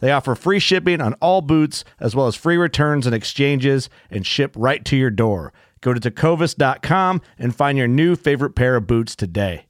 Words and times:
They 0.00 0.12
offer 0.12 0.34
free 0.34 0.60
shipping 0.60 1.00
on 1.00 1.14
all 1.14 1.42
boots, 1.42 1.84
as 1.98 2.14
well 2.14 2.26
as 2.26 2.36
free 2.36 2.56
returns 2.56 3.06
and 3.06 3.14
exchanges, 3.14 3.90
and 4.10 4.24
ship 4.24 4.54
right 4.56 4.84
to 4.84 4.96
your 4.96 5.10
door. 5.10 5.52
Go 5.80 5.92
to 5.92 6.00
tecovas.com 6.00 7.20
and 7.38 7.54
find 7.54 7.78
your 7.78 7.88
new 7.88 8.16
favorite 8.16 8.54
pair 8.54 8.76
of 8.76 8.86
boots 8.86 9.16
today. 9.16 9.66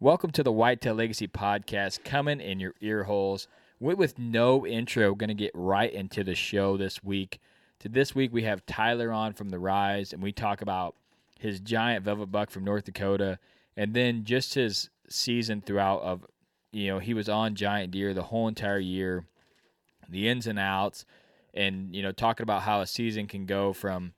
Welcome 0.00 0.30
to 0.32 0.42
the 0.42 0.52
Whitetail 0.52 0.94
Legacy 0.94 1.28
podcast, 1.28 2.04
coming 2.04 2.40
in 2.40 2.60
your 2.60 2.74
ear 2.80 3.04
holes. 3.04 3.48
With 3.80 4.18
no 4.18 4.66
intro, 4.66 5.14
going 5.14 5.28
to 5.28 5.34
get 5.34 5.52
right 5.54 5.92
into 5.92 6.24
the 6.24 6.34
show 6.34 6.76
this 6.76 7.02
week. 7.02 7.40
To 7.80 7.88
this 7.88 8.14
week, 8.14 8.32
we 8.32 8.42
have 8.42 8.66
Tyler 8.66 9.12
on 9.12 9.34
from 9.34 9.50
the 9.50 9.58
Rise, 9.58 10.12
and 10.12 10.22
we 10.22 10.32
talk 10.32 10.62
about 10.62 10.94
his 11.38 11.60
giant 11.60 12.04
velvet 12.04 12.32
buck 12.32 12.50
from 12.50 12.64
North 12.64 12.84
Dakota, 12.84 13.38
and 13.76 13.94
then 13.94 14.24
just 14.24 14.54
his 14.54 14.90
season 15.08 15.60
throughout 15.60 16.02
of 16.02 16.26
you 16.72 16.88
know, 16.88 16.98
he 16.98 17.14
was 17.14 17.28
on 17.28 17.54
giant 17.54 17.90
deer 17.90 18.12
the 18.12 18.24
whole 18.24 18.48
entire 18.48 18.78
year, 18.78 19.24
the 20.08 20.28
ins 20.28 20.46
and 20.46 20.58
outs, 20.58 21.04
and 21.54 21.94
you 21.94 22.02
know, 22.02 22.12
talking 22.12 22.44
about 22.44 22.62
how 22.62 22.80
a 22.80 22.86
season 22.86 23.26
can 23.26 23.46
go 23.46 23.72
from, 23.72 24.12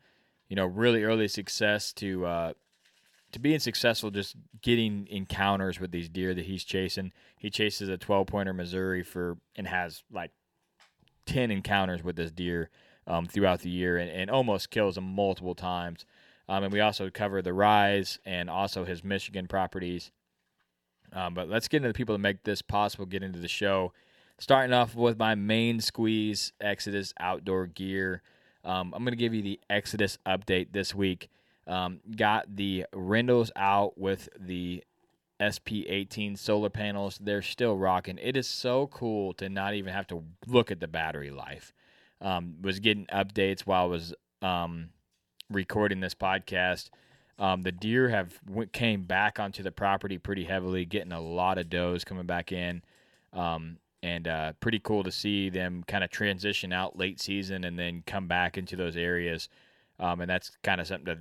you 0.48 0.56
know, 0.56 0.66
really 0.66 1.04
early 1.04 1.28
success 1.28 1.92
to 1.94 2.26
uh, 2.26 2.52
to 3.32 3.38
being 3.38 3.60
successful, 3.60 4.10
just 4.10 4.36
getting 4.62 5.06
encounters 5.08 5.78
with 5.78 5.92
these 5.92 6.08
deer 6.08 6.34
that 6.34 6.46
he's 6.46 6.64
chasing. 6.64 7.12
He 7.38 7.50
chases 7.50 7.88
a 7.88 7.96
12 7.96 8.26
pointer 8.26 8.52
Missouri 8.52 9.02
for 9.02 9.38
and 9.56 9.66
has 9.66 10.02
like 10.12 10.32
10 11.26 11.50
encounters 11.50 12.02
with 12.02 12.16
this 12.16 12.32
deer 12.32 12.70
um, 13.06 13.26
throughout 13.26 13.60
the 13.60 13.70
year 13.70 13.96
and, 13.96 14.10
and 14.10 14.30
almost 14.30 14.70
kills 14.70 14.98
him 14.98 15.04
multiple 15.04 15.54
times. 15.54 16.04
Um, 16.48 16.64
and 16.64 16.72
we 16.72 16.80
also 16.80 17.10
cover 17.10 17.40
the 17.42 17.52
rise 17.52 18.18
and 18.26 18.50
also 18.50 18.84
his 18.84 19.04
Michigan 19.04 19.46
properties 19.46 20.10
um, 21.12 21.34
but 21.34 21.48
let's 21.48 21.68
get 21.68 21.78
into 21.78 21.88
the 21.88 21.94
people 21.94 22.14
that 22.14 22.20
make 22.20 22.44
this 22.44 22.62
possible, 22.62 23.06
get 23.06 23.22
into 23.22 23.38
the 23.38 23.48
show. 23.48 23.92
Starting 24.38 24.72
off 24.72 24.94
with 24.94 25.18
my 25.18 25.34
main 25.34 25.80
squeeze, 25.80 26.52
Exodus 26.60 27.12
Outdoor 27.20 27.66
Gear. 27.66 28.22
Um, 28.64 28.92
I'm 28.94 29.02
going 29.04 29.12
to 29.12 29.16
give 29.16 29.34
you 29.34 29.42
the 29.42 29.60
Exodus 29.68 30.18
update 30.26 30.72
this 30.72 30.94
week. 30.94 31.28
Um, 31.66 32.00
got 32.16 32.56
the 32.56 32.86
Renders 32.92 33.50
out 33.54 33.98
with 33.98 34.28
the 34.38 34.82
SP18 35.40 36.38
solar 36.38 36.70
panels. 36.70 37.18
They're 37.20 37.42
still 37.42 37.76
rocking. 37.76 38.18
It 38.20 38.36
is 38.36 38.46
so 38.46 38.86
cool 38.88 39.32
to 39.34 39.48
not 39.48 39.74
even 39.74 39.92
have 39.92 40.06
to 40.08 40.22
look 40.46 40.70
at 40.70 40.80
the 40.80 40.88
battery 40.88 41.30
life. 41.30 41.72
Um, 42.20 42.56
was 42.60 42.80
getting 42.80 43.06
updates 43.06 43.60
while 43.60 43.84
I 43.84 43.86
was 43.86 44.14
um, 44.42 44.90
recording 45.50 46.00
this 46.00 46.14
podcast. 46.14 46.90
Um, 47.40 47.62
the 47.62 47.72
deer 47.72 48.10
have 48.10 48.38
went, 48.46 48.74
came 48.74 49.04
back 49.04 49.40
onto 49.40 49.62
the 49.62 49.72
property 49.72 50.18
pretty 50.18 50.44
heavily, 50.44 50.84
getting 50.84 51.10
a 51.10 51.20
lot 51.20 51.56
of 51.56 51.70
does 51.70 52.04
coming 52.04 52.26
back 52.26 52.52
in, 52.52 52.82
um, 53.32 53.78
and 54.02 54.28
uh, 54.28 54.52
pretty 54.60 54.78
cool 54.78 55.02
to 55.02 55.10
see 55.10 55.48
them 55.48 55.82
kind 55.88 56.04
of 56.04 56.10
transition 56.10 56.70
out 56.70 56.98
late 56.98 57.18
season 57.18 57.64
and 57.64 57.78
then 57.78 58.02
come 58.06 58.28
back 58.28 58.58
into 58.58 58.76
those 58.76 58.94
areas. 58.94 59.48
Um, 59.98 60.20
and 60.20 60.30
that's 60.30 60.52
kind 60.62 60.82
of 60.82 60.86
something 60.86 61.06
to, 61.06 61.18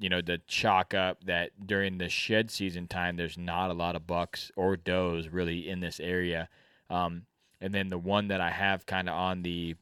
you 0.00 0.08
know, 0.08 0.20
to 0.20 0.38
chalk 0.48 0.92
up 0.92 1.22
that 1.24 1.50
during 1.64 1.98
the 1.98 2.08
shed 2.08 2.50
season 2.50 2.88
time, 2.88 3.16
there's 3.16 3.38
not 3.38 3.70
a 3.70 3.74
lot 3.74 3.94
of 3.94 4.08
bucks 4.08 4.50
or 4.56 4.76
does 4.76 5.28
really 5.28 5.68
in 5.68 5.78
this 5.78 6.00
area. 6.00 6.48
Um, 6.88 7.26
and 7.60 7.72
then 7.72 7.90
the 7.90 7.98
one 7.98 8.26
that 8.28 8.40
I 8.40 8.50
have 8.50 8.86
kind 8.86 9.08
of 9.08 9.14
on 9.14 9.42
the 9.42 9.76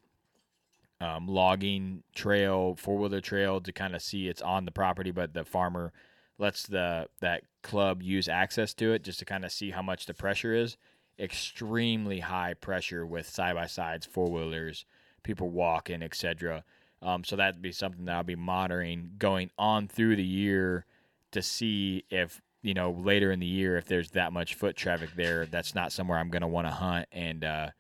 um, 1.01 1.29
logging 1.29 2.03
trail, 2.15 2.75
four 2.77 2.99
wheeler 2.99 3.21
trail 3.21 3.61
to 3.61 3.73
kind 3.73 3.95
of 3.95 4.03
see 4.03 4.29
it's 4.29 4.43
on 4.43 4.65
the 4.65 4.73
property, 4.73 5.11
but 5.11 5.33
the 5.33 5.45
farmer 5.45 5.93
lets 6.39 6.65
the 6.67 7.09
that 7.21 7.43
club 7.63 8.03
use 8.03 8.29
access 8.29 8.75
to 8.75 8.93
it 8.93 9.03
just 9.03 9.19
to 9.19 9.25
kind 9.25 9.45
of 9.45 9.53
see 9.53 9.71
how 9.71 9.83
much 9.83 10.07
the 10.07 10.15
pressure 10.15 10.55
is. 10.55 10.77
Extremely 11.19 12.21
high 12.21 12.55
pressure 12.55 13.05
with 13.05 13.29
side 13.29 13.55
by 13.55 13.67
sides, 13.67 14.07
four 14.07 14.31
wheelers, 14.31 14.85
people 15.23 15.51
walking, 15.51 16.03
etc. 16.03 16.65
Um, 17.03 17.25
so 17.25 17.37
that'd 17.37 17.63
be 17.63 17.73
something 17.73 18.05
that 18.05 18.17
I'll 18.17 18.23
be 18.25 18.37
monitoring 18.37 19.13
going 19.19 19.51
on 19.59 19.89
through 19.89 20.17
the 20.17 20.25
year 20.25 20.85
to 21.33 21.43
see 21.43 22.05
if 22.11 22.41
you 22.63 22.75
know 22.75 22.91
later 22.91 23.31
in 23.31 23.39
the 23.41 23.47
year 23.47 23.77
if 23.77 23.87
there's 23.87 24.13
that 24.13 24.33
much 24.33 24.55
foot 24.55 24.77
traffic 24.77 25.11
there. 25.17 25.47
That's 25.47 25.75
not 25.75 25.93
somewhere 25.93 26.19
I'm 26.19 26.31
going 26.31 26.43
to 26.43 26.49
want 26.49 26.67
to 26.67 26.73
hunt 26.73 27.07
and. 27.13 27.45
Uh, 27.45 27.71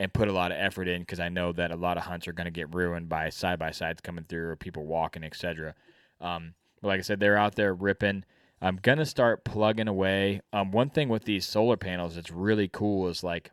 and 0.00 0.14
put 0.14 0.28
a 0.28 0.32
lot 0.32 0.50
of 0.50 0.56
effort 0.58 0.88
in 0.88 1.02
because 1.02 1.20
I 1.20 1.28
know 1.28 1.52
that 1.52 1.70
a 1.70 1.76
lot 1.76 1.98
of 1.98 2.04
hunts 2.04 2.26
are 2.26 2.32
going 2.32 2.46
to 2.46 2.50
get 2.50 2.74
ruined 2.74 3.10
by 3.10 3.28
side 3.28 3.58
by 3.58 3.70
sides 3.70 4.00
coming 4.00 4.24
through 4.24 4.48
or 4.48 4.56
people 4.56 4.86
walking, 4.86 5.22
etc. 5.22 5.74
Um, 6.22 6.54
but 6.80 6.88
like 6.88 6.98
I 6.98 7.02
said, 7.02 7.20
they're 7.20 7.36
out 7.36 7.54
there 7.54 7.74
ripping. 7.74 8.24
I'm 8.62 8.76
gonna 8.76 9.06
start 9.06 9.44
plugging 9.44 9.88
away. 9.88 10.40
Um, 10.54 10.70
one 10.70 10.88
thing 10.88 11.08
with 11.10 11.24
these 11.24 11.46
solar 11.46 11.76
panels 11.76 12.14
that's 12.14 12.30
really 12.30 12.68
cool 12.68 13.08
is 13.08 13.22
like 13.22 13.50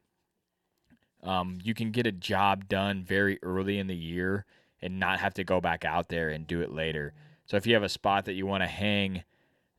um, 1.22 1.60
you 1.64 1.74
can 1.74 1.92
get 1.92 2.08
a 2.08 2.12
job 2.14 2.70
done 2.70 3.04
very 3.04 3.40
early 3.44 3.78
in 3.78 3.88
the 3.88 3.96
year 3.96 4.46
and 4.82 5.00
not 5.00 5.20
have 5.20 5.34
to 5.36 5.44
go 5.44 5.60
back 5.60 5.84
out 5.84 6.08
there 6.08 6.30
and 6.30 6.48
do 6.48 6.62
it 6.62 6.72
later. 6.72 7.14
So 7.46 7.58
if 7.58 7.68
you 7.68 7.74
have 7.74 7.84
a 7.84 7.90
spot 7.90 8.26
that 8.26 8.34
you 8.34 8.46
want 8.46 8.64
to 8.64 8.68
hang, 8.68 9.24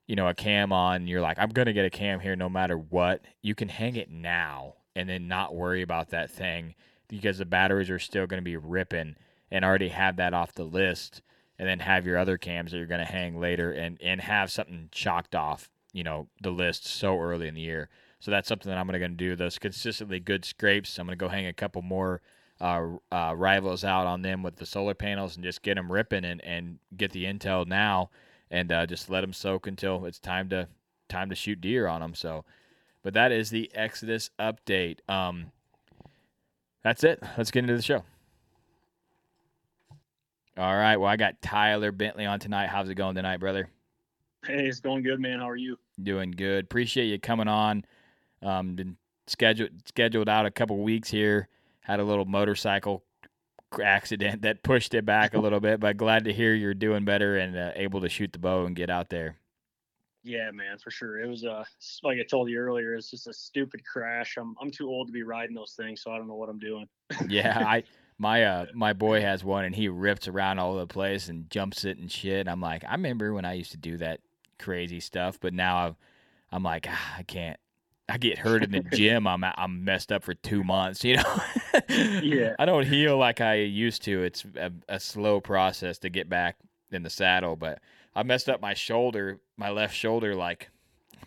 you 0.07 0.17
know, 0.17 0.29
a 0.29 0.35
cam 0.35 0.73
on, 0.73 1.07
you're 1.07 1.21
like, 1.23 1.39
I'm 1.39 1.51
gonna 1.51 1.73
get 1.73 1.87
a 1.87 1.91
cam 1.91 2.21
here 2.21 2.37
no 2.37 2.51
matter 2.51 2.77
what. 2.77 3.23
You 3.41 3.55
can 3.55 3.69
hang 3.69 3.97
it 3.97 4.11
now 4.11 4.75
and 4.99 5.09
then 5.09 5.29
not 5.29 5.55
worry 5.55 5.83
about 5.83 6.11
that 6.11 6.31
thing 6.31 6.75
because 7.07 7.39
the 7.39 7.45
batteries 7.45 7.89
are 7.89 7.99
still 7.99 8.27
going 8.27 8.41
to 8.41 8.45
be 8.45 8.57
ripping 8.57 9.15
and 9.51 9.65
already 9.65 9.89
have 9.89 10.17
that 10.17 10.35
off 10.35 10.53
the 10.53 10.65
list 10.65 11.23
and 11.59 11.69
then 11.69 11.79
have 11.79 12.05
your 12.05 12.19
other 12.19 12.37
cams 12.37 12.73
that 12.73 12.79
you're 12.79 12.87
going 12.87 13.05
to 13.05 13.13
hang 13.13 13.39
later 13.39 13.73
and 13.73 13.99
and 14.03 14.21
have 14.21 14.51
something 14.51 14.89
chalked 14.91 15.35
off 15.35 15.71
you 15.93 16.03
know 16.03 16.27
the 16.43 16.51
list 16.51 16.87
so 16.87 17.19
early 17.19 17.49
in 17.49 17.55
the 17.55 17.61
year. 17.61 17.89
So 18.21 18.33
that's 18.33 18.49
something 18.49 18.69
that 18.69 18.77
i'm 18.77 18.89
going 18.89 19.01
to 19.01 19.09
do 19.09 19.37
those 19.37 19.59
consistently 19.59 20.19
good 20.19 20.45
scrapes. 20.45 20.99
I'm 20.99 21.07
going 21.07 21.17
to 21.17 21.25
go 21.25 21.29
hang 21.29 21.47
a 21.47 21.53
couple 21.53 21.83
more 21.83 22.21
uh, 22.61 22.83
uh, 23.13 23.35
rivals 23.37 23.85
out 23.85 24.09
on 24.09 24.23
them 24.23 24.43
with 24.43 24.57
the 24.57 24.67
solar 24.67 24.95
panels 24.95 25.37
and 25.37 25.45
just 25.45 25.63
get 25.63 25.77
them 25.77 25.93
ripping 25.93 26.25
and, 26.25 26.45
and 26.45 26.81
get 26.97 27.13
the 27.13 27.25
intel 27.25 27.65
now 27.65 28.11
and 28.51 28.73
uh, 28.73 28.85
just 28.85 29.09
let 29.09 29.21
them 29.21 29.33
soak 29.33 29.69
until 29.69 30.05
it's 30.05 30.19
time 30.19 30.49
to 30.49 30.67
time 31.09 31.31
to 31.31 31.37
shoot 31.37 31.61
deer 31.61 31.87
on 31.87 32.01
them 32.01 32.15
so 32.15 32.45
but 33.03 33.15
that 33.15 33.33
is 33.33 33.51
the 33.51 33.71
Exodus 33.75 34.31
update. 34.39 34.99
Um, 35.09 35.53
that's 36.83 37.05
it. 37.05 37.23
Let's 37.37 37.51
get 37.51 37.61
into 37.61 37.77
the 37.77 37.83
show. 37.83 38.03
All 40.57 40.77
right. 40.77 40.97
Well, 40.97 41.09
I 41.09 41.17
got 41.17 41.41
Tyler 41.41 41.93
Bentley 41.93 42.27
on 42.27 42.41
tonight. 42.41 42.69
How's 42.69 42.89
it 42.89 42.97
going 42.97 43.15
tonight, 43.15 43.39
brother? 43.39 43.69
Hey, 44.45 44.67
it's 44.67 44.81
going 44.81 45.03
good, 45.03 45.21
man. 45.21 45.39
How 45.39 45.49
are 45.49 45.57
you? 45.57 45.79
Doing 46.03 46.33
good. 46.33 46.65
Appreciate 46.65 47.07
you 47.07 47.19
coming 47.19 47.49
on. 47.49 47.85
Um, 48.43 48.75
been 48.75 48.97
scheduled 49.27 49.71
scheduled 49.87 50.29
out 50.29 50.47
a 50.47 50.51
couple 50.51 50.79
weeks 50.79 51.11
here. 51.11 51.49
Had 51.81 52.01
a 52.01 52.05
little 52.05 52.25
motorcycle 52.25 53.05
accident 53.83 54.43
that 54.43 54.63
pushed 54.63 54.95
it 54.95 55.05
back 55.05 55.35
a 55.35 55.39
little 55.39 55.61
bit. 55.61 55.81
But 55.81 55.97
glad 55.97 56.25
to 56.25 56.33
hear 56.33 56.55
you're 56.55 56.75
doing 56.75 57.05
better 57.05 57.37
and 57.37 57.57
uh, 57.57 57.73
able 57.75 58.01
to 58.01 58.09
shoot 58.09 58.33
the 58.33 58.39
bow 58.39 58.65
and 58.65 58.75
get 58.75 58.91
out 58.91 59.11
there. 59.11 59.37
Yeah, 60.29 60.51
man, 60.51 60.77
for 60.77 60.91
sure. 60.91 61.23
It 61.23 61.27
was 61.27 61.43
uh 61.43 61.65
like 62.03 62.19
I 62.19 62.23
told 62.23 62.51
you 62.51 62.59
earlier, 62.59 62.95
it's 62.95 63.11
just 63.11 63.27
a 63.29 63.33
stupid 63.33 63.83
crash. 63.87 64.37
I'm 64.37 64.55
I'm 64.61 64.71
too 64.71 64.87
old 64.87 65.07
to 65.09 65.13
be 65.13 65.23
riding 65.23 65.55
those 65.55 65.73
things, 65.73 66.03
so 66.03 66.13
I 66.13 66.19
don't 66.19 66.29
know 66.29 66.35
what 66.35 66.51
I'm 66.51 66.59
doing. 66.59 66.87
yeah, 67.29 67.65
I 67.67 67.85
my 68.19 68.45
uh 68.45 68.67
my 68.75 68.93
boy 68.93 69.23
has 69.23 69.43
one 69.43 69.65
and 69.65 69.75
he 69.75 69.89
rips 69.89 70.29
around 70.29 70.59
all 70.59 70.73
over 70.73 70.81
the 70.81 70.87
place 70.87 71.31
and 71.31 71.49
jumps 71.49 71.87
it 71.87 71.97
and 71.97 72.13
shit. 72.13 72.47
I'm 72.47 72.61
like, 72.61 72.85
I 72.85 72.93
remember 72.93 73.33
when 73.33 73.47
I 73.47 73.55
used 73.55 73.71
to 73.71 73.79
do 73.79 73.97
that 73.99 74.21
crazy 74.59 75.01
stuff, 75.01 75.39
but 75.41 75.55
now 75.55 75.79
I've, 75.79 75.97
I'm 76.53 76.63
like, 76.63 76.87
ah, 76.91 77.15
I 77.17 77.23
can't. 77.23 77.59
I 78.07 78.19
get 78.19 78.37
hurt 78.37 78.63
in 78.63 78.73
the 78.73 78.81
gym. 78.93 79.27
I'm 79.27 79.43
I'm 79.43 79.83
messed 79.83 80.13
up 80.13 80.25
for 80.25 80.35
two 80.35 80.63
months. 80.63 81.05
You 81.09 81.17
know. 81.17 81.41
yeah. 82.23 82.55
I 82.59 82.67
don't 82.67 82.87
heal 82.87 83.17
like 83.17 83.41
I 83.41 83.55
used 83.55 84.03
to. 84.03 84.25
It's 84.25 84.45
a, 84.57 84.73
a 84.91 85.01
slow 85.01 85.41
process 85.41 85.99
to 86.01 86.11
get 86.11 86.29
back 86.29 86.57
in 86.91 87.03
the 87.03 87.11
saddle, 87.11 87.57
but 87.57 87.81
I 88.19 88.25
messed 88.25 88.49
up 88.49 88.61
my 88.61 88.75
shoulder, 88.75 89.39
my 89.57 89.71
left 89.71 89.95
shoulder, 89.95 90.35
like 90.35 90.71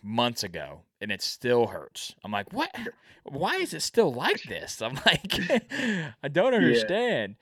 months 0.03 0.43
ago, 0.43 0.81
and 0.99 1.09
it 1.09 1.21
still 1.21 1.67
hurts. 1.67 2.13
I'm 2.21 2.33
like, 2.33 2.51
what? 2.51 2.69
Why 3.23 3.55
is 3.55 3.73
it 3.73 3.79
still 3.81 4.11
like 4.11 4.43
this? 4.43 4.81
I'm 4.81 4.95
like, 5.05 5.39
I 6.21 6.27
don't 6.27 6.53
understand. 6.53 7.38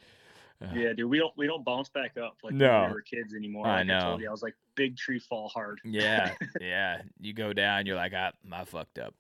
Yeah. 0.62 0.74
yeah, 0.76 0.94
dude, 0.94 1.10
we 1.10 1.18
don't 1.18 1.34
we 1.36 1.48
don't 1.48 1.66
bounce 1.66 1.90
back 1.90 2.16
up 2.16 2.38
like 2.44 2.54
no. 2.54 2.82
when 2.82 2.90
we 2.90 2.94
were 2.94 3.02
kids 3.02 3.34
anymore. 3.34 3.66
I 3.66 3.82
know. 3.82 3.98
I, 3.98 4.02
told 4.02 4.22
you, 4.22 4.28
I 4.28 4.32
was 4.32 4.44
like 4.44 4.54
big 4.76 4.96
tree 4.96 5.18
fall 5.18 5.50
hard. 5.50 5.82
Yeah, 5.84 6.34
yeah. 6.62 7.02
You 7.20 7.34
go 7.34 7.52
down, 7.52 7.88
you're 7.88 7.96
like, 7.96 8.14
I, 8.14 8.32
I 8.52 8.66
fucked 8.66 9.00
up. 9.00 9.16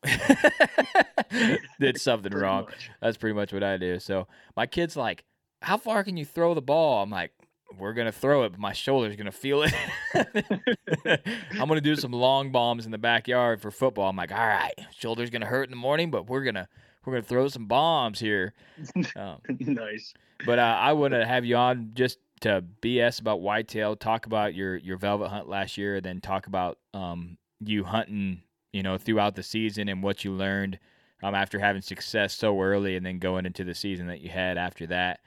Did 1.79 1.99
something 1.99 2.29
Pretty 2.29 2.43
wrong. 2.43 2.65
much. 2.65 2.91
That's 3.01 3.17
pretty 3.17 3.33
much 3.33 3.51
what 3.51 3.63
I 3.63 3.77
do. 3.77 3.97
So 3.97 4.27
my 4.55 4.67
kid's 4.67 4.95
like, 4.95 5.23
how 5.63 5.77
far 5.77 6.03
can 6.03 6.17
you 6.17 6.25
throw 6.25 6.53
the 6.53 6.61
ball? 6.61 7.01
I'm 7.01 7.09
like, 7.09 7.31
we're 7.77 7.94
gonna 7.94 8.12
throw 8.12 8.44
it, 8.44 8.51
but 8.51 8.60
my 8.60 8.74
shoulder's 8.74 9.16
gonna 9.16 9.31
feel 9.31 9.63
it. 9.63 9.74
I'm 11.51 11.68
gonna 11.68 11.81
do 11.81 11.95
some 11.95 12.12
long 12.12 12.51
bombs 12.51 12.86
in 12.86 12.92
the 12.92 12.98
backyard 12.98 13.62
for 13.62 13.71
football. 13.71 14.10
I'm 14.10 14.16
like, 14.16 14.31
all 14.31 14.38
right, 14.38 14.74
shoulder's 14.98 15.30
gonna 15.30 15.45
hurt 15.45 15.63
in 15.63 15.71
the 15.71 15.77
morning, 15.77 16.12
but 16.12 16.27
we're 16.27 16.44
gonna 16.44 16.68
we're 17.06 17.13
gonna 17.13 17.24
throw 17.24 17.48
some 17.48 17.66
bombs 17.66 18.19
here. 18.19 18.54
Um, 19.16 19.39
nice. 19.60 20.13
but 20.45 20.60
uh, 20.60 20.77
I 20.80 20.94
want 20.94 21.13
to 21.13 21.25
have 21.25 21.45
you 21.45 21.56
on 21.56 21.92
just 21.94 22.19
to 22.42 22.63
BS 22.81 23.19
about 23.19 23.42
whitetail, 23.42 23.95
talk 23.95 24.25
about 24.25 24.56
your 24.56 24.77
your 24.77 24.98
velvet 24.98 25.30
hunt 25.30 25.48
last 25.48 25.77
year, 25.77 25.98
and 25.98 26.06
then 26.06 26.22
talk 26.22 26.48
about 26.48 26.77
um, 26.94 27.38
you 27.63 27.83
hunting, 27.83 28.42
you 28.74 28.83
know, 28.83 28.98
throughout 28.98 29.36
the 29.36 29.44
season 29.44 29.89
and 29.89 30.01
what 30.04 30.24
you 30.24 30.31
learned 30.31 30.80
um, 31.24 31.36
after 31.36 31.60
having 31.60 31.81
success 31.81 32.33
so 32.33 32.60
early, 32.62 32.95
and 32.95 33.06
then 33.06 33.19
going 33.19 33.45
into 33.45 33.63
the 33.63 33.75
season 33.75 34.07
that 34.07 34.22
you 34.22 34.30
had 34.30 34.57
after 34.57 34.88
that. 34.88 35.19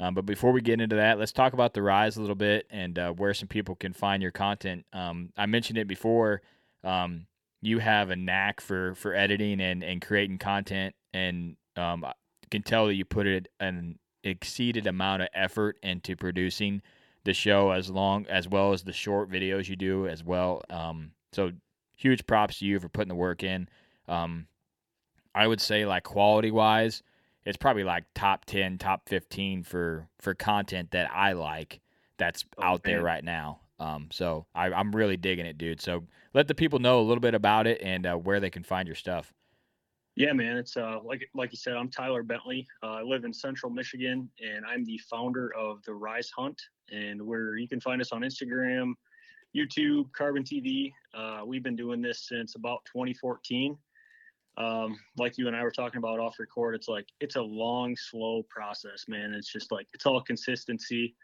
Um, 0.00 0.14
but 0.14 0.24
before 0.24 0.50
we 0.50 0.62
get 0.62 0.80
into 0.80 0.96
that, 0.96 1.18
let's 1.18 1.32
talk 1.32 1.52
about 1.52 1.74
the 1.74 1.82
rise 1.82 2.16
a 2.16 2.20
little 2.20 2.34
bit 2.34 2.66
and 2.70 2.98
uh, 2.98 3.12
where 3.12 3.34
some 3.34 3.48
people 3.48 3.74
can 3.74 3.92
find 3.92 4.22
your 4.22 4.32
content. 4.32 4.86
Um, 4.94 5.30
I 5.36 5.44
mentioned 5.44 5.78
it 5.78 5.86
before. 5.86 6.40
Um, 6.82 7.26
you 7.60 7.78
have 7.78 8.08
a 8.08 8.16
knack 8.16 8.62
for 8.62 8.94
for 8.94 9.14
editing 9.14 9.60
and 9.60 9.84
and 9.84 10.00
creating 10.00 10.38
content, 10.38 10.94
and 11.12 11.56
um, 11.76 12.04
I 12.04 12.14
can 12.50 12.62
tell 12.62 12.86
that 12.86 12.94
you 12.94 13.04
put 13.04 13.26
it 13.26 13.48
an 13.60 13.98
exceeded 14.24 14.86
amount 14.86 15.22
of 15.22 15.28
effort 15.34 15.78
into 15.82 16.16
producing 16.16 16.80
the 17.24 17.34
show 17.34 17.70
as 17.70 17.90
long 17.90 18.26
as 18.26 18.48
well 18.48 18.72
as 18.72 18.82
the 18.82 18.92
short 18.94 19.30
videos 19.30 19.68
you 19.68 19.76
do 19.76 20.08
as 20.08 20.24
well. 20.24 20.62
Um, 20.70 21.12
so 21.32 21.52
huge 21.94 22.26
props 22.26 22.58
to 22.60 22.64
you 22.64 22.80
for 22.80 22.88
putting 22.88 23.08
the 23.08 23.14
work 23.14 23.42
in. 23.42 23.68
Um, 24.08 24.46
I 25.34 25.46
would 25.46 25.60
say 25.60 25.84
like 25.84 26.04
quality 26.04 26.50
wise, 26.50 27.02
it's 27.44 27.56
probably 27.56 27.84
like 27.84 28.04
top 28.14 28.44
10 28.44 28.78
top 28.78 29.08
15 29.08 29.62
for 29.62 30.08
for 30.20 30.34
content 30.34 30.90
that 30.90 31.10
i 31.12 31.32
like 31.32 31.80
that's 32.18 32.44
Oh, 32.58 32.62
out 32.64 32.82
there 32.82 33.02
right 33.02 33.24
now 33.24 33.60
um 33.78 34.08
so 34.10 34.46
I, 34.54 34.72
i'm 34.72 34.94
really 34.94 35.16
digging 35.16 35.46
it 35.46 35.56
dude 35.58 35.80
so 35.80 36.04
let 36.34 36.48
the 36.48 36.54
people 36.54 36.78
know 36.78 37.00
a 37.00 37.02
little 37.02 37.20
bit 37.20 37.34
about 37.34 37.66
it 37.66 37.80
and 37.82 38.06
uh, 38.06 38.14
where 38.16 38.40
they 38.40 38.50
can 38.50 38.62
find 38.62 38.86
your 38.86 38.94
stuff 38.96 39.32
Yeah, 40.16 40.32
man. 40.34 40.56
It's 40.58 40.76
uh 40.76 40.98
like 41.02 41.22
like 41.34 41.52
you 41.52 41.56
said, 41.56 41.74
I'm 41.76 41.88
Tyler 41.88 42.22
Bentley. 42.22 42.66
Uh, 42.82 42.98
I 43.00 43.02
live 43.02 43.24
in 43.24 43.32
Central 43.32 43.70
Michigan, 43.72 44.28
and 44.40 44.66
I'm 44.66 44.84
the 44.84 44.98
founder 44.98 45.54
of 45.56 45.82
the 45.84 45.94
Rise 45.94 46.30
Hunt, 46.36 46.60
and 46.90 47.22
where 47.22 47.56
you 47.56 47.68
can 47.68 47.80
find 47.80 48.02
us 48.02 48.10
on 48.12 48.20
Instagram, 48.22 48.92
YouTube, 49.56 50.12
Carbon 50.12 50.42
TV. 50.42 50.92
Uh, 51.14 51.42
we've 51.46 51.62
been 51.62 51.76
doing 51.76 52.02
this 52.02 52.26
since 52.28 52.54
about 52.56 52.80
2014. 52.92 53.78
Um, 54.60 54.98
like 55.16 55.38
you 55.38 55.46
and 55.46 55.56
I 55.56 55.62
were 55.62 55.70
talking 55.70 55.98
about 55.98 56.20
off 56.20 56.38
record, 56.38 56.74
it's 56.74 56.88
like 56.88 57.06
it's 57.18 57.36
a 57.36 57.42
long, 57.42 57.96
slow 57.96 58.42
process, 58.50 59.06
man. 59.08 59.32
It's 59.32 59.50
just 59.50 59.72
like 59.72 59.86
it's 59.94 60.04
all 60.04 60.20
consistency. 60.20 61.14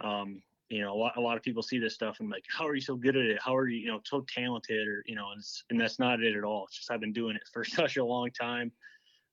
Um, 0.00 0.40
you 0.68 0.82
know, 0.82 0.94
a 0.94 0.98
lot, 0.98 1.16
a 1.16 1.20
lot 1.20 1.36
of 1.36 1.42
people 1.42 1.62
see 1.62 1.78
this 1.78 1.94
stuff 1.94 2.18
and 2.20 2.30
like, 2.30 2.44
how 2.48 2.66
are 2.66 2.74
you 2.74 2.80
so 2.80 2.94
good 2.94 3.16
at 3.16 3.24
it? 3.24 3.38
How 3.44 3.56
are 3.56 3.68
you, 3.68 3.78
you 3.78 3.88
know, 3.88 4.00
so 4.04 4.24
talented? 4.32 4.86
Or 4.86 5.02
you 5.06 5.16
know, 5.16 5.32
and, 5.32 5.42
and 5.70 5.80
that's 5.80 5.98
not 5.98 6.22
it 6.22 6.36
at 6.36 6.44
all. 6.44 6.64
It's 6.66 6.76
just 6.76 6.90
I've 6.90 7.00
been 7.00 7.12
doing 7.12 7.34
it 7.34 7.42
for 7.52 7.64
such 7.64 7.96
a 7.96 8.04
long 8.04 8.30
time, 8.30 8.70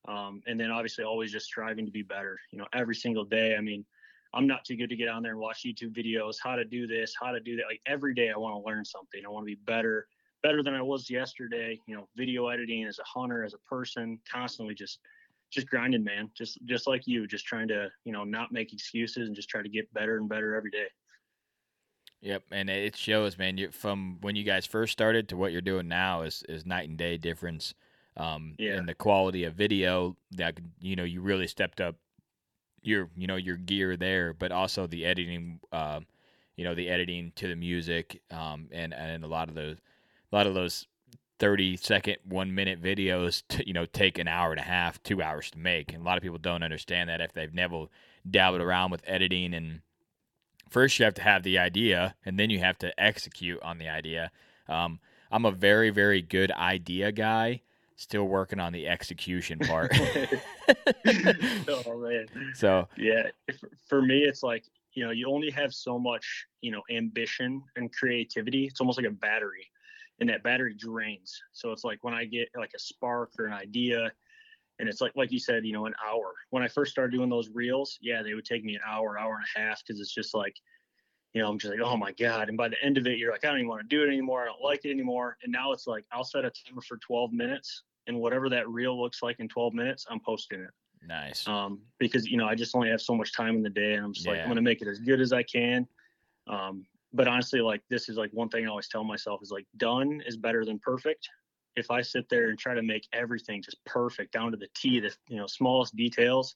um, 0.07 0.41
and 0.47 0.59
then 0.59 0.71
obviously 0.71 1.03
always 1.03 1.31
just 1.31 1.45
striving 1.45 1.85
to 1.85 1.91
be 1.91 2.01
better. 2.01 2.39
You 2.51 2.57
know, 2.57 2.67
every 2.73 2.95
single 2.95 3.25
day. 3.25 3.55
I 3.55 3.61
mean, 3.61 3.85
I'm 4.33 4.47
not 4.47 4.65
too 4.65 4.77
good 4.77 4.89
to 4.89 4.95
get 4.95 5.09
on 5.09 5.21
there 5.21 5.33
and 5.33 5.39
watch 5.39 5.63
YouTube 5.63 5.95
videos, 5.95 6.38
how 6.41 6.55
to 6.55 6.65
do 6.65 6.88
this, 6.88 7.13
how 7.21 7.31
to 7.31 7.39
do 7.39 7.55
that. 7.57 7.65
Like 7.67 7.81
every 7.85 8.15
day, 8.15 8.31
I 8.31 8.38
want 8.38 8.55
to 8.55 8.67
learn 8.67 8.83
something. 8.83 9.21
I 9.23 9.29
want 9.29 9.44
to 9.44 9.55
be 9.55 9.61
better, 9.65 10.07
better 10.44 10.62
than 10.63 10.75
I 10.75 10.81
was 10.81 11.10
yesterday. 11.10 11.80
You 11.88 11.95
know, 11.98 12.07
video 12.16 12.48
editing 12.50 12.86
as 12.86 13.00
a 13.00 13.04
hunter, 13.06 13.44
as 13.44 13.54
a 13.54 13.60
person, 13.60 14.19
constantly 14.31 14.75
just 14.75 15.00
just 15.51 15.68
grinding, 15.69 16.04
man. 16.04 16.30
Just 16.38 16.60
just 16.66 16.88
like 16.88 17.07
you, 17.07 17.28
just 17.28 17.45
trying 17.45 17.68
to 17.69 17.90
you 18.06 18.13
know 18.13 18.24
not 18.24 18.51
make 18.51 18.74
excuses 18.74 19.28
and 19.28 19.36
just 19.36 19.50
try 19.50 19.63
to 19.63 19.69
get 19.69 19.92
better 19.94 20.18
and 20.18 20.30
better 20.30 20.56
every 20.56 20.72
day. 20.72 20.88
yep 22.22 22.44
and 22.51 22.69
it 22.69 22.95
shows 22.95 23.38
man 23.38 23.57
you 23.57 23.72
from 23.72 24.18
when 24.22 24.36
you 24.36 24.44
guys 24.44 24.66
first 24.66 24.92
started 24.94 25.28
to 25.30 25.38
what 25.38 25.51
you're 25.51 25.62
doing 25.62 25.88
now 25.88 26.22
is 26.22 26.44
is 26.50 26.66
night 26.66 26.88
and 26.88 26.98
day 26.98 27.18
difference 27.18 27.74
um 28.18 28.56
Yeah. 28.57 28.78
and 28.78 28.88
the 28.88 28.94
quality 28.94 29.44
of 29.44 29.54
video 29.54 30.16
that 30.31 30.60
you 30.80 30.96
know 30.96 31.04
you 31.04 31.22
really 31.22 31.48
stepped 31.48 31.81
up 31.81 31.96
your 32.81 33.10
you 33.16 33.28
know 33.28 33.36
your 33.36 33.57
gear 33.57 33.98
there 33.98 34.34
but 34.34 34.51
also 34.51 34.88
the 34.88 35.06
editing 35.06 35.60
uh, 35.72 36.00
you 36.56 36.63
know 36.63 36.75
the 36.75 36.89
editing 36.89 37.31
to 37.36 37.48
the 37.48 37.56
music 37.56 38.22
um 38.31 38.69
and 38.72 38.94
and 38.94 39.24
a 39.24 39.28
lot 39.28 39.50
of 39.50 39.56
those 39.56 39.78
a 40.33 40.35
lot 40.35 40.47
of 40.47 40.56
those 40.56 40.88
30 41.39 41.77
second 41.77 42.18
one 42.27 42.53
minute 42.53 42.81
videos 42.81 43.44
t- 43.47 43.63
you 43.68 43.74
know 43.74 43.85
take 43.85 44.18
an 44.18 44.27
hour 44.27 44.51
and 44.51 44.59
a 44.59 44.63
half 44.63 45.01
two 45.03 45.21
hours 45.21 45.51
to 45.51 45.57
make 45.57 45.94
and 45.94 46.01
a 46.01 46.06
lot 46.06 46.18
of 46.18 46.24
people 46.24 46.38
don't 46.38 46.63
understand 46.63 47.09
that 47.09 47.21
if 47.21 47.33
they've 47.33 47.53
never 47.53 47.85
dabbled 48.30 48.62
around 48.62 48.91
with 48.91 49.01
editing 49.06 49.53
and 49.53 49.81
first 50.69 50.97
you 50.97 51.06
have 51.06 51.13
to 51.13 51.21
have 51.21 51.44
the 51.44 51.57
idea 51.57 52.15
and 52.25 52.39
then 52.39 52.50
you 52.50 52.59
have 52.59 52.77
to 52.77 52.98
execute 53.00 53.62
on 53.62 53.77
the 53.77 53.88
idea 53.88 54.31
um, 54.67 55.00
i'm 55.31 55.46
a 55.46 55.51
very 55.51 55.89
very 55.89 56.22
good 56.22 56.51
idea 56.51 57.12
guy 57.12 57.62
still 57.96 58.25
working 58.25 58.60
on 58.60 58.74
the 58.74 58.88
execution 58.88 59.60
part 59.67 59.91
oh 61.67 61.98
man. 61.98 62.25
so 62.55 62.88
Yeah, 62.98 63.27
if, 63.48 63.63
for 63.88 64.01
me, 64.01 64.24
it's 64.24 64.43
like 64.43 64.63
you 64.93 65.03
know, 65.03 65.12
you 65.12 65.27
only 65.27 65.50
have 65.51 65.74
so 65.74 65.98
much, 65.98 66.46
you 66.62 66.72
know, 66.72 66.81
ambition 66.91 67.63
and 67.75 67.91
creativity. 67.91 68.65
It's 68.65 68.79
almost 68.79 68.98
like 68.98 69.08
a 69.08 69.12
battery, 69.12 69.67
and 70.20 70.29
that 70.29 70.43
battery 70.43 70.75
drains. 70.75 71.41
So 71.51 71.72
it's 71.72 71.84
like 71.84 72.03
when 72.03 72.13
I 72.13 72.25
get 72.25 72.50
like 72.55 72.72
a 72.75 72.79
spark 72.79 73.32
or 73.39 73.46
an 73.46 73.53
idea, 73.53 74.12
and 74.79 74.89
it's 74.89 75.01
like 75.01 75.13
like 75.15 75.32
you 75.32 75.39
said, 75.39 75.65
you 75.65 75.74
know, 75.74 75.86
an 75.86 75.93
hour. 76.05 76.34
When 76.50 76.63
I 76.63 76.67
first 76.67 76.91
started 76.91 77.15
doing 77.15 77.29
those 77.29 77.50
reels, 77.50 77.98
yeah, 78.01 78.24
they 78.24 78.34
would 78.34 78.46
take 78.46 78.63
me 78.63 78.75
an 78.75 78.82
hour, 78.88 79.20
hour 79.20 79.36
and 79.36 79.46
a 79.55 79.60
half, 79.60 79.82
because 79.86 80.00
it's 80.00 80.13
just 80.13 80.34
like, 80.34 80.55
you 81.34 81.41
know, 81.41 81.50
I'm 81.50 81.58
just 81.58 81.74
like, 81.74 81.86
oh 81.86 81.98
my 81.98 82.12
god. 82.12 82.50
And 82.50 82.58
by 82.58 82.70
the 82.70 82.82
end 82.84 82.98
of 82.98 83.08
it, 83.08 83.17
you're 83.17 83.32
like, 83.32 83.46
I 83.46 83.50
don't 83.50 83.60
even 83.60 83.70
want 83.70 83.82
to 83.82 83.88
do 83.88 84.03
it 84.03 84.08
anymore. 84.08 84.43
I 84.43 84.46
don't 84.46 84.62
like 84.62 84.86
it 84.86 84.91
anymore. 84.91 85.38
And 85.43 85.51
now 85.51 85.72
it's 85.72 85.88
like, 85.88 86.05
I'll 86.12 86.24
set 86.24 86.46
a 86.46 86.51
timer 86.51 86.82
for 86.82 86.98
12 86.98 87.32
minutes, 87.34 87.84
and 88.08 88.20
whatever 88.20 88.50
that 88.50 88.70
reel 88.70 89.00
looks 89.00 89.24
like 89.24 89.39
in 89.39 89.48
12 89.48 89.74
minutes, 89.74 90.05
I'm 90.10 90.20
posting 90.20 90.62
it 90.62 90.72
nice 91.08 91.48
um, 91.48 91.82
because 92.00 92.25
you 92.27 92.38
know 92.38 92.48
I 92.48 92.55
just 92.55 92.75
only 92.75 92.89
have 92.89 93.01
so 93.01 93.15
much 93.15 93.34
time 93.34 93.55
in 93.55 93.63
the 93.63 93.70
day, 93.70 93.93
and 93.93 94.05
I'm 94.05 94.13
just 94.13 94.27
like 94.27 94.39
I'm 94.39 94.48
gonna 94.48 94.62
make 94.62 94.82
it 94.82 94.88
as 94.88 95.00
good 95.00 95.22
as 95.22 95.34
I 95.34 95.43
can. 95.43 95.88
Um, 96.48 96.86
but 97.13 97.27
honestly, 97.27 97.62
like 97.62 97.82
this 97.89 98.10
is 98.10 98.17
like 98.17 98.32
one 98.32 98.50
thing 98.50 98.65
I 98.65 98.70
always 98.70 98.88
tell 98.88 99.03
myself 99.03 99.41
is 99.43 99.51
like 99.51 99.65
done 99.77 100.22
is 100.25 100.38
better 100.38 100.65
than 100.65 100.79
perfect. 100.79 101.29
If 101.75 101.89
I 101.89 102.01
sit 102.01 102.27
there 102.29 102.50
and 102.50 102.60
try 102.60 102.74
to 102.75 102.84
make 102.84 103.08
everything 103.13 103.62
just 103.62 103.84
perfect 103.86 104.32
down 104.34 104.51
to 104.51 104.58
the 104.58 104.67
T, 104.75 105.00
the 105.00 105.12
you 105.27 105.38
know 105.38 105.48
smallest 105.48 105.96
details, 105.96 106.55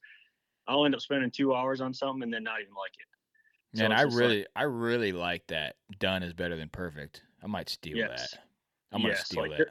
I'll 0.68 0.86
end 0.86 0.94
up 0.96 1.02
spending 1.02 1.32
two 1.32 1.56
hours 1.56 1.82
on 1.82 1.94
something 1.94 2.24
and 2.24 2.34
then 2.34 2.44
not 2.44 2.62
even 2.62 2.74
like 2.74 2.92
it. 3.00 3.78
So 3.80 3.84
and 3.84 3.94
i 3.94 4.04
just 4.06 4.16
like- 4.16 4.22
really 4.22 4.46
i 4.56 4.64
really 4.64 5.12
like 5.12 5.46
that 5.48 5.76
done 6.00 6.24
is 6.24 6.34
better 6.34 6.56
than 6.56 6.70
perfect 6.70 7.22
i 7.44 7.48
might 7.48 7.68
steal 7.68 7.98
Yes. 7.98 8.32
that 8.32 8.40
i'm 8.94 9.02
gonna 9.02 9.14
Yes, 9.14 9.26
steal 9.26 9.50
like, 9.50 9.58
that 9.58 9.68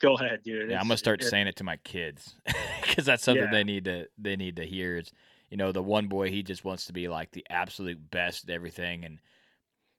Go 0.00 0.14
ahead, 0.14 0.42
dude. 0.42 0.70
Yeah, 0.70 0.80
I'm 0.80 0.88
gonna 0.88 0.96
start 0.96 1.22
it- 1.22 1.28
saying 1.28 1.46
it 1.46 1.56
to 1.56 1.64
my 1.64 1.76
kids 1.78 2.34
because 2.82 3.04
that's 3.04 3.22
something 3.22 3.44
Yeah. 3.44 3.50
they 3.50 3.64
need 3.64 3.84
to 3.84 4.06
they 4.18 4.34
need 4.34 4.56
to 4.56 4.64
hear. 4.66 4.96
Is 4.96 5.12
you 5.50 5.56
know 5.58 5.72
the 5.72 5.82
one 5.82 6.08
boy 6.08 6.30
he 6.30 6.42
just 6.42 6.64
wants 6.64 6.86
to 6.86 6.92
be 6.94 7.06
like 7.06 7.30
the 7.32 7.44
absolute 7.50 8.10
best 8.10 8.44
at 8.44 8.50
everything, 8.50 9.04
and 9.04 9.18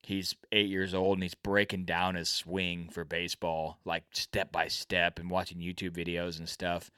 he's 0.03 0.35
eight 0.51 0.67
years 0.69 0.93
old 0.93 1.17
and 1.17 1.23
he's 1.23 1.35
breaking 1.35 1.85
down 1.85 2.15
his 2.15 2.29
swing 2.29 2.89
for 2.89 3.03
baseball 3.05 3.77
like 3.85 4.03
step 4.11 4.51
by 4.51 4.67
step 4.67 5.19
and 5.19 5.29
watching 5.29 5.59
YouTube 5.59 5.91
videos 5.91 6.39
and 6.39 6.49
stuff. 6.49 6.89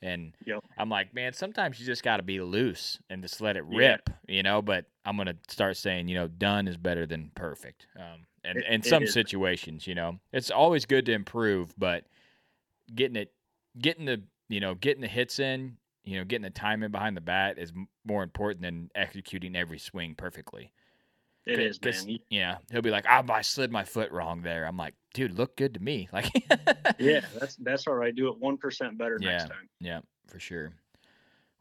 And 0.00 0.36
Yep. 0.46 0.64
I'm 0.78 0.88
like, 0.88 1.14
man, 1.14 1.32
sometimes 1.32 1.78
you 1.78 1.86
just 1.86 2.02
got 2.02 2.16
to 2.16 2.22
be 2.24 2.40
loose 2.40 2.98
and 3.08 3.22
just 3.22 3.40
let 3.40 3.56
it 3.56 3.64
Yeah. 3.70 3.76
rip, 3.92 4.10
you 4.26 4.42
know. 4.42 4.60
But 4.62 4.86
I'm 5.04 5.16
gonna 5.16 5.36
start 5.48 5.76
saying, 5.76 6.08
you 6.08 6.14
know, 6.16 6.28
done 6.28 6.66
is 6.68 6.76
better 6.76 7.06
than 7.06 7.30
perfect. 7.34 7.86
Um, 7.96 8.26
and 8.44 8.58
It- 8.58 8.66
in 8.66 8.82
some 8.82 9.06
situations, 9.06 9.86
you 9.86 9.94
know, 9.94 10.18
it's 10.32 10.50
always 10.50 10.86
good 10.86 11.06
to 11.06 11.12
improve, 11.12 11.72
but 11.78 12.04
getting 12.94 13.16
it, 13.16 13.32
getting 13.78 14.04
the, 14.06 14.22
you 14.48 14.60
know, 14.60 14.74
getting 14.74 15.00
the 15.02 15.08
hits 15.08 15.38
in, 15.38 15.76
you 16.04 16.18
know, 16.18 16.24
getting 16.24 16.42
the 16.42 16.50
time 16.50 16.82
in 16.82 16.90
behind 16.90 17.16
the 17.16 17.20
bat 17.20 17.58
is 17.58 17.70
m- 17.70 17.88
more 18.04 18.22
important 18.24 18.62
than 18.62 18.90
executing 18.94 19.54
every 19.54 19.78
swing 19.78 20.14
perfectly. 20.16 20.72
It 21.44 21.58
is, 21.58 21.80
man. 21.82 22.18
Yeah, 22.30 22.58
he'll 22.70 22.82
be 22.82 22.90
like, 22.90 23.04
"Ah, 23.08 23.24
I 23.32 23.42
slid 23.42 23.72
my 23.72 23.84
foot 23.84 24.12
wrong 24.12 24.42
there." 24.42 24.64
I'm 24.64 24.76
like, 24.76 24.94
"Dude, 25.12 25.36
look 25.36 25.56
good 25.56 25.74
to 25.74 25.80
me." 25.80 26.08
Like, 26.12 26.30
Yeah, 26.98 27.20
that's 27.38 27.56
that's 27.56 27.86
all 27.86 27.94
right. 27.94 28.14
Do 28.14 28.28
it 28.28 28.38
one 28.38 28.56
percent 28.56 28.96
better 28.96 29.18
Yeah. 29.20 29.30
next 29.30 29.44
time. 29.48 29.68
Yeah, 29.80 30.00
for 30.28 30.38
sure. 30.38 30.72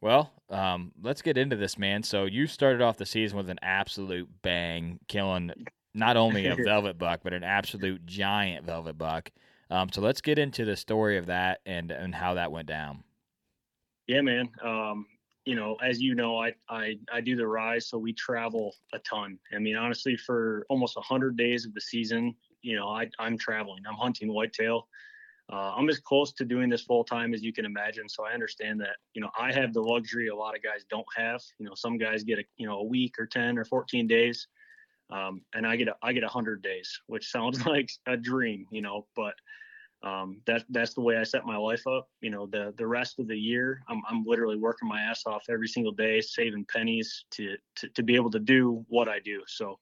Well, 0.01 0.31
um, 0.49 0.91
let's 1.01 1.21
get 1.21 1.37
into 1.37 1.55
this, 1.55 1.77
man. 1.77 2.03
So 2.03 2.25
you 2.25 2.47
started 2.47 2.81
off 2.81 2.97
the 2.97 3.05
season 3.05 3.37
with 3.37 3.49
an 3.49 3.59
absolute 3.61 4.29
bang, 4.41 4.99
killing 5.07 5.51
not 5.93 6.17
only 6.17 6.47
a 6.47 6.55
velvet 6.63 6.97
buck, 6.97 7.21
but 7.23 7.33
an 7.33 7.43
absolute 7.43 8.05
giant 8.05 8.65
velvet 8.65 8.97
buck. 8.97 9.31
Um, 9.69 9.91
so 9.91 10.01
let's 10.01 10.21
get 10.21 10.37
into 10.37 10.65
the 10.65 10.75
story 10.75 11.17
of 11.17 11.27
that 11.27 11.61
and 11.65 11.91
and 11.91 12.13
how 12.13 12.35
that 12.35 12.51
went 12.51 12.67
down. 12.67 13.03
Yeah, 14.07 14.21
man. 14.21 14.49
Um, 14.63 15.05
you 15.45 15.55
know, 15.55 15.75
as 15.83 16.01
you 16.01 16.15
know, 16.15 16.37
I, 16.37 16.53
I 16.69 16.97
I 17.11 17.21
do 17.21 17.35
the 17.35 17.47
rise, 17.47 17.87
so 17.87 17.97
we 17.97 18.13
travel 18.13 18.75
a 18.93 18.99
ton. 18.99 19.39
I 19.55 19.59
mean, 19.59 19.75
honestly, 19.75 20.15
for 20.15 20.65
almost 20.69 20.97
hundred 20.99 21.35
days 21.35 21.65
of 21.65 21.73
the 21.73 21.81
season, 21.81 22.35
you 22.61 22.75
know, 22.75 22.87
I 22.87 23.09
I'm 23.19 23.37
traveling. 23.37 23.83
I'm 23.87 23.95
hunting 23.95 24.31
whitetail. 24.31 24.87
Uh, 25.51 25.73
I'm 25.75 25.89
as 25.89 25.99
close 25.99 26.31
to 26.33 26.45
doing 26.45 26.69
this 26.69 26.83
full 26.83 27.03
time 27.03 27.33
as 27.33 27.43
you 27.43 27.51
can 27.51 27.65
imagine. 27.65 28.07
So 28.07 28.23
I 28.23 28.31
understand 28.33 28.79
that, 28.81 28.95
you 29.13 29.21
know, 29.21 29.29
I 29.37 29.51
have 29.51 29.73
the 29.73 29.81
luxury 29.81 30.29
a 30.29 30.35
lot 30.35 30.55
of 30.55 30.63
guys 30.63 30.85
don't 30.89 31.05
have. 31.17 31.41
You 31.59 31.65
know, 31.65 31.73
some 31.75 31.97
guys 31.97 32.23
get 32.23 32.39
a 32.39 32.43
you 32.57 32.67
know 32.67 32.77
a 32.79 32.83
week 32.83 33.15
or 33.19 33.25
ten 33.25 33.57
or 33.57 33.65
14 33.65 34.07
days, 34.07 34.47
um, 35.09 35.41
and 35.53 35.65
I 35.65 35.75
get 35.75 35.87
a, 35.87 35.95
I 36.03 36.13
get 36.13 36.23
hundred 36.23 36.61
days, 36.61 37.01
which 37.07 37.29
sounds 37.31 37.65
like 37.65 37.91
a 38.05 38.15
dream, 38.15 38.67
you 38.69 38.81
know, 38.81 39.07
but 39.15 39.33
um, 40.03 40.41
that 40.45 40.63
that's 40.69 40.93
the 40.93 41.01
way 41.01 41.17
I 41.17 41.23
set 41.23 41.45
my 41.45 41.57
life 41.57 41.85
up. 41.85 42.09
You 42.21 42.31
know, 42.31 42.47
the 42.47 42.73
the 42.77 42.87
rest 42.87 43.19
of 43.19 43.27
the 43.27 43.37
year, 43.37 43.83
I'm 43.87 44.01
I'm 44.09 44.23
literally 44.25 44.57
working 44.57 44.87
my 44.87 45.01
ass 45.01 45.23
off 45.25 45.45
every 45.49 45.67
single 45.67 45.91
day, 45.91 46.21
saving 46.21 46.65
pennies 46.65 47.25
to 47.31 47.55
to, 47.75 47.89
to 47.89 48.03
be 48.03 48.15
able 48.15 48.31
to 48.31 48.39
do 48.39 48.83
what 48.89 49.07
I 49.07 49.19
do. 49.19 49.41
So, 49.47 49.77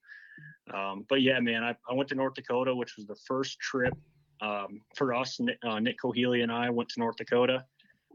um, 0.73 1.05
but 1.07 1.21
yeah, 1.21 1.39
man, 1.39 1.63
I, 1.63 1.75
I 1.89 1.93
went 1.93 2.09
to 2.09 2.15
North 2.15 2.33
Dakota, 2.33 2.75
which 2.75 2.97
was 2.97 3.05
the 3.05 3.15
first 3.27 3.59
trip 3.59 3.93
um, 4.41 4.81
for 4.95 5.13
us. 5.13 5.39
Nick, 5.39 5.57
uh, 5.63 5.79
Nick 5.79 5.97
and 6.03 6.51
I 6.51 6.69
went 6.69 6.89
to 6.89 6.99
North 6.99 7.15
Dakota. 7.15 7.63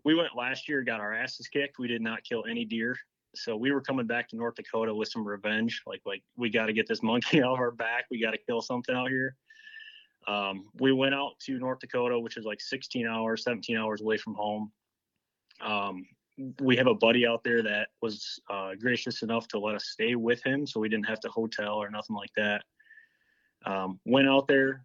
We 0.04 0.14
went 0.14 0.37
last 0.37 0.68
year, 0.68 0.82
got 0.82 1.00
our 1.00 1.14
asses 1.14 1.49
kicked. 1.49 1.78
We 1.78 1.88
did 1.88 2.02
not 2.02 2.23
kill 2.23 2.44
any 2.49 2.66
deer. 2.66 2.96
So 3.34 3.56
we 3.56 3.73
were 3.73 3.80
coming 3.80 4.06
back 4.06 4.28
to 4.28 4.37
North 4.37 4.54
Dakota 4.54 4.94
with 4.94 5.08
some 5.08 5.26
revenge. 5.26 5.82
Like, 5.87 6.02
like 6.04 6.23
we 6.37 6.50
got 6.50 6.66
to 6.66 6.73
get 6.73 6.87
this 6.87 7.02
monkey 7.02 7.42
off 7.42 7.58
our 7.58 7.70
back. 7.70 8.04
We 8.11 8.20
got 8.20 8.32
to 8.32 8.38
kill 8.38 8.61
something 8.61 8.94
out 8.94 9.08
here. 9.08 9.37
Um, 10.26 10.66
we 10.81 10.93
went 10.93 11.14
out 11.14 11.38
to 11.40 11.59
North 11.59 11.81
Dakota, 11.81 12.19
which 12.19 12.37
is 12.37 12.45
like 12.45 12.61
16 12.61 13.07
hours, 13.07 13.45
17 13.45 13.76
hours 13.76 14.00
away 14.00 14.16
from 14.16 14.35
home. 14.35 14.73
Um, 15.61 16.07
we 16.61 16.76
have 16.76 16.87
a 16.87 16.95
buddy 16.95 17.26
out 17.26 17.45
there 17.45 17.62
that 17.62 17.88
was 18.02 18.40
uh, 18.50 18.73
gracious 18.81 19.23
enough 19.23 19.47
to 19.49 19.59
let 19.59 19.75
us 19.75 19.87
stay 19.87 20.14
with 20.14 20.43
him, 20.45 20.66
so 20.66 20.81
we 20.81 20.88
didn't 20.88 21.07
have 21.07 21.21
to 21.21 21.28
hotel 21.28 21.75
or 21.75 21.90
nothing 21.90 22.16
like 22.16 22.33
that. 22.37 22.62
Um, 23.66 24.00
went 24.04 24.28
out 24.28 24.49
there 24.49 24.85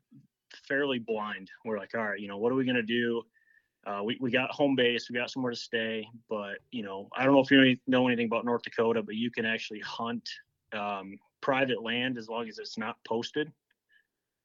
fairly 0.68 1.00
blind. 1.00 1.50
We're 1.66 1.78
like, 1.78 1.96
all 1.96 2.04
right, 2.04 2.20
you 2.20 2.28
know, 2.28 2.38
what 2.38 2.52
are 2.52 2.56
we 2.56 2.66
gonna 2.66 2.84
do? 2.84 3.24
Uh, 3.86 4.02
we, 4.04 4.18
we 4.20 4.30
got 4.30 4.52
home 4.52 4.76
base, 4.76 5.10
we 5.10 5.16
got 5.16 5.32
somewhere 5.32 5.52
to 5.52 5.58
stay, 5.58 6.08
but 6.30 6.60
you 6.72 6.84
know, 6.84 7.08
I 7.18 7.24
don't 7.24 7.34
know 7.34 7.42
if 7.42 7.50
you 7.50 7.78
know 7.88 8.08
anything 8.08 8.28
about 8.28 8.46
North 8.46 8.62
Dakota, 8.64 9.02
but 9.02 9.16
you 9.16 9.32
can 9.32 9.46
actually 9.46 9.80
hunt 9.80 10.30
um, 10.74 11.18
private 11.42 11.82
land 11.82 12.18
as 12.18 12.28
long 12.28 12.48
as 12.48 12.60
it's 12.60 12.78
not 12.78 12.98
posted. 13.08 13.52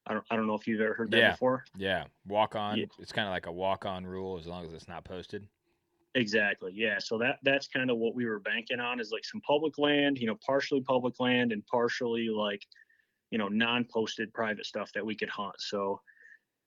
I 0.07 0.13
don't, 0.13 0.25
I 0.29 0.35
don't 0.35 0.47
know 0.47 0.55
if 0.55 0.67
you've 0.67 0.81
ever 0.81 0.93
heard 0.93 1.11
that 1.11 1.17
Yeah. 1.17 1.31
before. 1.31 1.65
Yeah, 1.75 2.05
walk 2.27 2.55
on. 2.55 2.77
Yeah. 2.77 2.85
It's 2.99 3.11
kind 3.11 3.27
of 3.27 3.31
like 3.31 3.47
a 3.47 3.51
walk 3.51 3.85
on 3.85 4.05
rule 4.05 4.37
as 4.37 4.45
long 4.45 4.65
as 4.65 4.73
it's 4.73 4.87
not 4.87 5.03
posted. 5.03 5.47
Exactly. 6.13 6.71
Yeah. 6.73 6.97
So 6.99 7.17
that 7.17 7.39
that's 7.43 7.67
kind 7.67 7.89
of 7.89 7.97
what 7.97 8.15
we 8.15 8.25
were 8.25 8.39
banking 8.39 8.79
on 8.79 8.99
is 8.99 9.11
like 9.11 9.25
some 9.25 9.41
public 9.41 9.77
land, 9.77 10.17
you 10.17 10.27
know, 10.27 10.37
partially 10.45 10.81
public 10.81 11.19
land 11.19 11.51
and 11.51 11.65
partially 11.65 12.29
like, 12.29 12.65
you 13.31 13.37
know, 13.37 13.47
non-posted 13.49 14.33
private 14.33 14.65
stuff 14.65 14.91
that 14.93 15.05
we 15.05 15.15
could 15.15 15.29
hunt. 15.29 15.55
So 15.59 15.99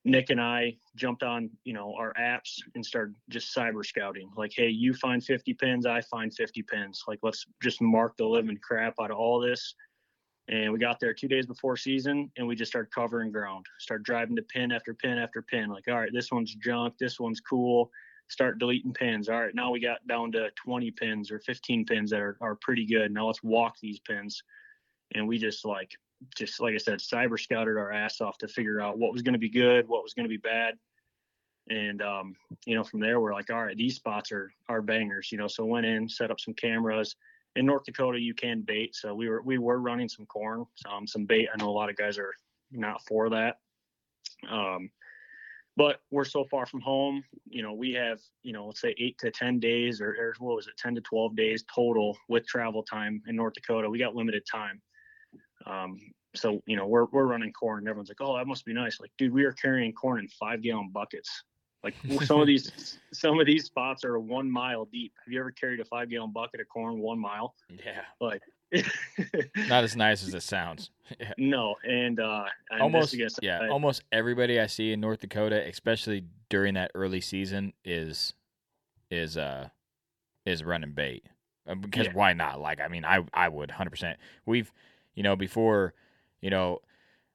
Nick 0.05 0.31
and 0.31 0.41
I 0.41 0.77
jumped 0.97 1.23
on, 1.23 1.51
you 1.65 1.73
know, 1.73 1.95
our 1.99 2.13
apps 2.15 2.59
and 2.75 2.85
started 2.85 3.15
just 3.31 3.55
cyber 3.57 3.85
scouting. 3.85 4.31
Like, 4.37 4.53
hey, 4.55 4.69
you 4.69 4.93
find 4.95 5.25
50 5.25 5.55
pins, 5.55 5.87
I 5.87 6.01
find 6.03 6.35
50 6.35 6.63
pins. 6.65 7.05
Like, 7.09 7.21
let's 7.23 7.47
just 7.63 7.81
mark 7.81 8.17
the 8.17 8.27
living 8.27 8.59
crap 8.63 8.95
out 9.01 9.11
of 9.11 9.17
all 9.17 9.41
this. 9.41 9.75
And 10.49 10.73
we 10.73 10.79
got 10.79 10.99
there 10.99 11.13
two 11.13 11.29
days 11.29 11.47
before 11.47 11.77
season 11.77 12.31
and 12.37 12.47
we 12.47 12.57
just 12.57 12.73
started 12.73 12.91
covering 12.91 13.31
ground. 13.31 13.67
Start 13.79 14.03
driving 14.03 14.37
to 14.37 14.43
pin 14.43 14.73
after 14.73 14.95
pin 14.95 15.19
after 15.19 15.43
pin. 15.43 15.69
Like, 15.69 15.85
all 15.89 15.99
right, 15.99 16.13
this 16.13 16.33
one's 16.33 16.55
junk, 16.55 16.95
this 16.99 17.21
one's 17.21 17.41
cool. 17.41 17.91
Start 18.29 18.59
deleting 18.59 18.93
pins. 18.93 19.29
All 19.29 19.41
right, 19.41 19.55
now 19.55 19.71
we 19.71 19.81
got 19.81 20.07
down 20.07 20.33
to 20.33 20.51
20 20.57 20.91
pins 20.93 21.31
or 21.31 21.39
15 21.41 21.85
pins 21.85 22.11
that 22.11 22.21
are, 22.21 22.37
are 22.41 22.57
pretty 22.57 22.87
good. 22.87 23.13
Now 23.13 23.27
let's 23.27 23.43
walk 23.43 23.77
these 23.81 24.01
pins. 24.01 24.43
And 25.15 25.29
we 25.29 25.39
just 25.39 25.65
like 25.65 25.93
just 26.37 26.61
like 26.61 26.75
I 26.75 26.79
said, 26.79 26.99
cyber 26.99 27.39
scouted 27.39 27.77
our 27.77 27.93
ass 27.93 28.21
off 28.21 28.39
to 28.39 28.49
figure 28.49 28.81
out 28.81 28.99
what 28.99 29.13
was 29.13 29.23
going 29.23 29.35
to 29.35 29.39
be 29.39 29.51
good, 29.51 29.87
what 29.87 30.03
was 30.03 30.15
going 30.15 30.25
to 30.25 30.31
be 30.31 30.39
bad. 30.39 30.75
And, 31.71 32.01
um, 32.01 32.35
you 32.65 32.75
know, 32.75 32.83
from 32.83 33.01
there, 33.01 33.21
we're 33.21 33.35
like, 33.35 33.51
all 33.51 33.63
right, 33.63 33.77
these 33.77 33.97
spots 33.97 34.33
are, 34.33 34.51
are 34.69 34.81
bangers, 34.81 35.31
you 35.31 35.37
know, 35.37 35.49
so 35.49 35.67
went 35.67 35.85
in, 35.85 36.09
set 36.09 36.31
up 36.31 36.41
some 36.41 36.55
cameras 36.55 37.15
in 37.57 37.67
North 37.67 37.85
Dakota, 37.85 38.21
you 38.21 38.35
can 38.35 38.63
bait. 38.63 38.95
So 38.95 39.15
we 39.15 39.29
were, 39.29 39.43
we 39.43 39.59
were 39.59 39.81
running 39.81 40.09
some 40.09 40.27
corn, 40.27 40.65
um, 40.91 41.07
some 41.07 41.25
bait. 41.25 41.49
I 41.53 41.57
know 41.57 41.69
a 41.69 41.73
lot 41.73 41.91
of 41.91 41.97
guys 41.97 42.19
are 42.19 42.35
not 42.71 43.03
for 43.07 43.31
that. 43.31 43.57
Um, 44.49 44.91
but 45.77 46.01
we're 46.11 46.25
so 46.25 46.45
far 46.45 46.67
from 46.67 46.81
home, 46.81 47.23
you 47.49 47.63
know, 47.63 47.73
we 47.73 47.93
have, 47.93 48.19
you 48.43 48.53
know, 48.53 48.67
let's 48.67 48.81
say 48.81 48.95
eight 48.99 49.17
to 49.19 49.31
10 49.31 49.61
days 49.61 50.01
or, 50.01 50.11
or 50.11 50.35
what 50.41 50.57
was 50.57 50.67
it, 50.67 50.77
10 50.77 50.97
to 50.97 51.01
12 51.01 51.37
days 51.37 51.65
total 51.73 52.17
with 52.29 52.47
travel 52.47 52.83
time 52.83 53.23
in 53.29 53.37
North 53.37 53.55
Dakota. 53.55 53.89
We 53.89 53.99
got 53.99 54.17
limited 54.17 54.43
time. 54.51 54.83
Um, 55.67 55.99
so 56.35 56.63
you 56.67 56.77
know 56.77 56.87
we're 56.87 57.07
we're 57.07 57.27
running 57.27 57.53
corn 57.53 57.79
and 57.79 57.89
everyone's 57.89 58.09
like 58.09 58.21
oh 58.21 58.37
that 58.37 58.47
must 58.47 58.65
be 58.65 58.73
nice 58.73 59.01
like 59.01 59.11
dude 59.19 59.33
we 59.33 59.45
are 59.45 59.53
carrying 59.53 59.93
corn 59.93 60.21
in 60.21 60.29
five 60.29 60.63
gallon 60.63 60.91
buckets 60.93 61.45
like 61.85 61.95
some 62.25 62.41
of 62.41 62.47
these 62.47 62.99
some 63.13 63.39
of 63.41 63.47
these 63.47 63.65
spots 63.65 64.05
are 64.05 64.19
one 64.19 64.51
mile 64.51 64.85
deep 64.87 65.13
have 65.25 65.33
you 65.33 65.39
ever 65.41 65.51
carried 65.51 65.81
a 65.81 65.85
five 65.85 66.11
gallon 66.11 66.33
bucket 66.33 66.61
of 66.61 66.69
corn 66.69 66.99
one 66.99 67.19
mile 67.19 67.55
Yeah, 67.69 68.03
like 68.21 68.43
not 69.69 69.85
as 69.85 69.97
nice 69.97 70.23
as 70.23 70.35
it 70.35 70.43
sounds. 70.43 70.91
no 71.39 71.75
and 71.85 72.21
uh 72.21 72.45
almost, 72.81 73.15
yeah, 73.41 73.61
I- 73.63 73.69
almost 73.69 74.03
everybody 74.13 74.61
I 74.61 74.67
see 74.67 74.93
in 74.93 75.01
North 75.01 75.21
Dakota, 75.21 75.67
especially 75.67 76.25
during 76.51 76.75
that 76.75 76.91
early 76.95 77.21
season, 77.21 77.73
is 77.85 78.35
is 79.11 79.37
uh 79.39 79.69
is 80.45 80.63
running 80.65 80.93
bait. 80.93 81.25
Uh, 81.67 81.75
Because 81.77 82.07
Yeah. 82.07 82.13
why 82.13 82.33
not? 82.35 82.61
Like, 82.61 82.81
I 82.81 82.89
mean, 82.89 83.05
I 83.05 83.25
I 83.33 83.49
would 83.49 83.71
hundred 83.71 83.91
percent. 83.91 84.19
We've, 84.45 84.71
you 85.15 85.23
know, 85.23 85.35
before, 85.37 85.95
you 86.43 86.51
know, 86.51 86.81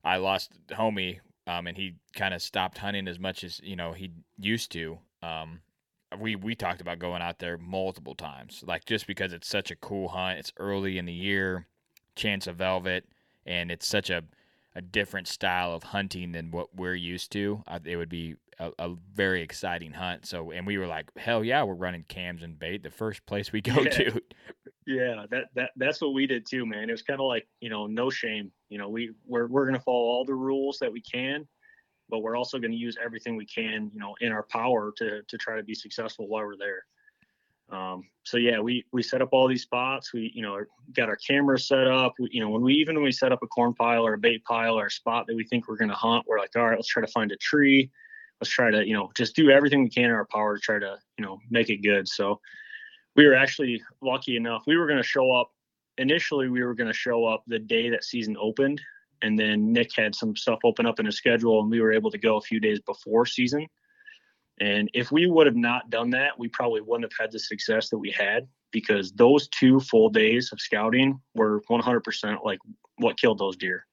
I 0.03 0.17
lost 0.17 0.51
homie, 0.69 1.19
um, 1.47 1.67
and 1.67 1.77
he 1.77 1.95
kind 2.15 2.33
of 2.33 2.41
stopped 2.41 2.77
hunting 2.77 3.07
as 3.07 3.19
much 3.19 3.43
as 3.43 3.59
you 3.63 3.75
know 3.75 3.91
he 3.93 4.11
used 4.39 4.71
to. 4.73 4.97
Um, 5.21 5.59
we 6.19 6.35
we 6.35 6.55
talked 6.55 6.81
about 6.81 6.99
going 6.99 7.21
out 7.21 7.39
there 7.39 7.57
multiple 7.57 8.15
times, 8.15 8.63
like 8.67 8.85
just 8.85 9.07
because 9.07 9.33
it's 9.33 9.47
such 9.47 9.71
a 9.71 9.75
cool 9.75 10.07
hunt. 10.09 10.39
It's 10.39 10.53
early 10.57 10.97
in 10.97 11.05
the 11.05 11.13
year, 11.13 11.67
chance 12.15 12.47
of 12.47 12.57
velvet, 12.57 13.05
and 13.45 13.71
it's 13.71 13.87
such 13.87 14.09
a 14.09 14.23
a 14.75 14.81
different 14.81 15.27
style 15.27 15.73
of 15.73 15.83
hunting 15.83 16.31
than 16.31 16.49
what 16.51 16.75
we're 16.75 16.95
used 16.95 17.31
to. 17.31 17.61
It 17.85 17.95
would 17.95 18.09
be 18.09 18.35
a, 18.59 18.71
a 18.79 18.95
very 19.13 19.41
exciting 19.43 19.91
hunt. 19.91 20.25
So, 20.25 20.49
and 20.51 20.65
we 20.65 20.79
were 20.79 20.87
like, 20.87 21.11
hell 21.15 21.43
yeah, 21.43 21.61
we're 21.63 21.75
running 21.75 22.05
cams 22.07 22.41
and 22.41 22.57
bait 22.57 22.81
the 22.81 22.89
first 22.89 23.23
place 23.27 23.51
we 23.51 23.61
go 23.61 23.81
Yeah. 23.81 23.89
to. 23.89 24.21
yeah 24.85 25.25
that 25.31 25.45
that 25.55 25.69
that's 25.77 26.01
what 26.01 26.13
we 26.13 26.27
did 26.27 26.45
too 26.45 26.65
man 26.65 26.89
it 26.89 26.91
was 26.91 27.01
kind 27.01 27.21
of 27.21 27.25
like 27.25 27.47
you 27.61 27.69
know 27.69 27.87
no 27.87 28.09
shame 28.09 28.51
you 28.73 28.79
know 28.79 28.89
we 28.89 29.11
we're, 29.27 29.45
we're 29.47 29.65
going 29.65 29.77
to 29.77 29.83
follow 29.83 30.05
all 30.05 30.25
the 30.25 30.33
rules 30.33 30.79
that 30.79 30.91
we 30.91 30.99
can 30.99 31.47
but 32.09 32.19
we're 32.19 32.35
also 32.35 32.57
going 32.59 32.71
to 32.71 32.77
use 32.77 32.97
everything 33.03 33.37
we 33.37 33.45
can 33.45 33.89
you 33.93 33.99
know 33.99 34.15
in 34.19 34.31
our 34.31 34.43
power 34.43 34.91
to 34.97 35.21
to 35.27 35.37
try 35.37 35.55
to 35.55 35.63
be 35.63 35.75
successful 35.75 36.27
while 36.27 36.43
we're 36.43 36.57
there. 36.57 36.83
Um, 37.71 38.03
so 38.23 38.37
yeah 38.37 38.59
we 38.59 38.83
we 38.91 39.03
set 39.03 39.21
up 39.21 39.29
all 39.31 39.47
these 39.47 39.61
spots. 39.61 40.11
We 40.11 40.31
you 40.35 40.41
know 40.41 40.59
got 40.95 41.07
our 41.07 41.15
cameras 41.15 41.67
set 41.67 41.87
up. 41.87 42.13
We, 42.19 42.29
you 42.31 42.41
know 42.41 42.49
when 42.49 42.63
we 42.63 42.73
even 42.73 42.95
when 42.95 43.05
we 43.05 43.11
set 43.11 43.31
up 43.31 43.43
a 43.43 43.47
corn 43.47 43.73
pile 43.73 44.05
or 44.05 44.15
a 44.15 44.17
bait 44.17 44.43
pile 44.43 44.77
or 44.77 44.87
a 44.87 44.91
spot 44.91 45.27
that 45.27 45.35
we 45.35 45.45
think 45.45 45.67
we're 45.67 45.77
going 45.77 45.89
to 45.89 45.95
hunt 45.95 46.25
we're 46.27 46.39
like 46.39 46.55
all 46.55 46.67
right 46.67 46.77
let's 46.77 46.87
try 46.87 47.05
to 47.05 47.11
find 47.11 47.31
a 47.31 47.37
tree. 47.37 47.89
Let's 48.41 48.51
try 48.51 48.71
to 48.71 48.85
you 48.85 48.93
know 48.93 49.11
just 49.15 49.35
do 49.35 49.49
everything 49.49 49.83
we 49.83 49.89
can 49.89 50.05
in 50.05 50.11
our 50.11 50.25
power 50.25 50.57
to 50.57 50.61
try 50.61 50.79
to 50.79 50.97
you 51.17 51.25
know 51.25 51.39
make 51.49 51.69
it 51.69 51.77
good. 51.77 52.07
So 52.07 52.41
we 53.15 53.27
were 53.27 53.35
actually 53.35 53.81
lucky 54.01 54.35
enough. 54.35 54.63
We 54.65 54.75
were 54.75 54.87
going 54.87 55.01
to 55.01 55.07
show 55.07 55.31
up 55.31 55.52
initially. 55.97 56.49
We 56.49 56.63
were 56.63 56.73
going 56.73 56.87
to 56.87 56.97
show 56.97 57.25
up 57.25 57.43
the 57.47 57.59
day 57.59 57.89
that 57.89 58.03
season 58.03 58.35
opened, 58.39 58.81
and 59.21 59.37
then 59.37 59.71
Nick 59.71 59.91
had 59.95 60.15
some 60.15 60.35
stuff 60.35 60.59
open 60.63 60.85
up 60.85 60.99
in 60.99 61.05
his 61.05 61.17
schedule, 61.17 61.61
and 61.61 61.69
we 61.69 61.81
were 61.81 61.93
able 61.93 62.11
to 62.11 62.17
go 62.17 62.37
a 62.37 62.41
few 62.41 62.59
days 62.59 62.79
before 62.81 63.25
season. 63.25 63.67
And 64.59 64.89
if 64.93 65.11
we 65.11 65.27
would 65.27 65.47
have 65.47 65.55
not 65.55 65.89
done 65.89 66.11
that, 66.11 66.37
we 66.37 66.47
probably 66.47 66.81
wouldn't 66.81 67.11
have 67.11 67.19
had 67.19 67.31
the 67.31 67.39
success 67.39 67.89
that 67.89 67.97
we 67.97 68.11
had 68.11 68.47
because 68.71 69.11
those 69.13 69.47
two 69.47 69.79
full 69.79 70.09
days 70.09 70.51
of 70.51 70.61
scouting 70.61 71.19
were 71.35 71.61
100% 71.69 72.43
like 72.43 72.59
what 72.97 73.17
killed 73.17 73.39
those 73.39 73.57
deer. 73.57 73.85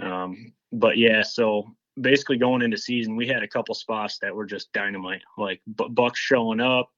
Um, 0.00 0.52
but 0.72 0.96
yeah, 0.96 1.22
so 1.22 1.74
basically 2.00 2.38
going 2.38 2.62
into 2.62 2.76
season, 2.76 3.16
we 3.16 3.26
had 3.26 3.42
a 3.42 3.48
couple 3.48 3.74
spots 3.74 4.18
that 4.20 4.34
were 4.34 4.46
just 4.46 4.72
dynamite, 4.72 5.22
like 5.36 5.60
bucks 5.66 6.18
showing 6.18 6.60
up. 6.60 6.90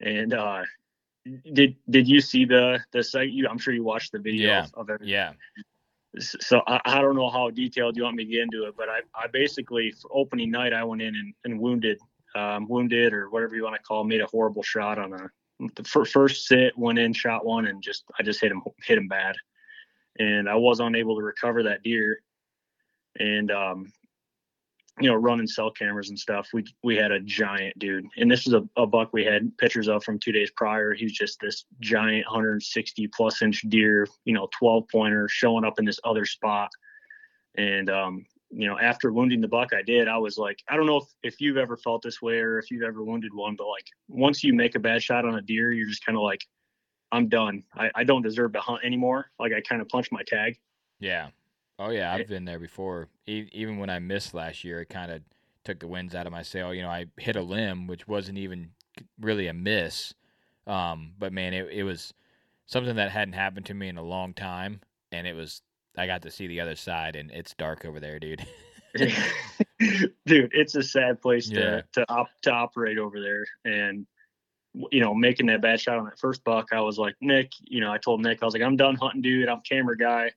And 0.00 0.34
uh, 0.34 0.62
did 1.52 1.76
did 1.88 2.08
you 2.08 2.20
see 2.20 2.44
the 2.44 2.80
the 2.92 3.02
site? 3.02 3.30
You, 3.30 3.48
I'm 3.48 3.58
sure 3.58 3.74
you 3.74 3.84
watched 3.84 4.12
the 4.12 4.18
video 4.18 4.48
yeah. 4.48 4.66
of, 4.74 4.90
of 4.90 5.00
Yeah. 5.02 5.32
So 6.18 6.62
I, 6.66 6.80
I, 6.86 7.00
don't 7.02 7.14
know 7.14 7.28
how 7.28 7.50
detailed 7.50 7.94
you 7.94 8.04
want 8.04 8.16
me 8.16 8.24
to 8.24 8.30
get 8.30 8.40
into 8.40 8.64
it, 8.66 8.74
but 8.74 8.88
I, 8.88 9.00
I 9.14 9.26
basically 9.26 9.92
for 10.00 10.10
opening 10.14 10.50
night 10.50 10.72
I 10.72 10.82
went 10.82 11.02
in 11.02 11.14
and, 11.14 11.34
and 11.44 11.60
wounded, 11.60 11.98
um, 12.34 12.66
wounded 12.68 13.12
or 13.12 13.28
whatever 13.28 13.54
you 13.54 13.64
want 13.64 13.76
to 13.76 13.82
call, 13.82 14.00
it, 14.00 14.06
made 14.06 14.22
a 14.22 14.26
horrible 14.26 14.62
shot 14.62 14.98
on 14.98 15.12
a 15.12 15.28
the 15.74 15.84
first 15.84 16.46
sit, 16.46 16.76
went 16.76 16.98
in, 16.98 17.12
shot 17.12 17.44
one, 17.44 17.66
and 17.66 17.82
just 17.82 18.04
I 18.18 18.22
just 18.22 18.40
hit 18.40 18.52
him 18.52 18.62
hit 18.82 18.98
him 18.98 19.08
bad, 19.08 19.36
and 20.18 20.48
I 20.48 20.54
was 20.54 20.80
unable 20.80 21.16
to 21.16 21.22
recover 21.22 21.62
that 21.64 21.82
deer. 21.82 22.20
And 23.18 23.50
um, 23.50 23.92
you 25.00 25.10
know, 25.10 25.14
running 25.14 25.46
cell 25.46 25.70
cameras 25.70 26.08
and 26.08 26.18
stuff, 26.18 26.48
we 26.54 26.64
we 26.82 26.96
had 26.96 27.12
a 27.12 27.20
giant 27.20 27.78
dude, 27.78 28.06
and 28.16 28.30
this 28.30 28.46
is 28.46 28.54
a, 28.54 28.62
a 28.76 28.86
buck 28.86 29.10
we 29.12 29.24
had 29.24 29.56
pictures 29.58 29.88
of 29.88 30.02
from 30.02 30.18
two 30.18 30.32
days 30.32 30.50
prior. 30.56 30.94
He 30.94 31.04
was 31.04 31.12
just 31.12 31.38
this 31.40 31.64
giant 31.80 32.26
160 32.26 33.06
plus 33.08 33.42
inch 33.42 33.62
deer, 33.68 34.06
you 34.24 34.32
know, 34.32 34.48
12 34.58 34.84
pointer 34.90 35.28
showing 35.28 35.64
up 35.64 35.78
in 35.78 35.84
this 35.84 36.00
other 36.04 36.24
spot. 36.24 36.70
And 37.56 37.90
um, 37.90 38.26
you 38.50 38.68
know, 38.68 38.78
after 38.78 39.12
wounding 39.12 39.40
the 39.40 39.48
buck, 39.48 39.72
I 39.74 39.82
did. 39.82 40.08
I 40.08 40.18
was 40.18 40.38
like, 40.38 40.62
I 40.68 40.76
don't 40.76 40.86
know 40.86 40.98
if, 40.98 41.08
if 41.22 41.40
you've 41.40 41.56
ever 41.56 41.76
felt 41.76 42.02
this 42.02 42.22
way 42.22 42.38
or 42.38 42.58
if 42.58 42.70
you've 42.70 42.82
ever 42.82 43.04
wounded 43.04 43.34
one, 43.34 43.56
but 43.56 43.66
like 43.66 43.86
once 44.08 44.44
you 44.44 44.54
make 44.54 44.76
a 44.76 44.80
bad 44.80 45.02
shot 45.02 45.24
on 45.24 45.34
a 45.34 45.42
deer, 45.42 45.72
you're 45.72 45.88
just 45.88 46.04
kind 46.04 46.16
of 46.16 46.22
like, 46.22 46.44
I'm 47.12 47.28
done. 47.28 47.64
I, 47.74 47.90
I 47.94 48.04
don't 48.04 48.22
deserve 48.22 48.52
to 48.54 48.60
hunt 48.60 48.84
anymore. 48.84 49.30
Like 49.38 49.52
I 49.52 49.60
kind 49.60 49.82
of 49.82 49.88
punched 49.88 50.12
my 50.12 50.22
tag. 50.26 50.58
Yeah. 51.00 51.28
Oh 51.78 51.90
yeah, 51.90 52.12
I've 52.12 52.28
been 52.28 52.44
there 52.44 52.58
before. 52.58 53.08
E- 53.26 53.48
even 53.52 53.78
when 53.78 53.90
I 53.90 53.98
missed 53.98 54.34
last 54.34 54.64
year, 54.64 54.80
it 54.80 54.88
kind 54.88 55.12
of 55.12 55.22
took 55.64 55.80
the 55.80 55.86
winds 55.86 56.14
out 56.14 56.26
of 56.26 56.32
my 56.32 56.42
sail. 56.42 56.72
You 56.72 56.82
know, 56.82 56.88
I 56.88 57.06
hit 57.18 57.36
a 57.36 57.42
limb, 57.42 57.86
which 57.86 58.08
wasn't 58.08 58.38
even 58.38 58.70
really 59.20 59.46
a 59.46 59.52
miss, 59.52 60.14
um, 60.66 61.12
but 61.18 61.32
man, 61.32 61.52
it 61.52 61.68
it 61.70 61.82
was 61.82 62.14
something 62.66 62.96
that 62.96 63.10
hadn't 63.10 63.34
happened 63.34 63.66
to 63.66 63.74
me 63.74 63.88
in 63.88 63.98
a 63.98 64.02
long 64.02 64.32
time, 64.32 64.80
and 65.12 65.26
it 65.26 65.34
was 65.34 65.62
I 65.98 66.06
got 66.06 66.22
to 66.22 66.30
see 66.30 66.46
the 66.46 66.60
other 66.60 66.76
side, 66.76 67.14
and 67.16 67.30
it's 67.30 67.54
dark 67.54 67.84
over 67.84 68.00
there, 68.00 68.18
dude. 68.18 68.46
dude, 68.96 70.52
it's 70.54 70.74
a 70.74 70.82
sad 70.82 71.20
place 71.20 71.50
yeah. 71.50 71.60
to 71.60 71.84
to, 71.92 72.10
op- 72.10 72.40
to 72.42 72.50
operate 72.50 72.96
over 72.96 73.20
there, 73.20 73.44
and 73.66 74.06
you 74.90 75.00
know, 75.00 75.14
making 75.14 75.46
that 75.46 75.62
bad 75.62 75.80
shot 75.80 75.98
on 75.98 76.04
that 76.04 76.18
first 76.18 76.44
buck, 76.44 76.68
I 76.72 76.80
was 76.80 76.98
like, 76.98 77.16
Nick, 77.20 77.52
you 77.60 77.80
know, 77.80 77.92
I 77.92 77.98
told 77.98 78.22
Nick, 78.22 78.42
I 78.42 78.44
was 78.44 78.54
like, 78.54 78.62
I'm 78.62 78.76
done 78.76 78.96
hunting, 78.96 79.22
dude. 79.22 79.48
I'm 79.48 79.60
camera 79.60 79.96
guy. 79.96 80.32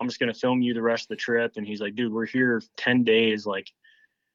I'm 0.00 0.08
just 0.08 0.18
gonna 0.18 0.34
film 0.34 0.62
you 0.62 0.74
the 0.74 0.82
rest 0.82 1.04
of 1.04 1.08
the 1.08 1.16
trip. 1.16 1.52
And 1.56 1.66
he's 1.66 1.80
like, 1.80 1.94
dude, 1.94 2.12
we're 2.12 2.26
here 2.26 2.62
10 2.76 3.04
days. 3.04 3.46
Like, 3.46 3.70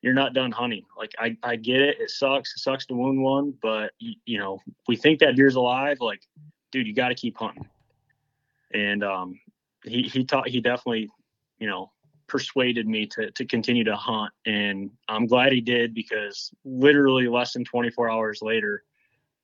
you're 0.02 0.14
not 0.14 0.34
done 0.34 0.52
hunting. 0.52 0.86
Like, 0.96 1.14
I, 1.18 1.36
I 1.42 1.56
get 1.56 1.82
it. 1.82 2.00
It 2.00 2.12
sucks. 2.12 2.56
It 2.56 2.60
sucks 2.60 2.86
to 2.88 2.94
wound 2.94 3.22
one, 3.22 3.56
but 3.62 3.92
you, 3.98 4.14
you 4.26 4.38
know, 4.38 4.60
we 4.88 4.96
think 4.96 5.20
that 5.20 5.36
deer's 5.36 5.56
alive. 5.56 5.98
Like, 6.00 6.22
dude, 6.72 6.86
you 6.86 6.94
got 6.94 7.10
to 7.10 7.16
keep 7.16 7.38
hunting. 7.38 7.68
And 8.72 9.04
um, 9.04 9.40
he 9.84 10.04
he 10.04 10.24
taught 10.24 10.48
he 10.48 10.62
definitely, 10.62 11.10
you 11.58 11.68
know, 11.68 11.92
persuaded 12.28 12.88
me 12.88 13.08
to 13.08 13.32
to 13.32 13.46
continue 13.46 13.84
to 13.86 13.96
hunt. 13.96 14.32
And 14.46 14.92
I'm 15.08 15.26
glad 15.26 15.54
he 15.54 15.62
did 15.62 15.94
because 15.94 16.52
literally 16.64 17.28
less 17.28 17.54
than 17.54 17.66
24 17.66 18.10
hours 18.10 18.42
later, 18.42 18.84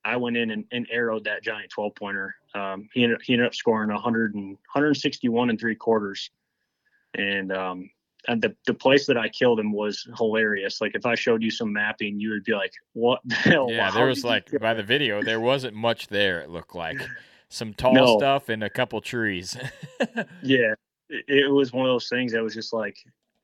I 0.03 0.17
went 0.17 0.37
in 0.37 0.51
and, 0.51 0.65
and 0.71 0.87
arrowed 0.91 1.23
that 1.23 1.43
giant 1.43 1.69
12 1.71 1.95
pointer. 1.95 2.35
Um, 2.53 2.89
he 2.93 3.03
ended 3.03 3.21
he 3.23 3.33
ended 3.33 3.47
up 3.47 3.55
scoring 3.55 3.89
100 3.91 4.35
and 4.35 4.49
161 4.73 5.49
and 5.49 5.59
three 5.59 5.75
quarters. 5.75 6.29
And 7.15 7.51
um, 7.51 7.89
and 8.27 8.41
the 8.41 8.55
the 8.65 8.73
place 8.73 9.07
that 9.07 9.17
I 9.17 9.29
killed 9.29 9.59
him 9.59 9.71
was 9.71 10.07
hilarious. 10.17 10.81
Like 10.81 10.95
if 10.95 11.05
I 11.05 11.15
showed 11.15 11.41
you 11.41 11.51
some 11.51 11.73
mapping, 11.73 12.19
you 12.19 12.31
would 12.31 12.43
be 12.43 12.53
like, 12.53 12.73
"What 12.93 13.21
the 13.25 13.35
hell?" 13.49 13.67
Yeah, 13.69 13.91
there 13.91 14.05
was 14.05 14.23
like 14.23 14.51
by 14.59 14.73
the 14.73 14.83
video, 14.83 15.23
there 15.23 15.39
wasn't 15.39 15.75
much 15.75 16.07
there. 16.07 16.41
It 16.41 16.49
looked 16.49 16.75
like 16.75 17.01
some 17.49 17.73
tall 17.73 17.93
no. 17.93 18.17
stuff 18.17 18.49
and 18.49 18.63
a 18.63 18.69
couple 18.69 19.01
trees. 19.01 19.57
yeah, 20.43 20.73
it, 21.09 21.25
it, 21.27 21.51
was 21.51 21.73
one 21.73 21.85
of 21.85 21.93
those 21.93 22.09
things 22.09 22.31
that 22.33 22.43
was 22.43 22.53
just 22.53 22.73
like 22.73 22.97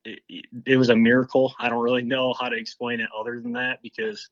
it, 0.04 0.20
it 0.66 0.76
was 0.76 0.90
a 0.90 0.96
miracle. 0.96 1.54
I 1.58 1.68
don't 1.68 1.82
really 1.82 2.02
know 2.02 2.34
how 2.38 2.48
to 2.48 2.56
explain 2.56 3.00
it 3.00 3.08
other 3.18 3.40
than 3.40 3.52
that 3.52 3.80
because 3.82 4.30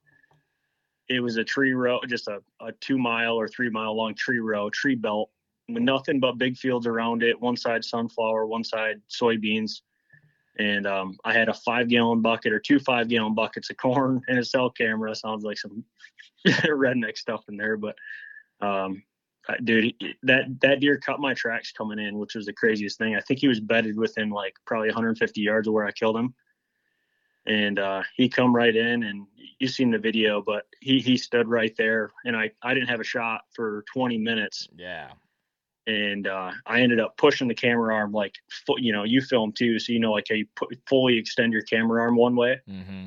it 1.09 1.21
was 1.21 1.37
a 1.37 1.45
tree 1.45 1.73
row, 1.73 2.01
just 2.07 2.29
a, 2.29 2.41
a 2.61 2.73
two 2.73 2.99
mile 2.99 3.35
or 3.35 3.49
three 3.49 3.71
mile 3.71 3.97
long 3.97 4.15
tree 4.15 4.41
row, 4.41 4.71
tree 4.71 4.95
belt 4.95 5.31
with 5.69 5.83
nothing 5.83 6.21
but 6.21 6.39
big 6.39 6.57
fields 6.57 6.87
around 6.87 7.23
it. 7.23 7.41
One 7.41 7.57
side 7.57 7.85
sunflower, 7.85 8.47
one 8.47 8.65
side 8.65 9.01
soybeans. 9.11 9.83
And 10.59 10.87
um, 10.87 11.19
I 11.25 11.33
had 11.33 11.49
a 11.49 11.55
five 11.55 11.89
gallon 11.89 12.23
bucket 12.23 12.53
or 12.53 12.59
two 12.59 12.79
five 12.79 13.09
gallon 13.09 13.35
buckets 13.35 13.71
of 13.71 13.77
corn 13.77 14.23
and 14.29 14.39
a 14.39 14.45
cell 14.45 14.71
camera. 14.71 15.15
Sounds 15.15 15.45
like 15.45 15.59
some 15.59 15.85
redneck 16.47 17.17
stuff 17.17 17.45
in 17.49 17.57
there, 17.57 17.77
but 17.77 17.97
um, 18.61 19.03
dude, 19.65 19.95
that 20.23 20.45
that 20.63 20.81
deer 20.81 20.99
cut 20.99 21.21
my 21.21 21.35
tracks 21.35 21.73
coming 21.73 21.99
in, 21.99 22.19
which 22.19 22.35
was 22.35 22.47
the 22.47 22.53
craziest 22.53 22.99
thing. 22.99 23.15
I 23.15 23.21
think 23.21 23.41
he 23.41 23.49
was 23.49 23.61
bedded 23.61 23.97
within 23.97 24.31
like 24.31 24.55
probably 24.65 24.89
150 24.89 25.41
yards 25.41 25.69
of 25.69 25.75
where 25.75 25.87
I 25.87 25.93
killed 25.93 26.17
him 26.17 26.35
and 27.47 27.79
uh, 27.79 28.03
he 28.17 28.29
come 28.29 28.55
right 28.55 28.75
in 28.75 29.05
and 29.05 29.27
you've 29.59 29.71
seen 29.71 29.91
the 29.91 29.99
video 29.99 30.43
but 30.43 30.67
he 30.81 30.99
he 31.01 31.17
stood 31.17 31.49
right 31.49 31.75
there 31.79 32.11
and 32.25 32.37
i 32.37 32.51
i 32.63 32.75
didn't 32.75 32.89
have 32.89 33.01
a 33.01 33.05
shot 33.05 33.43
for 33.55 33.85
20 33.93 34.19
minutes. 34.19 34.69
Yeah. 34.77 35.11
And 35.87 36.27
uh, 36.27 36.53
i 36.67 36.81
ended 36.81 37.01
up 37.01 37.17
pushing 37.17 37.49
the 37.49 37.55
camera 37.55 37.95
arm 37.95 38.13
like 38.13 38.35
you 38.79 38.93
know 38.93 39.05
you 39.05 39.21
film 39.21 39.53
too 39.53 39.79
so 39.79 39.93
you 39.93 40.01
know 40.01 40.13
like 40.13 40.27
how 40.29 40.35
you 40.35 40.47
put, 40.57 40.77
fully 40.89 41.17
extend 41.17 41.53
your 41.53 41.63
camera 41.63 42.03
arm 42.03 42.17
one 42.17 42.37
way. 42.37 42.61
Mm-hmm. 42.69 43.07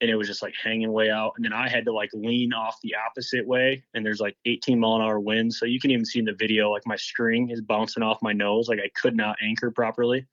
and 0.00 0.10
it 0.10 0.16
was 0.16 0.26
just 0.26 0.42
like 0.42 0.54
hanging 0.62 0.92
way 0.92 1.10
out. 1.10 1.34
And 1.36 1.44
then 1.44 1.52
i 1.52 1.68
had 1.68 1.84
to 1.84 1.92
like 1.92 2.10
lean 2.12 2.52
off 2.52 2.76
the 2.82 2.96
opposite 2.96 3.46
way 3.46 3.84
and 3.94 4.04
there's 4.04 4.20
like 4.20 4.36
18 4.44 4.80
mile 4.80 4.96
an 4.96 5.02
hour 5.02 5.20
wind 5.20 5.54
so 5.54 5.66
you 5.66 5.78
can 5.78 5.92
even 5.92 6.04
see 6.04 6.18
in 6.18 6.24
the 6.24 6.34
video 6.34 6.70
like 6.70 6.86
my 6.86 6.96
string 6.96 7.50
is 7.50 7.60
bouncing 7.60 8.02
off 8.02 8.18
my 8.22 8.32
nose 8.32 8.68
like 8.68 8.80
i 8.80 8.90
could 9.00 9.16
not 9.16 9.36
anchor 9.40 9.70
properly. 9.70 10.26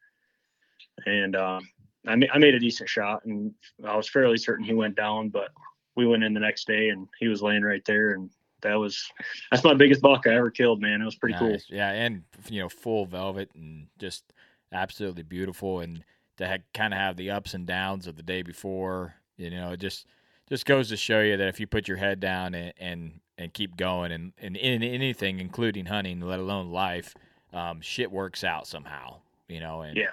And 1.06 1.36
um, 1.36 1.70
I, 2.08 2.16
ma- 2.16 2.28
I 2.34 2.38
made 2.38 2.56
a 2.56 2.60
decent 2.60 2.90
shot 2.90 3.26
and 3.26 3.54
I 3.86 3.96
was 3.96 4.10
fairly 4.10 4.38
certain 4.38 4.66
he 4.66 4.74
went 4.74 4.96
down, 4.96 5.30
but 5.30 5.50
we 5.96 6.08
went 6.08 6.24
in 6.24 6.34
the 6.34 6.40
next 6.40 6.68
day 6.68 6.90
and 6.90 7.08
he 7.20 7.28
was 7.28 7.42
laying 7.42 7.64
right 7.64 7.84
there 7.86 8.12
and 8.12 8.30
that 8.62 8.76
was 8.76 9.10
that's 9.52 9.64
my 9.64 9.74
biggest 9.74 10.02
buck 10.02 10.26
I 10.26 10.36
ever 10.36 10.50
killed, 10.50 10.82
man. 10.82 11.02
It 11.02 11.06
was 11.06 11.16
pretty 11.16 11.34
nice. 11.34 11.66
cool. 11.66 11.78
Yeah, 11.78 11.92
and 11.92 12.24
you 12.50 12.62
know, 12.62 12.70
full 12.70 13.06
velvet 13.06 13.52
and 13.56 13.88
just 14.00 14.24
absolutely 14.72 15.24
beautiful 15.24 15.80
and 15.80 16.04
to 16.38 16.60
kind 16.74 16.94
of 16.94 17.00
have 17.00 17.18
the 17.18 17.32
ups 17.32 17.54
and 17.54 17.66
downs 17.66 18.08
of 18.08 18.16
the 18.16 18.24
day 18.24 18.42
before, 18.42 19.16
you 19.38 19.50
know, 19.50 19.72
it 19.72 19.80
just 19.80 20.06
just 20.50 20.66
goes 20.66 20.90
to 20.90 20.98
show 20.98 21.22
you 21.22 21.38
that 21.38 21.48
if 21.48 21.60
you 21.60 21.68
put 21.68 21.88
your 21.88 21.98
head 21.98 22.20
down 22.20 22.56
and 22.56 22.74
and, 22.80 23.20
and 23.38 23.54
keep 23.54 23.78
going 23.78 24.12
and, 24.12 24.34
and 24.42 24.58
in 24.58 24.82
anything 24.82 25.40
including 25.40 25.86
hunting, 25.86 26.22
let 26.22 26.40
alone 26.40 26.72
life, 26.72 27.14
um, 27.54 27.82
shit 27.82 28.12
works 28.12 28.44
out 28.44 28.68
somehow, 28.68 29.18
you 29.48 29.60
know, 29.60 29.82
and 29.82 29.98
yeah 29.98 30.10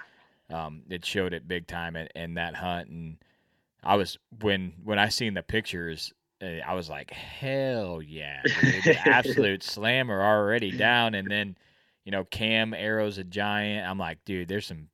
um, 0.49 0.83
it 0.89 1.05
showed 1.05 1.33
it 1.33 1.47
big 1.47 1.67
time 1.67 1.95
in, 1.95 2.07
in 2.15 2.33
that 2.35 2.55
hunt, 2.55 2.89
and 2.89 3.17
I 3.83 3.95
was 3.95 4.17
when 4.41 4.73
when 4.83 4.99
I 4.99 5.09
seen 5.09 5.33
the 5.33 5.43
pictures, 5.43 6.13
eh, 6.41 6.59
I 6.65 6.73
was 6.73 6.89
like, 6.89 7.11
hell 7.11 8.01
yeah, 8.01 8.41
dude, 8.61 8.87
absolute 9.05 9.63
slammer 9.63 10.21
already 10.21 10.71
down, 10.71 11.15
and 11.15 11.29
then 11.29 11.57
you 12.03 12.11
know 12.11 12.23
Cam 12.25 12.73
arrows 12.73 13.17
a 13.17 13.23
giant. 13.23 13.87
I'm 13.87 13.97
like, 13.97 14.23
dude, 14.25 14.47
there's 14.47 14.67
some 14.67 14.89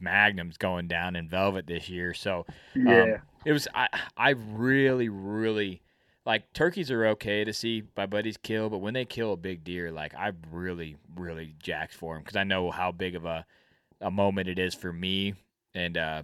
magnums 0.00 0.56
going 0.56 0.88
down 0.88 1.16
in 1.16 1.28
velvet 1.28 1.66
this 1.66 1.88
year, 1.88 2.14
so 2.14 2.44
um, 2.76 2.86
yeah, 2.86 3.18
it 3.44 3.52
was. 3.52 3.68
I 3.74 3.88
I 4.16 4.30
really 4.30 5.08
really 5.08 5.82
like 6.26 6.52
turkeys 6.52 6.90
are 6.90 7.06
okay 7.06 7.44
to 7.44 7.52
see 7.52 7.84
my 7.96 8.06
buddies 8.06 8.36
kill, 8.36 8.68
but 8.68 8.78
when 8.78 8.94
they 8.94 9.04
kill 9.04 9.32
a 9.32 9.36
big 9.36 9.64
deer, 9.64 9.90
like 9.90 10.14
I 10.14 10.32
really 10.50 10.96
really 11.16 11.54
jacked 11.62 11.94
for 11.94 12.14
them 12.14 12.22
because 12.22 12.36
I 12.36 12.44
know 12.44 12.70
how 12.70 12.92
big 12.92 13.14
of 13.14 13.24
a 13.24 13.46
a 14.00 14.10
moment 14.10 14.48
it 14.48 14.58
is 14.58 14.74
for 14.74 14.92
me, 14.92 15.34
and 15.74 15.96
uh, 15.96 16.22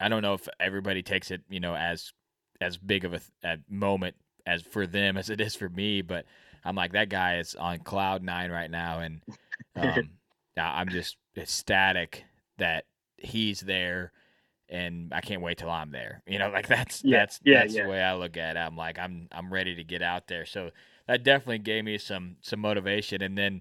I 0.00 0.08
don't 0.08 0.22
know 0.22 0.34
if 0.34 0.48
everybody 0.60 1.02
takes 1.02 1.30
it, 1.30 1.42
you 1.48 1.60
know, 1.60 1.74
as 1.74 2.12
as 2.60 2.76
big 2.76 3.04
of 3.04 3.14
a, 3.14 3.20
a 3.44 3.56
moment 3.68 4.14
as 4.46 4.62
for 4.62 4.86
them 4.86 5.16
as 5.16 5.30
it 5.30 5.40
is 5.40 5.54
for 5.54 5.68
me. 5.68 6.02
But 6.02 6.26
I'm 6.64 6.76
like 6.76 6.92
that 6.92 7.08
guy 7.08 7.38
is 7.38 7.54
on 7.54 7.80
cloud 7.80 8.22
nine 8.22 8.50
right 8.50 8.70
now, 8.70 9.00
and 9.00 9.22
um, 9.76 10.10
I'm 10.56 10.88
just 10.88 11.16
ecstatic 11.36 12.24
that 12.58 12.84
he's 13.16 13.60
there 13.60 14.12
and 14.72 15.12
I 15.12 15.20
can't 15.20 15.42
wait 15.42 15.58
till 15.58 15.70
I'm 15.70 15.92
there. 15.92 16.22
You 16.26 16.38
know, 16.38 16.48
like 16.52 16.66
that's 16.66 17.04
yeah, 17.04 17.20
that's 17.20 17.40
yeah, 17.44 17.60
that's 17.60 17.74
yeah. 17.74 17.84
the 17.84 17.90
way 17.90 18.02
I 18.02 18.14
look 18.14 18.36
at 18.36 18.56
it. 18.56 18.58
I'm 18.60 18.76
like 18.76 18.98
I'm 18.98 19.28
I'm 19.30 19.52
ready 19.52 19.74
to 19.76 19.84
get 19.84 20.02
out 20.02 20.26
there. 20.26 20.46
So 20.46 20.70
that 21.06 21.22
definitely 21.22 21.58
gave 21.58 21.84
me 21.84 21.98
some 21.98 22.36
some 22.40 22.60
motivation. 22.60 23.22
And 23.22 23.36
then 23.36 23.60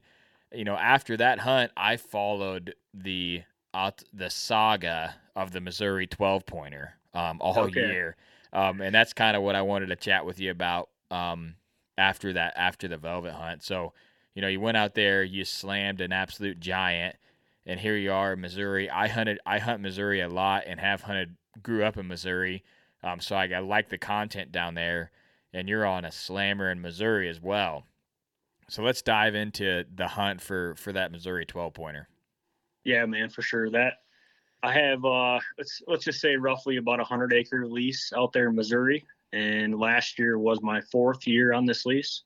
you 0.54 0.64
know, 0.64 0.76
after 0.76 1.18
that 1.18 1.40
hunt, 1.40 1.72
I 1.76 1.98
followed 1.98 2.76
the 2.94 3.44
uh, 3.74 3.92
the 4.14 4.30
saga 4.30 5.16
of 5.36 5.52
the 5.52 5.62
Missouri 5.62 6.08
12 6.08 6.46
pointer 6.46 6.94
um, 7.14 7.38
all 7.42 7.58
okay. 7.60 7.80
year. 7.80 8.16
um, 8.52 8.82
and 8.82 8.94
that's 8.94 9.14
kind 9.14 9.38
of 9.38 9.44
what 9.44 9.56
I 9.56 9.62
wanted 9.62 9.88
to 9.88 9.96
chat 9.96 10.26
with 10.26 10.40
you 10.40 10.52
about 10.52 10.90
um, 11.10 11.56
after 11.98 12.34
that 12.34 12.54
after 12.58 12.88
the 12.88 12.98
velvet 12.98 13.34
hunt. 13.34 13.64
So 13.64 13.94
you 14.34 14.42
know, 14.42 14.48
you 14.48 14.60
went 14.60 14.78
out 14.78 14.96
there, 14.96 15.24
you 15.24 15.44
slammed 15.44 16.02
an 16.02 16.14
absolute 16.14 16.60
giant, 16.60 17.18
and 17.66 17.80
here 17.80 17.98
you 17.98 18.12
are 18.12 18.34
in 18.34 18.42
Missouri. 18.42 18.90
I 18.90 19.08
hunted, 19.08 19.40
I 19.46 19.60
hunt 19.60 19.82
Missouri 19.82 20.22
a 20.22 20.30
lot 20.30 20.64
and 20.68 20.80
have 20.80 21.02
hunted, 21.02 21.36
grew 21.62 21.84
up 21.84 21.98
in 21.98 22.08
Missouri, 22.08 22.64
um, 23.04 23.20
so 23.20 23.36
I, 23.36 23.48
I 23.48 23.60
like 23.60 23.90
the 23.90 23.98
content 23.98 24.52
down 24.52 24.76
there. 24.76 25.12
And 25.54 25.68
you're 25.68 25.86
on 25.86 26.06
a 26.06 26.14
slammer 26.14 26.72
in 26.72 26.80
Missouri 26.80 27.28
as 27.28 27.42
well. 27.42 27.84
So 28.70 28.84
let's 28.84 29.02
dive 29.02 29.36
into 29.36 29.86
the 29.94 30.08
hunt 30.08 30.42
for 30.42 30.76
for 30.76 30.94
that 30.94 31.12
Missouri 31.12 31.46
12 31.46 31.74
pointer. 31.74 32.08
Yeah, 32.84 33.06
man, 33.06 33.30
for 33.30 33.42
sure. 33.42 33.70
That 33.70 33.94
I 34.64 34.74
have 34.74 35.04
uh 35.04 35.40
let's 35.58 35.82
let's 35.88 36.06
just 36.06 36.22
say 36.22 36.36
roughly 36.36 36.78
about 36.78 37.00
a 37.00 37.04
hundred 37.04 37.34
acre 37.34 37.68
lease 37.68 38.12
out 38.16 38.34
there 38.34 38.50
in 38.50 38.56
Missouri. 38.56 39.06
And 39.34 39.80
last 39.80 40.20
year 40.20 40.38
was 40.38 40.62
my 40.62 40.82
fourth 40.92 41.26
year 41.26 41.54
on 41.54 41.66
this 41.66 41.86
lease 41.86 42.24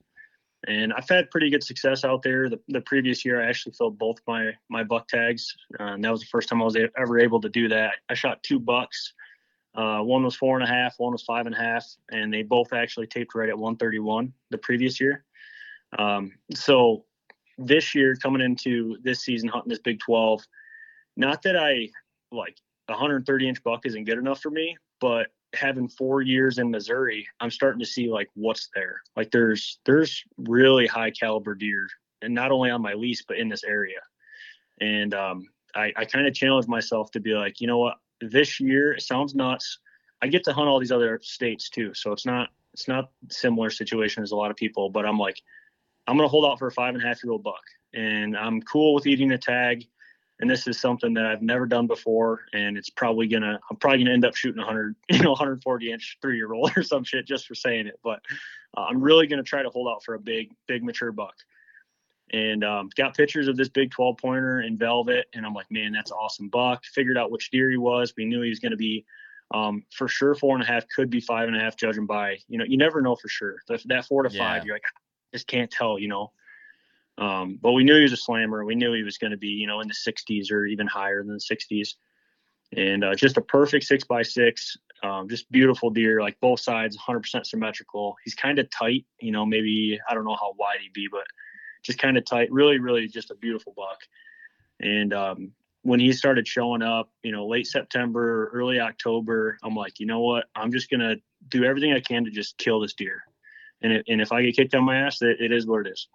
and 0.68 0.94
I've 0.94 1.08
had 1.08 1.30
pretty 1.32 1.50
good 1.50 1.64
success 1.64 2.04
out 2.04 2.22
there. 2.24 2.50
The, 2.50 2.60
the 2.68 2.82
previous 2.82 3.24
year, 3.24 3.42
I 3.42 3.48
actually 3.48 3.74
filled 3.74 3.98
both 3.98 4.18
my 4.28 4.52
my 4.70 4.84
buck 4.84 5.08
tags, 5.08 5.56
uh, 5.80 5.84
and 5.84 6.04
that 6.04 6.12
was 6.12 6.22
the 6.22 6.28
first 6.28 6.50
time 6.50 6.62
I 6.62 6.66
was 6.66 6.76
a- 6.76 6.90
ever 6.98 7.20
able 7.20 7.42
to 7.42 7.50
do 7.50 7.68
that. 7.70 7.96
I 8.10 8.14
shot 8.14 8.44
two 8.44 8.60
bucks. 8.60 9.14
Uh, 9.76 10.00
one 10.00 10.24
was 10.24 10.36
four 10.36 10.58
and 10.58 10.64
a 10.64 10.72
half, 10.72 10.96
one 10.98 11.12
was 11.12 11.24
five 11.24 11.46
and 11.46 11.56
a 11.56 11.58
half, 11.58 11.86
and 12.10 12.34
they 12.34 12.44
both 12.44 12.72
actually 12.72 13.08
taped 13.08 13.36
right 13.36 13.50
at 13.50 13.58
131 13.58 14.32
the 14.50 14.58
previous 14.58 15.02
year. 15.02 15.25
Um, 15.98 16.34
so 16.54 17.06
this 17.58 17.96
year, 17.96 18.16
coming 18.16 18.42
into 18.42 18.98
this 19.04 19.22
season, 19.22 19.50
hunting 19.50 19.70
this 19.70 19.80
Big 19.80 20.00
12, 20.00 20.42
not 21.18 21.42
that 21.44 21.56
I 21.56 21.90
like 22.32 22.58
130 22.88 23.48
inch 23.48 23.64
buck 23.64 23.86
isn't 23.86 24.04
good 24.04 24.18
enough 24.18 24.42
for 24.42 24.50
me, 24.52 24.78
but 25.00 25.28
having 25.54 25.88
four 25.88 26.22
years 26.22 26.58
in 26.58 26.70
Missouri, 26.70 27.28
I'm 27.40 27.52
starting 27.52 27.80
to 27.80 27.86
see 27.86 28.10
like 28.10 28.30
what's 28.36 28.70
there. 28.76 29.02
Like 29.16 29.32
there's 29.32 29.80
there's 29.86 30.24
really 30.38 30.88
high 30.88 31.12
caliber 31.12 31.56
deer, 31.56 31.88
and 32.22 32.34
not 32.34 32.52
only 32.52 32.70
on 32.70 32.82
my 32.82 32.94
lease 32.94 33.24
but 33.28 33.38
in 33.38 33.50
this 33.50 33.64
area. 33.64 34.00
And 34.82 35.14
um, 35.14 35.48
I, 35.74 35.94
I 35.96 36.06
kind 36.06 36.28
of 36.28 36.34
challenged 36.34 36.68
myself 36.68 37.12
to 37.12 37.20
be 37.20 37.34
like, 37.34 37.62
you 37.62 37.68
know 37.68 37.78
what, 37.78 37.98
this 38.22 38.60
year 38.60 38.94
it 38.94 39.02
sounds 39.02 39.36
nuts. 39.36 39.80
I 40.22 40.28
get 40.28 40.44
to 40.46 40.54
hunt 40.54 40.68
all 40.68 40.80
these 40.80 40.92
other 40.92 41.20
states 41.24 41.70
too, 41.70 41.94
so 41.94 42.12
it's 42.12 42.26
not 42.26 42.50
it's 42.74 42.88
not 42.88 43.12
similar 43.32 43.70
situation 43.70 44.22
as 44.22 44.32
a 44.32 44.36
lot 44.36 44.52
of 44.52 44.58
people. 44.58 44.90
But 44.90 45.06
I'm 45.06 45.18
like, 45.18 45.42
I'm 46.08 46.18
gonna 46.18 46.28
hold 46.28 46.46
out 46.46 46.60
for 46.60 46.68
a 46.68 46.72
five 46.72 46.94
and 46.94 47.04
a 47.04 47.08
half 47.08 47.24
year 47.24 47.32
old 47.32 47.44
buck, 47.44 47.64
and 47.94 48.38
I'm 48.38 48.62
cool 48.62 48.94
with 48.94 49.08
eating 49.08 49.32
a 49.32 49.38
tag 49.38 49.86
and 50.40 50.50
this 50.50 50.68
is 50.68 50.80
something 50.80 51.14
that 51.14 51.26
I've 51.26 51.42
never 51.42 51.66
done 51.66 51.88
before, 51.88 52.42
and 52.54 52.78
it's 52.78 52.90
probably 52.90 53.28
gonna 53.28 53.60
I'm 53.70 53.78
probably 53.78 54.00
gonna 54.00 54.14
end 54.14 54.26
up 54.26 54.36
shooting 54.36 54.60
100 54.60 54.96
you 55.10 55.20
know 55.20 55.32
140 55.32 55.92
inch 55.92 56.18
three 56.22 56.38
year 56.38 56.54
old 56.54 56.72
or 56.78 56.84
some 56.84 57.04
shit 57.04 57.26
just 57.26 57.48
for 57.48 57.56
saying 57.56 57.88
it, 57.88 58.00
but 58.04 58.22
uh, 58.78 58.82
I'm 58.82 59.02
really 59.02 59.28
gonna 59.28 59.44
try 59.44 59.64
to 59.64 59.70
hold 59.70 59.88
out 59.88 60.04
for 60.04 60.16
a 60.16 60.20
big 60.20 60.52
big 60.68 60.84
mature 60.84 61.12
buck. 61.12 61.36
And 62.34 62.64
um, 62.64 62.90
got 62.98 63.16
pictures 63.16 63.48
of 63.48 63.56
this 63.56 63.70
big 63.70 63.92
12 63.92 64.18
pointer 64.18 64.62
in 64.62 64.80
velvet, 64.80 65.28
and 65.36 65.46
I'm 65.46 65.54
like, 65.54 65.70
man, 65.70 65.94
that's 65.94 66.12
awesome 66.12 66.50
buck. 66.50 66.84
Figured 66.84 67.20
out 67.20 67.30
which 67.30 67.52
deer 67.52 67.70
he 67.70 67.78
was. 67.78 68.16
We 68.18 68.26
knew 68.26 68.42
he 68.42 68.50
was 68.50 68.60
gonna 68.60 68.76
be 68.76 69.06
um, 69.54 69.84
for 69.96 70.08
sure 70.08 70.34
four 70.34 70.56
and 70.56 70.64
a 70.64 70.66
half, 70.66 70.86
could 70.90 71.12
be 71.12 71.22
five 71.22 71.48
and 71.48 71.56
a 71.56 71.60
half, 71.60 71.78
judging 71.78 72.08
by 72.08 72.40
you 72.48 72.58
know 72.58 72.66
you 72.68 72.78
never 72.78 73.00
know 73.00 73.16
for 73.16 73.30
sure. 73.30 73.58
That, 73.68 73.82
that 73.86 74.06
four 74.06 74.24
to 74.24 74.36
yeah. 74.36 74.40
five, 74.40 74.66
you're 74.66 74.76
like 74.76 74.84
just 75.36 75.48
can't 75.48 75.70
tell, 75.70 76.00
you 76.00 76.08
know. 76.08 76.32
Um, 77.18 77.60
but 77.62 77.74
we 77.74 77.84
knew 77.84 77.96
he 77.96 78.04
was 78.04 78.14
a 78.14 78.18
slammer. 78.18 78.64
We 78.64 78.76
knew 78.76 78.94
he 78.94 79.04
was 79.04 79.18
going 79.18 79.32
to 79.32 79.38
be, 79.38 79.50
you 79.50 79.68
know, 79.68 79.82
in 79.82 79.88
the 79.90 79.94
60s 79.94 80.50
or 80.52 80.66
even 80.66 80.88
higher 80.88 81.24
than 81.24 81.34
the 81.34 81.56
60s. 81.56 81.96
And 82.76 83.04
uh, 83.04 83.16
just 83.16 83.38
a 83.38 83.42
perfect 83.42 83.86
six 83.86 84.06
by 84.06 84.24
six, 84.24 84.78
um, 85.04 85.28
just 85.30 85.52
beautiful 85.52 85.90
deer, 85.90 86.22
like 86.22 86.40
both 86.40 86.60
sides, 86.60 86.98
100% 86.98 87.46
symmetrical. 87.46 88.16
He's 88.24 88.34
kind 88.34 88.60
of 88.60 88.70
tight, 88.70 89.06
you 89.20 89.32
know, 89.32 89.46
maybe 89.46 90.00
I 90.10 90.14
don't 90.14 90.26
know 90.26 90.36
how 90.36 90.56
wide 90.58 90.80
he'd 90.82 90.94
be, 90.94 91.08
but 91.12 91.26
just 91.84 92.00
kind 92.00 92.18
of 92.18 92.26
tight. 92.26 92.52
Really, 92.52 92.80
really, 92.80 93.08
just 93.08 93.32
a 93.32 93.36
beautiful 93.36 93.74
buck. 93.76 94.00
And 94.80 95.14
um, 95.14 95.52
when 95.84 96.00
he 96.00 96.12
started 96.12 96.48
showing 96.48 96.82
up, 96.82 97.12
you 97.24 97.32
know, 97.32 97.46
late 97.46 97.68
September, 97.68 98.50
early 98.54 98.80
October, 98.80 99.58
I'm 99.64 99.76
like, 99.76 100.00
you 100.00 100.06
know 100.06 100.22
what? 100.22 100.46
I'm 100.56 100.72
just 100.72 100.90
gonna 100.90 101.16
do 101.48 101.64
everything 101.64 101.94
I 101.94 102.00
can 102.00 102.26
to 102.26 102.32
just 102.32 102.58
kill 102.58 102.80
this 102.80 102.94
deer. 102.94 103.24
And 103.86 103.94
it, 103.94 104.06
and 104.08 104.20
if 104.20 104.32
I 104.32 104.42
get 104.42 104.56
kicked 104.56 104.74
on 104.74 104.84
my 104.84 104.98
ass, 104.98 105.22
it, 105.22 105.40
it 105.40 105.52
is 105.52 105.68
what 105.68 105.86
it 105.86 105.92
is. 105.92 106.08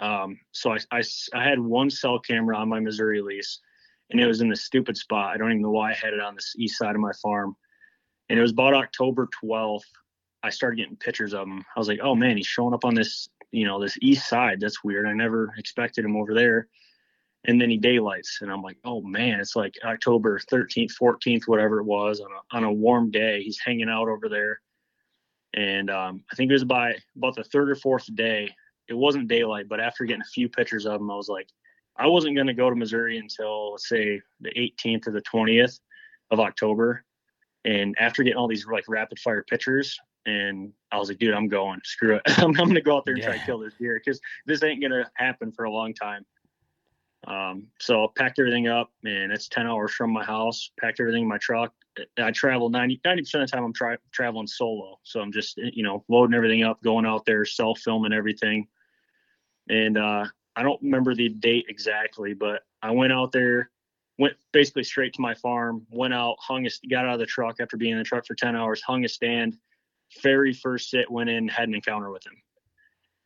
Um, 0.00 0.38
so 0.52 0.70
I, 0.70 0.78
I, 0.92 1.02
I 1.34 1.42
had 1.42 1.58
one 1.58 1.90
cell 1.90 2.20
camera 2.20 2.56
on 2.56 2.68
my 2.68 2.78
Missouri 2.78 3.20
lease, 3.20 3.58
and 4.10 4.20
it 4.20 4.28
was 4.28 4.42
in 4.42 4.48
the 4.48 4.54
stupid 4.54 4.96
spot. 4.96 5.34
I 5.34 5.38
don't 5.38 5.50
even 5.50 5.62
know 5.62 5.72
why 5.72 5.90
I 5.90 5.94
had 5.94 6.14
it 6.14 6.20
on 6.20 6.36
the 6.36 6.42
east 6.56 6.78
side 6.78 6.94
of 6.94 7.00
my 7.00 7.10
farm. 7.20 7.56
And 8.28 8.38
it 8.38 8.42
was 8.42 8.52
about 8.52 8.74
October 8.74 9.28
12th. 9.42 9.80
I 10.44 10.50
started 10.50 10.76
getting 10.76 10.94
pictures 10.94 11.34
of 11.34 11.48
him. 11.48 11.64
I 11.74 11.80
was 11.80 11.88
like, 11.88 11.98
oh 12.00 12.14
man, 12.14 12.36
he's 12.36 12.46
showing 12.46 12.74
up 12.74 12.84
on 12.84 12.94
this, 12.94 13.28
you 13.50 13.66
know, 13.66 13.80
this 13.80 13.98
east 14.00 14.28
side. 14.28 14.60
That's 14.60 14.84
weird. 14.84 15.08
I 15.08 15.14
never 15.14 15.52
expected 15.58 16.04
him 16.04 16.14
over 16.14 16.32
there. 16.32 16.68
And 17.44 17.60
then 17.60 17.70
he 17.70 17.76
daylights, 17.76 18.38
and 18.40 18.52
I'm 18.52 18.62
like, 18.62 18.76
oh 18.84 19.02
man, 19.02 19.40
it's 19.40 19.56
like 19.56 19.74
October 19.84 20.38
13th, 20.38 20.92
14th, 20.92 21.48
whatever 21.48 21.80
it 21.80 21.86
was, 21.86 22.20
on 22.20 22.30
a, 22.30 22.56
on 22.56 22.62
a 22.62 22.72
warm 22.72 23.10
day. 23.10 23.42
He's 23.42 23.58
hanging 23.58 23.88
out 23.88 24.06
over 24.06 24.28
there. 24.28 24.60
And 25.54 25.90
um, 25.90 26.24
I 26.32 26.34
think 26.34 26.50
it 26.50 26.54
was 26.54 26.64
by 26.64 26.96
about 27.16 27.36
the 27.36 27.44
third 27.44 27.70
or 27.70 27.74
fourth 27.74 28.12
day 28.14 28.54
it 28.88 28.94
wasn't 28.94 29.28
daylight, 29.28 29.68
but 29.68 29.80
after 29.80 30.04
getting 30.04 30.22
a 30.22 30.32
few 30.32 30.48
pictures 30.48 30.86
of 30.86 31.00
them, 31.00 31.10
I 31.10 31.14
was 31.14 31.28
like, 31.28 31.48
I 31.96 32.06
wasn't 32.06 32.34
going 32.34 32.46
to 32.46 32.54
go 32.54 32.70
to 32.70 32.76
Missouri 32.76 33.18
until 33.18 33.72
let's 33.72 33.88
say 33.88 34.20
the 34.40 34.50
18th 34.50 35.06
or 35.06 35.12
the 35.12 35.22
20th 35.22 35.80
of 36.30 36.40
October. 36.40 37.04
And 37.64 37.94
after 37.98 38.22
getting 38.22 38.38
all 38.38 38.48
these 38.48 38.66
like 38.66 38.84
rapid 38.88 39.18
fire 39.18 39.44
pictures, 39.48 39.98
and 40.26 40.72
I 40.90 40.98
was 40.98 41.08
like, 41.08 41.18
dude, 41.18 41.34
I'm 41.34 41.48
going. 41.48 41.80
Screw 41.84 42.16
it. 42.16 42.22
I'm, 42.38 42.50
I'm 42.50 42.54
going 42.54 42.74
to 42.74 42.80
go 42.80 42.96
out 42.96 43.04
there 43.04 43.14
and 43.14 43.22
yeah. 43.22 43.30
try 43.30 43.38
to 43.38 43.44
kill 43.44 43.58
this 43.58 43.74
deer 43.78 44.00
because 44.02 44.20
this 44.46 44.62
ain't 44.62 44.80
going 44.80 44.92
to 44.92 45.08
happen 45.14 45.52
for 45.52 45.64
a 45.64 45.70
long 45.70 45.94
time. 45.94 46.24
Um, 47.26 47.68
so 47.78 48.04
I 48.04 48.08
packed 48.16 48.38
everything 48.38 48.68
up, 48.68 48.90
and 49.04 49.32
it's 49.32 49.48
10 49.48 49.66
hours 49.66 49.92
from 49.92 50.12
my 50.12 50.24
house. 50.24 50.70
Packed 50.80 51.00
everything 51.00 51.22
in 51.22 51.28
my 51.28 51.38
truck. 51.38 51.72
I 52.18 52.30
travel 52.30 52.70
90 52.70 53.00
percent 53.04 53.42
of 53.42 53.50
the 53.50 53.56
time. 53.56 53.64
I'm 53.64 53.72
tra- 53.72 53.98
traveling 54.12 54.46
solo, 54.46 54.98
so 55.02 55.20
I'm 55.20 55.30
just 55.30 55.58
you 55.58 55.82
know 55.82 56.04
loading 56.08 56.34
everything 56.34 56.62
up, 56.62 56.82
going 56.82 57.04
out 57.04 57.26
there, 57.26 57.44
self 57.44 57.80
filming 57.80 58.14
everything. 58.14 58.66
And 59.68 59.98
uh, 59.98 60.26
I 60.56 60.62
don't 60.62 60.82
remember 60.82 61.14
the 61.14 61.28
date 61.28 61.66
exactly, 61.68 62.34
but 62.34 62.62
I 62.82 62.90
went 62.90 63.12
out 63.12 63.32
there, 63.32 63.70
went 64.18 64.34
basically 64.52 64.84
straight 64.84 65.12
to 65.14 65.20
my 65.20 65.34
farm, 65.34 65.86
went 65.90 66.14
out, 66.14 66.36
hung 66.40 66.66
a, 66.66 66.70
got 66.88 67.06
out 67.06 67.14
of 67.14 67.20
the 67.20 67.26
truck 67.26 67.56
after 67.60 67.76
being 67.76 67.92
in 67.92 67.98
the 67.98 68.04
truck 68.04 68.26
for 68.26 68.34
10 68.34 68.56
hours, 68.56 68.82
hung 68.82 69.04
a 69.04 69.08
stand. 69.08 69.56
Very 70.22 70.52
first 70.52 70.90
sit, 70.90 71.10
went 71.10 71.30
in, 71.30 71.48
had 71.48 71.68
an 71.68 71.74
encounter 71.74 72.10
with 72.10 72.26
him. 72.26 72.36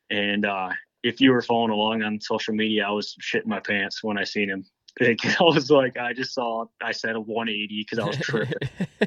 And 0.09 0.45
uh, 0.45 0.69
if 1.07 1.21
you 1.21 1.31
were 1.31 1.41
following 1.41 1.71
along 1.71 2.03
on 2.03 2.19
social 2.19 2.53
media, 2.53 2.85
I 2.87 2.91
was 2.91 3.15
shitting 3.21 3.47
my 3.47 3.59
pants 3.59 4.03
when 4.03 4.17
I 4.17 4.23
seen 4.23 4.49
him. 4.49 4.65
I 5.01 5.15
was 5.39 5.69
like, 5.69 5.97
I 5.97 6.13
just 6.13 6.33
saw, 6.33 6.65
I 6.81 6.91
said 6.91 7.15
a 7.15 7.21
180 7.21 7.85
because 7.89 7.99
I 7.99 8.07
was 8.07 8.17
tripping. 8.17 8.57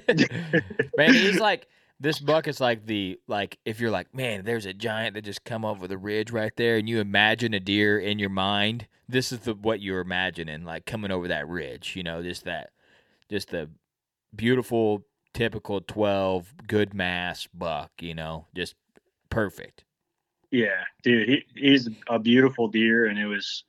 Man, 0.97 1.15
he's 1.15 1.41
like, 1.41 1.67
this 2.01 2.19
buck 2.19 2.49
is 2.49 2.61
like 2.61 2.87
the 2.87 3.21
like 3.29 3.59
if 3.67 3.79
you're 3.79 3.91
like 3.91 4.13
man 4.15 4.43
there's 4.45 4.65
a 4.65 4.73
giant 4.73 5.15
that 5.15 5.23
just 5.23 5.45
come 5.45 5.67
over 5.67 5.87
the 5.87 5.99
ridge 5.99 6.33
right 6.33 6.57
there 6.57 6.79
and 6.79 6.89
you 6.89 6.99
imagine 6.99 7.53
a 7.53 7.61
deer 7.61 7.99
in 7.99 8.19
your 8.19 8.31
mind 8.31 8.87
this 9.07 9.31
is 9.31 9.41
the 9.41 9.53
what 9.53 9.83
you're 9.83 10.01
imagining 10.01 10.65
like 10.65 10.87
coming 10.87 11.11
over 11.11 11.29
that 11.29 11.47
ridge 11.47 11.95
you 11.95 12.03
know 12.03 12.23
just 12.23 12.45
that 12.45 12.71
just 13.29 13.51
the 13.51 13.69
beautiful 14.35 15.05
typical 15.35 15.83
12 15.83 16.55
good 16.67 16.95
mass 16.95 17.47
buck 17.53 17.91
you 18.01 18.15
know 18.15 18.47
just 18.55 18.75
perfect 19.29 19.85
yeah 20.51 20.85
dude 21.03 21.29
he, 21.29 21.45
he's 21.55 21.89
a 22.09 22.19
beautiful 22.19 22.69
deer 22.69 23.07
and 23.07 23.19
it 23.19 23.27
was 23.27 23.65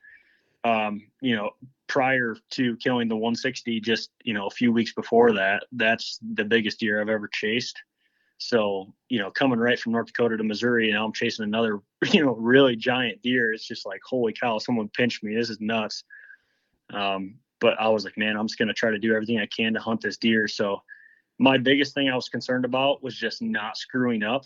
um 0.64 1.02
you 1.22 1.36
know 1.36 1.52
prior 1.88 2.36
to 2.50 2.78
killing 2.78 3.08
the 3.08 3.16
160 3.16 3.80
just 3.82 4.10
you 4.24 4.34
know 4.34 4.48
a 4.48 4.52
few 4.52 4.72
weeks 4.72 4.94
before 4.94 5.34
that 5.34 5.64
that's 5.74 6.20
the 6.34 6.46
biggest 6.46 6.80
deer 6.80 7.02
i've 7.02 7.10
ever 7.10 7.28
chased 7.28 7.78
so, 8.44 8.92
you 9.08 9.20
know, 9.20 9.30
coming 9.30 9.60
right 9.60 9.80
from 9.80 9.92
North 9.92 10.08
Dakota 10.08 10.36
to 10.36 10.44
Missouri, 10.44 10.86
and 10.86 10.96
now 10.96 11.06
I'm 11.06 11.14
chasing 11.14 11.44
another, 11.44 11.80
you 12.12 12.26
know, 12.26 12.34
really 12.34 12.76
giant 12.76 13.22
deer. 13.22 13.54
It's 13.54 13.68
just 13.68 13.86
like, 13.86 14.02
holy 14.04 14.34
cow, 14.34 14.58
someone 14.58 14.90
pinched 14.90 15.24
me. 15.24 15.36
This 15.36 15.52
is 15.52 15.62
nuts. 15.62 16.04
Um, 16.92 17.36
but 17.60 17.80
I 17.80 17.90
was 17.90 18.04
like, 18.04 18.18
man, 18.18 18.36
I'm 18.36 18.48
just 18.48 18.58
going 18.58 18.68
to 18.68 18.74
try 18.74 18.90
to 18.90 18.98
do 18.98 19.14
everything 19.14 19.40
I 19.40 19.46
can 19.46 19.76
to 19.76 19.80
hunt 19.80 20.02
this 20.02 20.18
deer. 20.18 20.48
So, 20.48 20.82
my 21.38 21.60
biggest 21.60 21.94
thing 21.94 22.10
I 22.10 22.16
was 22.16 22.30
concerned 22.30 22.66
about 22.66 23.04
was 23.04 23.16
just 23.16 23.44
not 23.44 23.78
screwing 23.78 24.24
up. 24.24 24.42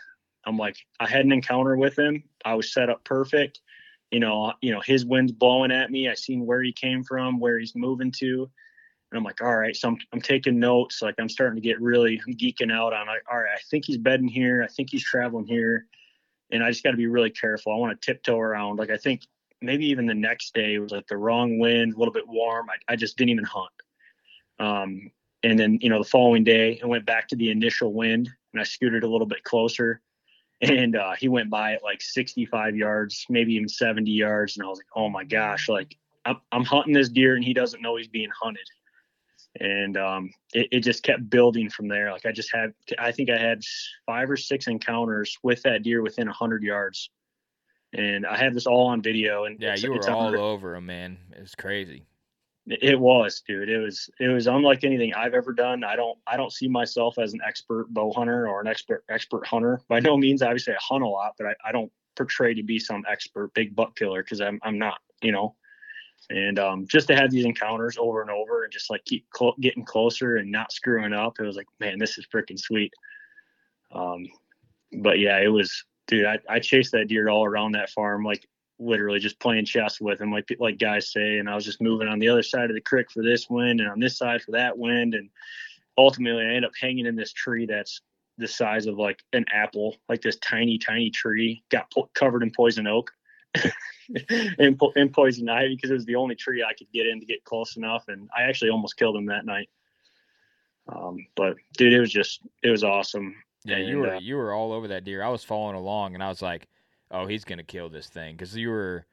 I'm 0.46 0.58
like, 0.58 0.78
I 1.00 1.08
had 1.08 1.26
an 1.26 1.32
encounter 1.32 1.76
with 1.76 1.98
him. 1.98 2.24
I 2.44 2.54
was 2.56 2.72
set 2.72 2.90
up 2.90 3.04
perfect. 3.04 3.62
You 4.12 4.20
know, 4.20 4.54
you 4.62 4.72
know, 4.72 4.82
his 4.82 5.06
wind's 5.06 5.32
blowing 5.32 5.72
at 5.72 5.92
me. 5.92 6.08
I 6.08 6.14
seen 6.14 6.46
where 6.46 6.62
he 6.62 6.72
came 6.72 7.04
from, 7.04 7.40
where 7.40 7.58
he's 7.60 7.76
moving 7.76 8.12
to. 8.20 8.50
And 9.12 9.18
I'm 9.18 9.24
like, 9.24 9.42
all 9.42 9.56
right. 9.56 9.76
So 9.76 9.90
I'm, 9.90 9.98
I'm 10.14 10.22
taking 10.22 10.60
notes. 10.60 11.02
Like 11.02 11.16
I'm 11.20 11.30
starting 11.30 11.56
to 11.56 11.68
get 11.68 11.82
really 11.82 12.22
geeking 12.30 12.72
out 12.72 12.94
on 12.94 13.08
like, 13.08 13.24
all 13.32 13.40
right, 13.40 13.56
I 13.56 13.60
think 13.70 13.86
he's 13.86 13.98
bedding 13.98 14.28
here. 14.28 14.64
I 14.64 14.68
think 14.68 14.90
he's 14.92 15.04
traveling 15.04 15.48
here. 15.48 15.88
And 16.52 16.64
I 16.64 16.70
just 16.70 16.84
got 16.84 16.92
to 16.92 16.98
be 16.98 17.08
really 17.08 17.32
careful. 17.32 17.74
I 17.74 17.78
want 17.78 18.00
to 18.00 18.06
tiptoe 18.06 18.40
around. 18.40 18.78
Like 18.78 18.92
I 18.92 18.98
think 18.98 19.22
maybe 19.62 19.88
even 19.88 20.06
the 20.06 20.14
next 20.14 20.54
day 20.54 20.78
was 20.78 20.92
like 20.92 21.08
the 21.08 21.18
wrong 21.18 21.58
wind, 21.60 21.94
a 21.94 21.98
little 21.98 22.14
bit 22.14 22.28
warm. 22.28 22.70
I, 22.70 22.94
I 22.94 22.96
just 22.96 23.18
didn't 23.18 23.32
even 23.32 23.46
hunt. 23.46 23.70
Um, 24.60 25.12
and 25.44 25.60
then 25.60 25.78
you 25.82 25.90
know 25.90 26.00
the 26.00 26.10
following 26.10 26.44
day 26.44 26.80
I 26.84 26.88
went 26.88 27.06
back 27.06 27.28
to 27.30 27.36
the 27.36 27.52
initial 27.52 27.94
wind 27.94 28.30
and 28.54 28.62
I 28.62 28.64
scooted 28.64 29.04
a 29.04 29.08
little 29.08 29.28
bit 29.28 29.44
closer 29.44 30.02
and 30.62 30.96
uh, 30.96 31.14
he 31.20 31.28
went 31.28 31.50
by 31.50 31.74
at 31.74 31.84
like 31.84 32.02
65 32.02 32.76
yards, 32.76 33.26
maybe 33.30 33.54
even 33.54 33.70
70 33.70 34.10
yards, 34.10 34.58
and 34.58 34.66
I 34.66 34.70
was 34.70 34.80
like, 34.80 34.88
oh 34.96 35.10
my 35.10 35.24
gosh, 35.24 35.70
like 35.70 35.98
I'm, 36.26 36.38
I'm 36.52 36.66
hunting 36.66 36.94
this 36.94 37.10
deer 37.10 37.36
and 37.36 37.44
he 37.44 37.54
doesn't 37.54 37.82
know 37.82 37.96
he's 37.98 38.08
being 38.08 38.30
hunted. 38.42 38.68
And 39.60 39.96
um, 39.96 40.32
it, 40.54 40.68
it 40.72 40.80
just 40.82 41.04
kept 41.04 41.30
building 41.30 41.70
from 41.70 41.88
there. 41.88 42.12
Like 42.12 42.26
I 42.26 42.32
just 42.32 42.54
had, 42.54 42.74
I 43.00 43.12
think 43.12 43.30
I 43.30 43.38
had 43.38 43.62
five 44.06 44.30
or 44.30 44.36
six 44.36 44.68
encounters 44.68 45.38
with 45.44 45.62
that 45.64 45.84
deer 45.84 46.02
within 46.02 46.28
100 46.28 46.62
yards, 46.64 47.10
and 47.94 48.26
I 48.26 48.38
have 48.38 48.54
this 48.54 48.66
all 48.68 48.88
on 48.88 49.02
video. 49.02 49.46
And 49.46 49.58
yeah, 49.62 49.76
you 49.76 49.94
were 49.94 50.10
all 50.10 50.38
over 50.38 50.76
him, 50.76 50.88
man. 50.88 51.18
It 51.32 51.40
was 51.40 51.56
crazy. 51.56 52.04
It 52.68 53.00
was, 53.00 53.42
dude. 53.48 53.70
It 53.70 53.78
was 53.78 54.10
it 54.20 54.28
was 54.28 54.48
unlike 54.48 54.84
anything 54.84 55.14
I've 55.14 55.36
ever 55.36 55.54
done. 55.54 55.84
I 55.84 55.96
don't 55.96 56.18
I 56.26 56.36
don't 56.36 56.52
see 56.52 56.68
myself 56.68 57.20
as 57.20 57.34
an 57.34 57.42
expert 57.46 57.88
bow 57.90 58.12
hunter 58.12 58.48
or 58.48 58.60
an 58.60 58.68
expert 58.68 59.04
expert 59.10 59.46
hunter. 59.46 59.82
By 59.88 60.00
no 60.00 60.18
means. 60.18 60.42
Obviously, 60.42 60.74
I 60.74 60.78
hunt 60.82 61.04
a 61.04 61.08
lot, 61.08 61.34
but 61.38 61.48
I, 61.48 61.56
I 61.64 61.72
don't 61.72 61.92
portray 62.16 62.56
to 62.56 62.64
be 62.64 62.80
some 62.80 63.04
expert 63.08 63.54
big 63.54 63.76
buck 63.76 63.96
killer 63.96 64.24
because 64.24 64.42
I'm 64.42 64.60
I'm 64.64 64.80
not. 64.80 65.00
You 65.22 65.32
know, 65.32 65.56
and 66.30 66.58
um, 66.58 66.88
just 66.88 67.08
to 67.08 67.16
have 67.16 67.30
these 67.30 67.46
encounters 67.46 67.98
over 68.00 68.22
and 68.22 68.32
over 68.32 68.64
and 68.64 68.74
just 68.74 68.90
like 68.90 69.06
keep 69.06 69.26
cl- 69.36 69.56
getting 69.60 69.86
closer 69.86 70.38
and 70.38 70.52
not 70.52 70.72
screwing 70.72 71.14
up, 71.14 71.40
it 71.40 71.44
was 71.44 71.56
like, 71.56 71.68
man, 71.80 72.00
this 72.00 72.18
is 72.18 72.26
freaking 72.34 72.60
sweet. 72.60 72.92
Um, 73.92 74.26
but 75.02 75.20
yeah, 75.20 75.40
it 75.40 75.50
was, 75.50 75.86
dude. 76.08 76.26
I, 76.26 76.40
I 76.50 76.60
chased 76.60 76.92
that 76.94 77.08
deer 77.08 77.30
all 77.30 77.46
around 77.46 77.74
that 77.74 77.92
farm, 77.92 78.24
like 78.24 78.48
literally 78.80 79.20
just 79.20 79.40
playing 79.40 79.66
chess 79.66 80.02
with 80.02 80.20
him, 80.20 80.32
like 80.32 80.48
like 80.60 80.78
guys 80.78 81.12
say. 81.12 81.38
And 81.38 81.50
I 81.50 81.56
was 81.56 81.66
just 81.66 81.82
moving 81.82 82.08
on 82.08 82.20
the 82.20 82.30
other 82.30 82.44
side 82.44 82.70
of 82.70 82.76
the 82.76 82.82
creek 82.82 83.12
for 83.12 83.24
this 83.24 83.50
wind 83.50 83.80
and 83.80 83.90
on 83.90 84.00
this 84.00 84.18
side 84.18 84.42
for 84.42 84.52
that 84.52 84.78
wind. 84.78 85.14
And 85.14 85.30
ultimately, 85.98 86.46
I 86.46 86.56
end 86.56 86.66
up 86.66 86.72
hanging 86.80 87.06
in 87.06 87.16
this 87.16 87.34
tree 87.34 87.66
that's 87.66 88.02
the 88.38 88.48
size 88.48 88.86
of 88.86 88.98
like 88.98 89.24
an 89.34 89.46
apple, 89.52 89.96
like 90.10 90.22
this 90.22 90.38
tiny, 90.38 90.78
tiny 90.78 91.10
tree, 91.10 91.64
got 91.70 91.92
po- 91.92 92.10
covered 92.14 92.44
in 92.44 92.52
poison 92.52 92.88
oak. 92.88 93.12
and, 94.60 94.78
po- 94.78 94.92
and 94.98 95.14
poison 95.14 95.48
ivy 95.48 95.76
because 95.76 95.90
it 95.90 95.94
was 95.94 96.06
the 96.06 96.16
only 96.16 96.36
tree 96.36 96.62
I 96.62 96.74
could 96.74 96.92
get 96.92 97.08
in 97.08 97.22
to 97.22 97.26
get 97.26 97.46
close 97.46 97.78
enough, 97.78 98.10
and 98.10 98.30
I 98.38 98.44
actually 98.44 98.70
almost 98.70 98.98
killed 98.98 99.16
him 99.16 99.28
that 99.28 99.46
night. 99.46 99.70
Um, 100.88 101.26
but 101.36 101.56
dude, 101.78 101.94
it 101.94 102.00
was 102.00 102.12
just 102.12 102.42
it 102.64 102.70
was 102.70 102.84
awesome. 102.84 103.36
Yeah, 103.64 103.78
and, 103.78 103.88
you 103.88 104.00
were 104.00 104.16
uh, 104.16 104.20
you 104.20 104.36
were 104.36 104.54
all 104.54 104.74
over 104.74 104.90
that 104.90 105.06
deer. 105.06 105.24
I 105.24 105.30
was 105.30 105.44
following 105.44 105.76
along, 105.76 106.14
and 106.14 106.24
I 106.24 106.28
was 106.28 106.42
like, 106.42 106.68
"Oh, 107.12 107.26
he's 107.28 107.44
gonna 107.46 107.64
kill 107.64 107.90
this 107.90 108.08
thing," 108.10 108.36
because 108.36 108.56
you 108.56 108.70
were, 108.70 109.06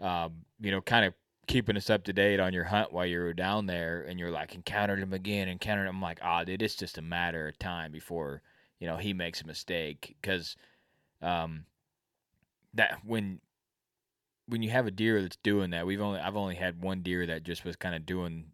um, 0.00 0.44
you 0.60 0.70
know, 0.70 0.80
kind 0.82 1.04
of 1.04 1.14
keeping 1.46 1.76
us 1.76 1.90
up 1.90 2.04
to 2.04 2.12
date 2.12 2.40
on 2.40 2.52
your 2.52 2.64
hunt 2.64 2.92
while 2.92 3.06
you 3.06 3.18
were 3.20 3.32
down 3.34 3.66
there, 3.66 4.02
and 4.02 4.18
you're 4.20 4.30
like, 4.30 4.54
encountered 4.54 5.00
him 5.00 5.12
again, 5.12 5.48
encountered 5.48 5.86
him. 5.88 5.96
I'm 5.96 6.02
like, 6.02 6.20
"Ah, 6.22 6.40
oh, 6.42 6.44
dude, 6.44 6.62
it's 6.62 6.76
just 6.76 6.98
a 6.98 7.02
matter 7.02 7.48
of 7.48 7.58
time 7.58 7.92
before 7.92 8.42
you 8.78 8.86
know 8.86 8.96
he 8.96 9.12
makes 9.12 9.42
a 9.42 9.46
mistake," 9.46 10.16
because, 10.20 10.56
um, 11.22 11.66
that 12.74 13.00
when 13.04 13.40
when 14.46 14.62
you 14.62 14.70
have 14.70 14.86
a 14.86 14.90
deer 14.90 15.22
that's 15.22 15.36
doing 15.36 15.70
that, 15.70 15.86
we've 15.86 16.00
only 16.00 16.20
I've 16.20 16.36
only 16.36 16.56
had 16.56 16.82
one 16.82 17.02
deer 17.02 17.26
that 17.26 17.44
just 17.44 17.64
was 17.64 17.76
kind 17.76 17.94
of 17.94 18.04
doing 18.06 18.52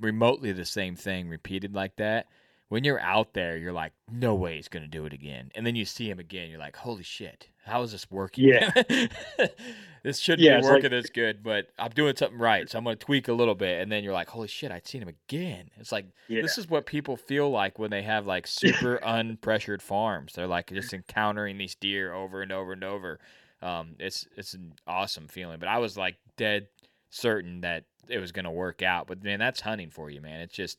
remotely 0.00 0.52
the 0.52 0.64
same 0.64 0.96
thing 0.96 1.28
repeated 1.28 1.74
like 1.74 1.96
that. 1.96 2.26
When 2.74 2.82
you're 2.82 2.98
out 2.98 3.34
there, 3.34 3.56
you're 3.56 3.72
like, 3.72 3.92
no 4.10 4.34
way 4.34 4.56
he's 4.56 4.66
gonna 4.66 4.88
do 4.88 5.06
it 5.06 5.12
again. 5.12 5.52
And 5.54 5.64
then 5.64 5.76
you 5.76 5.84
see 5.84 6.10
him 6.10 6.18
again, 6.18 6.50
you're 6.50 6.58
like, 6.58 6.74
holy 6.74 7.04
shit, 7.04 7.46
how 7.64 7.82
is 7.82 7.92
this 7.92 8.10
working? 8.10 8.48
Yeah. 8.48 8.68
this 10.02 10.18
shouldn't 10.18 10.42
Yeah, 10.42 10.58
be 10.60 10.64
working 10.66 10.82
like- 10.82 10.90
this 10.90 11.08
good, 11.10 11.44
but 11.44 11.68
I'm 11.78 11.92
doing 11.92 12.16
something 12.16 12.36
right, 12.36 12.68
so 12.68 12.76
I'm 12.76 12.82
gonna 12.82 12.96
tweak 12.96 13.28
a 13.28 13.32
little 13.32 13.54
bit. 13.54 13.80
And 13.80 13.92
then 13.92 14.02
you're 14.02 14.12
like, 14.12 14.28
holy 14.28 14.48
shit, 14.48 14.72
I'd 14.72 14.88
seen 14.88 15.02
him 15.02 15.08
again. 15.08 15.70
It's 15.76 15.92
like 15.92 16.06
yeah, 16.26 16.42
this 16.42 16.58
is 16.58 16.68
what 16.68 16.84
people 16.84 17.16
feel 17.16 17.48
like 17.48 17.78
when 17.78 17.92
they 17.92 18.02
have 18.02 18.26
like 18.26 18.48
super 18.48 18.98
unpressured 19.04 19.80
farms. 19.80 20.32
They're 20.32 20.48
like 20.48 20.68
just 20.72 20.92
encountering 20.92 21.58
these 21.58 21.76
deer 21.76 22.12
over 22.12 22.42
and 22.42 22.50
over 22.50 22.72
and 22.72 22.82
over. 22.82 23.20
Um, 23.62 23.94
it's 24.00 24.26
it's 24.36 24.54
an 24.54 24.72
awesome 24.86 25.28
feeling. 25.28 25.60
But 25.60 25.68
I 25.68 25.78
was 25.78 25.96
like 25.96 26.16
dead 26.36 26.66
certain 27.10 27.60
that 27.60 27.84
it 28.08 28.18
was 28.18 28.32
going 28.32 28.44
to 28.46 28.50
work 28.50 28.82
out. 28.82 29.06
But 29.06 29.22
man, 29.22 29.38
that's 29.38 29.60
hunting 29.60 29.90
for 29.90 30.10
you, 30.10 30.20
man. 30.20 30.40
It's 30.40 30.56
just 30.56 30.78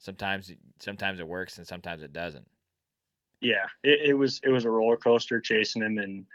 sometimes 0.00 0.50
sometimes 0.80 1.20
it 1.20 1.28
works 1.28 1.58
and 1.58 1.66
sometimes 1.66 2.02
it 2.02 2.12
doesn't. 2.12 2.46
yeah. 3.40 3.66
It, 3.84 4.10
it 4.10 4.14
was 4.14 4.40
it 4.42 4.50
was 4.50 4.64
a 4.64 4.70
roller 4.70 4.96
coaster 4.96 5.40
chasing 5.40 5.82
him, 5.82 5.98
and 5.98 6.26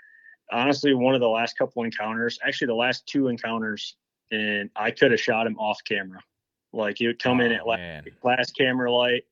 honestly, 0.51 0.93
one 0.93 1.13
of 1.15 1.21
the 1.21 1.27
last 1.27 1.57
couple 1.57 1.83
encounters, 1.83 2.39
actually 2.45 2.67
the 2.67 2.75
last 2.75 3.05
two 3.07 3.27
encounters, 3.27 3.95
and 4.31 4.69
I 4.75 4.91
could 4.91 5.11
have 5.11 5.19
shot 5.19 5.45
him 5.47 5.57
off 5.59 5.79
camera. 5.83 6.21
Like 6.73 6.97
he 6.99 7.07
would 7.07 7.21
come 7.21 7.41
in 7.41 7.51
Oh, 7.51 7.55
at 7.55 7.67
la- 7.67 7.75
man. 7.77 8.05
last 8.23 8.55
camera 8.57 8.91
light, 8.91 9.25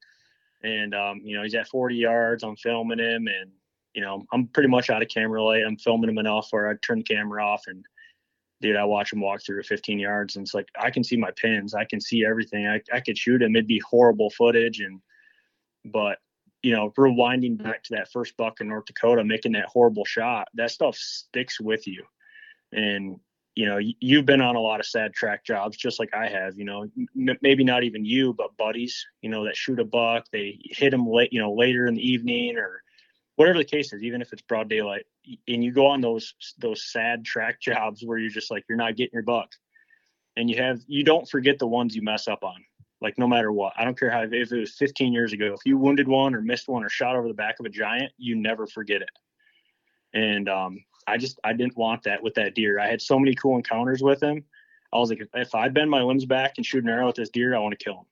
and 0.63 0.93
um, 0.93 1.21
you 1.23 1.35
know 1.37 1.43
he's 1.43 1.55
at 1.55 1.67
40 1.67 1.95
yards. 1.95 2.43
I'm 2.43 2.55
filming 2.55 2.99
him, 2.99 3.27
and 3.27 3.51
you 3.93 4.01
know 4.01 4.25
I'm 4.31 4.47
pretty 4.47 4.69
much 4.69 4.89
out 4.89 5.01
of 5.01 5.09
camera 5.09 5.43
light. 5.43 5.63
I'm 5.65 5.77
filming 5.77 6.09
him 6.09 6.17
enough 6.19 6.47
where 6.51 6.69
I 6.69 6.73
turn 6.85 6.99
the 6.99 7.03
camera 7.03 7.43
off, 7.45 7.63
and 7.67 7.83
dude, 8.63 8.77
I 8.77 8.85
watch 8.85 9.11
him 9.11 9.19
walk 9.19 9.43
through 9.43 9.61
15 9.61 9.99
yards, 9.99 10.37
and 10.37 10.45
it's 10.45 10.53
like 10.53 10.69
I 10.79 10.89
can 10.89 11.03
see 11.03 11.17
my 11.17 11.31
pins, 11.31 11.75
I 11.75 11.83
can 11.83 11.99
see 11.99 12.25
everything. 12.25 12.65
I 12.65 12.81
I 12.91 13.01
could 13.01 13.17
shoot 13.17 13.41
him. 13.41 13.55
It'd 13.55 13.67
be 13.67 13.79
horrible 13.79 14.29
footage, 14.31 14.79
and 14.79 15.01
but 15.85 16.17
you 16.63 16.73
know 16.73 16.91
rewinding 16.97 17.57
mm-hmm. 17.57 17.63
back 17.63 17.83
to 17.83 17.95
that 17.95 18.11
first 18.11 18.37
buck 18.37 18.61
in 18.61 18.69
North 18.69 18.85
Dakota, 18.85 19.23
making 19.23 19.51
that 19.51 19.65
horrible 19.65 20.05
shot, 20.05 20.47
that 20.53 20.71
stuff 20.71 20.95
sticks 20.95 21.59
with 21.59 21.85
you, 21.85 22.05
and 22.71 23.19
you 23.55 23.67
know, 23.67 23.77
you've 23.77 24.25
been 24.25 24.41
on 24.41 24.55
a 24.55 24.59
lot 24.59 24.79
of 24.79 24.85
sad 24.85 25.13
track 25.13 25.45
jobs, 25.45 25.77
just 25.77 25.99
like 25.99 26.09
I 26.13 26.27
have. 26.27 26.57
You 26.57 26.65
know, 26.65 26.87
m- 27.15 27.37
maybe 27.41 27.63
not 27.63 27.83
even 27.83 28.03
you, 28.03 28.33
but 28.33 28.57
buddies. 28.57 29.05
You 29.21 29.29
know, 29.29 29.45
that 29.45 29.55
shoot 29.55 29.79
a 29.79 29.85
buck, 29.85 30.25
they 30.31 30.59
hit 30.63 30.89
them 30.89 31.07
late, 31.07 31.31
you 31.31 31.39
know, 31.39 31.53
later 31.53 31.85
in 31.85 31.93
the 31.93 32.01
evening 32.01 32.57
or 32.57 32.82
whatever 33.35 33.57
the 33.57 33.65
case 33.65 33.93
is. 33.93 34.03
Even 34.03 34.21
if 34.21 34.31
it's 34.33 34.41
broad 34.41 34.69
daylight, 34.69 35.05
and 35.47 35.63
you 35.63 35.71
go 35.71 35.87
on 35.87 36.01
those 36.01 36.33
those 36.59 36.91
sad 36.91 37.25
track 37.25 37.59
jobs 37.61 38.03
where 38.03 38.17
you're 38.17 38.29
just 38.29 38.51
like 38.51 38.65
you're 38.67 38.77
not 38.77 38.95
getting 38.95 39.13
your 39.13 39.23
buck, 39.23 39.49
and 40.37 40.49
you 40.49 40.57
have 40.57 40.81
you 40.87 41.03
don't 41.03 41.27
forget 41.27 41.59
the 41.59 41.67
ones 41.67 41.95
you 41.95 42.01
mess 42.01 42.27
up 42.27 42.43
on. 42.43 42.63
Like 43.01 43.17
no 43.17 43.27
matter 43.27 43.51
what, 43.51 43.73
I 43.77 43.83
don't 43.83 43.99
care 43.99 44.09
how 44.09 44.23
if 44.23 44.31
it 44.31 44.59
was 44.59 44.75
15 44.75 45.11
years 45.11 45.33
ago, 45.33 45.53
if 45.53 45.59
you 45.65 45.77
wounded 45.77 46.07
one 46.07 46.33
or 46.33 46.41
missed 46.41 46.69
one 46.69 46.85
or 46.85 46.89
shot 46.89 47.17
over 47.17 47.27
the 47.27 47.33
back 47.33 47.59
of 47.59 47.65
a 47.65 47.69
giant, 47.69 48.13
you 48.17 48.35
never 48.35 48.65
forget 48.65 49.01
it. 49.01 49.09
And 50.13 50.47
um, 50.47 50.85
I 51.05 51.17
just 51.17 51.37
I 51.43 51.51
didn't 51.51 51.75
want 51.75 52.03
that 52.03 52.23
with 52.23 52.35
that 52.35 52.55
deer. 52.55 52.79
I 52.79 52.87
had 52.87 53.01
so 53.01 53.19
many 53.19 53.35
cool 53.35 53.57
encounters 53.57 54.01
with 54.01 54.23
him. 54.23 54.45
I 54.93 54.99
was 54.99 55.09
like, 55.09 55.21
if, 55.21 55.27
if 55.33 55.55
I 55.55 55.69
bend 55.69 55.89
my 55.89 56.01
limbs 56.01 56.25
back 56.25 56.53
and 56.57 56.65
shoot 56.65 56.83
an 56.83 56.89
arrow 56.89 57.09
at 57.09 57.15
this 57.15 57.29
deer, 57.29 57.55
I 57.55 57.59
want 57.59 57.77
to 57.77 57.83
kill 57.83 57.95
him. 57.95 58.05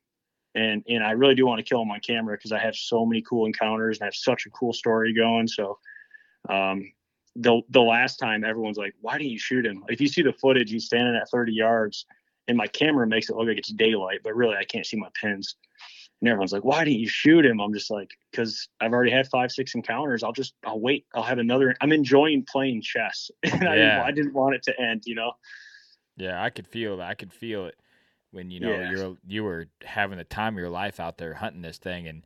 And 0.54 0.84
and 0.88 1.04
I 1.04 1.12
really 1.12 1.36
do 1.36 1.46
want 1.46 1.60
to 1.60 1.64
kill 1.64 1.82
him 1.82 1.92
on 1.92 2.00
camera 2.02 2.36
because 2.36 2.52
I 2.52 2.60
have 2.60 2.76
so 2.76 3.06
many 3.06 3.22
cool 3.22 3.46
encounters 3.46 3.98
and 3.98 4.04
I 4.04 4.08
have 4.08 4.16
such 4.16 4.46
a 4.46 4.50
cool 4.50 4.74
story 4.74 5.14
going. 5.14 5.48
So 5.48 5.80
um 6.50 6.92
the 7.36 7.62
the 7.70 7.82
last 7.82 8.18
time 8.18 8.44
everyone's 8.44 8.78
like, 8.78 8.94
why 9.00 9.18
didn't 9.18 9.32
you 9.32 9.40
shoot 9.40 9.66
him? 9.66 9.84
If 9.88 10.02
you 10.02 10.08
see 10.08 10.22
the 10.22 10.34
footage, 10.34 10.72
he's 10.72 10.86
standing 10.86 11.16
at 11.16 11.30
30 11.30 11.54
yards 11.54 12.06
and 12.48 12.58
my 12.58 12.68
camera 12.68 13.08
makes 13.08 13.30
it 13.30 13.36
look 13.38 13.48
like 13.48 13.58
it's 13.58 13.70
daylight, 13.72 14.20
but 14.24 14.36
really 14.36 14.56
I 14.56 14.66
can't 14.66 14.86
see 14.86 14.98
my 14.98 15.10
pins. 15.20 15.56
And 16.20 16.30
everyone's 16.30 16.54
like, 16.54 16.64
why 16.64 16.84
didn't 16.84 17.00
you 17.00 17.08
shoot 17.08 17.46
him? 17.46 17.60
I'm 17.60 17.74
just 17.74 17.90
like, 17.90 18.12
because 18.30 18.68
I've 18.80 18.92
already 18.94 19.12
had 19.12 19.28
five, 19.28 19.52
six 19.52 19.74
encounters. 19.74 20.24
I'll 20.24 20.34
just, 20.34 20.54
I'll 20.64 20.80
wait. 20.80 21.06
I'll 21.16 21.24
have 21.24 21.40
another. 21.40 21.76
I'm 21.82 21.92
enjoying 21.92 22.46
playing 22.46 22.82
chess. 22.82 23.32
And 23.44 23.68
I, 23.68 23.76
Yeah. 23.76 23.86
didn't, 23.86 24.00
I 24.00 24.12
didn't 24.12 24.34
want 24.34 24.56
it 24.56 24.64
to 24.64 24.80
end, 24.80 25.04
you 25.06 25.16
know? 25.16 25.32
Yeah, 26.18 26.42
I 26.44 26.52
could 26.52 26.68
feel 26.68 26.98
that. 26.98 27.10
I 27.10 27.14
could 27.16 27.34
feel 27.34 27.66
it 27.66 27.76
when 28.32 28.52
you 28.52 28.60
know 28.60 28.80
Yeah. 28.80 28.90
you're 28.92 29.18
you 29.28 29.44
were 29.44 29.68
having 29.84 30.18
the 30.18 30.24
time 30.24 30.56
of 30.56 30.60
your 30.60 30.70
life 30.70 31.00
out 31.00 31.18
there 31.18 31.36
hunting 31.36 31.62
this 31.62 31.78
thing, 31.78 32.08
and 32.08 32.24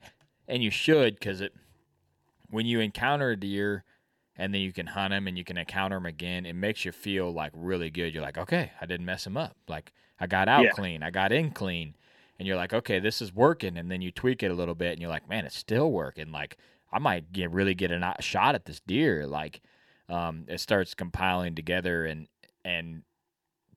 and 0.48 0.64
you 0.64 0.70
should 0.72 1.16
because 1.16 1.42
it 1.42 1.54
when 2.50 2.66
you 2.66 2.80
encounter 2.80 3.32
a 3.32 3.36
deer 3.40 3.84
and 4.38 4.54
then 4.54 4.62
you 4.62 4.74
can 4.74 4.88
hunt 4.88 5.14
him 5.14 5.28
and 5.28 5.38
you 5.38 5.44
can 5.44 5.58
encounter 5.58 5.98
him 5.98 6.06
again, 6.06 6.46
it 6.46 6.54
makes 6.54 6.84
you 6.86 6.92
feel 6.92 7.32
like 7.32 7.52
really 7.56 7.90
good. 7.90 8.14
You're 8.14 8.24
like, 8.24 8.38
okay, 8.38 8.72
I 8.82 8.86
didn't 8.86 9.06
mess 9.06 9.26
him 9.26 9.38
up. 9.38 9.56
Like 9.68 9.94
I 10.20 10.28
got 10.28 10.48
out 10.48 10.64
Yeah. 10.64 10.72
clean, 10.72 11.04
I 11.04 11.10
got 11.10 11.32
in 11.32 11.52
clean, 11.52 11.96
and 12.38 12.48
you're 12.48 12.58
like, 12.58 12.74
okay, 12.74 13.00
this 13.00 13.22
is 13.22 13.34
working. 13.34 13.78
And 13.78 13.90
then 13.90 14.02
you 14.02 14.12
tweak 14.12 14.44
it 14.44 14.52
a 14.52 14.56
little 14.56 14.76
bit, 14.76 14.92
and 14.94 15.02
you're 15.02 15.10
like, 15.10 15.28
man, 15.30 15.46
it's 15.46 15.58
still 15.58 15.92
working. 15.92 16.32
Like 16.32 16.58
I 16.92 17.00
might 17.00 17.32
get 17.32 17.52
really 17.52 17.74
get 17.76 17.92
a 17.92 18.16
shot 18.20 18.56
at 18.56 18.66
this 18.66 18.82
deer. 18.82 19.26
Like 19.26 19.62
um, 20.10 20.46
it 20.48 20.60
starts 20.60 20.94
compiling 20.94 21.56
together 21.56 22.06
and 22.06 22.28
and 22.64 23.04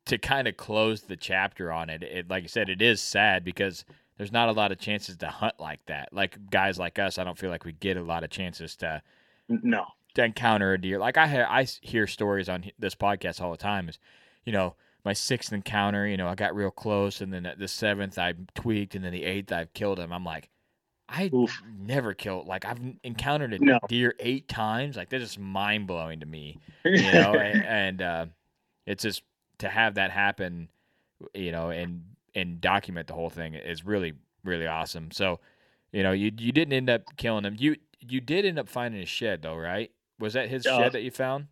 to 0.09 0.19
kind 0.19 0.47
of 0.49 0.57
close 0.57 1.03
the 1.03 1.17
chapter 1.17 1.71
on 1.73 1.89
it, 1.91 2.03
it 2.03 2.29
like 2.29 2.45
I 2.45 2.47
said, 2.49 2.69
it 2.69 2.83
is 2.83 3.01
sad 3.01 3.45
because 3.45 3.85
there's 4.17 4.33
not 4.33 4.49
a 4.49 4.53
lot 4.53 4.73
of 4.73 4.79
chances 4.79 5.17
to 5.19 5.29
hunt 5.29 5.55
like 5.61 5.81
that. 5.87 6.09
Like 6.13 6.51
guys 6.51 6.79
like 6.79 6.99
us, 6.99 7.19
I 7.19 7.25
don't 7.25 7.39
feel 7.39 7.51
like 7.51 7.65
we 7.65 7.73
get 7.73 7.97
a 7.97 8.03
lot 8.03 8.25
of 8.25 8.31
chances 8.31 8.75
to 8.77 9.01
No. 9.49 9.87
to 10.15 10.25
encounter 10.25 10.73
a 10.73 10.81
deer. 10.81 10.99
Like 10.99 11.17
I 11.17 11.27
ha- 11.27 11.47
I 11.49 11.67
hear 11.83 12.07
stories 12.07 12.49
on 12.49 12.65
this 12.79 12.95
podcast 12.95 13.41
all 13.41 13.51
the 13.53 13.57
time. 13.57 13.89
Is 13.89 13.99
you 14.45 14.53
know 14.53 14.75
my 15.05 15.13
sixth 15.13 15.53
encounter, 15.53 16.07
you 16.07 16.17
know 16.17 16.27
I 16.29 16.35
got 16.35 16.55
real 16.57 16.71
close, 16.73 17.21
and 17.21 17.33
then 17.33 17.47
at 17.47 17.59
the 17.59 17.69
seventh 17.69 18.19
I 18.19 18.35
tweaked, 18.55 18.95
and 18.97 19.05
then 19.05 19.13
the 19.13 19.25
eighth 19.25 19.53
I've 19.53 19.73
killed 19.73 19.99
him. 20.01 20.13
I'm 20.13 20.25
like, 20.25 20.49
I 21.09 21.31
Oof. 21.33 21.63
never 21.79 22.13
killed. 22.15 22.47
Like 22.49 22.65
I've 22.65 22.81
encountered 23.05 23.53
a 23.55 23.59
No. 23.65 23.79
deer 23.89 24.15
eight 24.19 24.49
times. 24.49 24.97
Like 24.97 25.11
that's 25.11 25.23
just 25.23 25.39
mind 25.39 25.87
blowing 25.87 26.21
to 26.21 26.27
me 26.27 26.59
you 26.85 27.03
know 27.13 27.35
and, 27.35 27.65
and 27.65 28.03
uh, 28.03 28.27
it's 28.87 29.03
just 29.05 29.23
to 29.59 29.69
have 29.69 29.95
that 29.95 30.11
happen 30.11 30.69
you 31.35 31.53
know 31.53 31.71
and 31.71 32.05
and 32.35 32.61
document 32.61 33.07
the 33.09 33.15
whole 33.15 33.31
thing 33.31 33.55
is 33.55 33.85
really 33.85 34.13
really 34.45 34.67
awesome. 34.67 35.11
So, 35.11 35.41
you 35.93 36.03
know, 36.05 36.13
you 36.13 36.31
you 36.39 36.53
didn't 36.53 36.73
end 36.73 36.89
up 36.89 37.03
killing 37.17 37.45
him. 37.45 37.57
You 37.59 37.77
you 38.01 38.21
did 38.21 38.45
end 38.47 38.59
up 38.59 38.69
finding 38.69 39.01
his 39.01 39.09
shed 39.09 39.43
though, 39.43 39.57
right? 39.57 39.91
Was 40.21 40.35
that 40.35 40.49
his 40.49 40.65
Uh, 40.67 40.79
shed 40.79 40.93
that 40.93 41.03
you 41.03 41.11
found? 41.11 41.49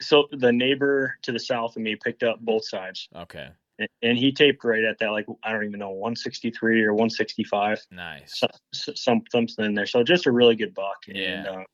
So 0.00 0.28
the 0.30 0.52
neighbor 0.52 1.16
to 1.22 1.32
the 1.32 1.40
south 1.40 1.74
of 1.76 1.82
me 1.82 1.96
picked 1.96 2.22
up 2.22 2.38
both 2.40 2.64
sides, 2.64 3.08
Okay, 3.16 3.48
and, 3.80 3.88
and 4.02 4.16
he 4.16 4.30
taped 4.30 4.62
right 4.62 4.84
at 4.84 4.98
that, 5.00 5.08
like 5.10 5.26
I 5.42 5.50
don't 5.52 5.64
even 5.64 5.80
know, 5.80 5.90
163 5.90 6.84
or 6.84 6.94
165, 6.94 7.84
nice. 7.90 8.38
so, 8.38 8.46
so- 8.72 8.92
some 8.94 9.22
something 9.32 9.64
in 9.64 9.74
there. 9.74 9.86
So 9.86 10.04
just 10.04 10.26
a 10.26 10.30
really 10.30 10.54
good 10.54 10.74
buck. 10.74 10.98
And, 11.08 11.16
Yeah. 11.16 11.50
uh, 11.50 11.64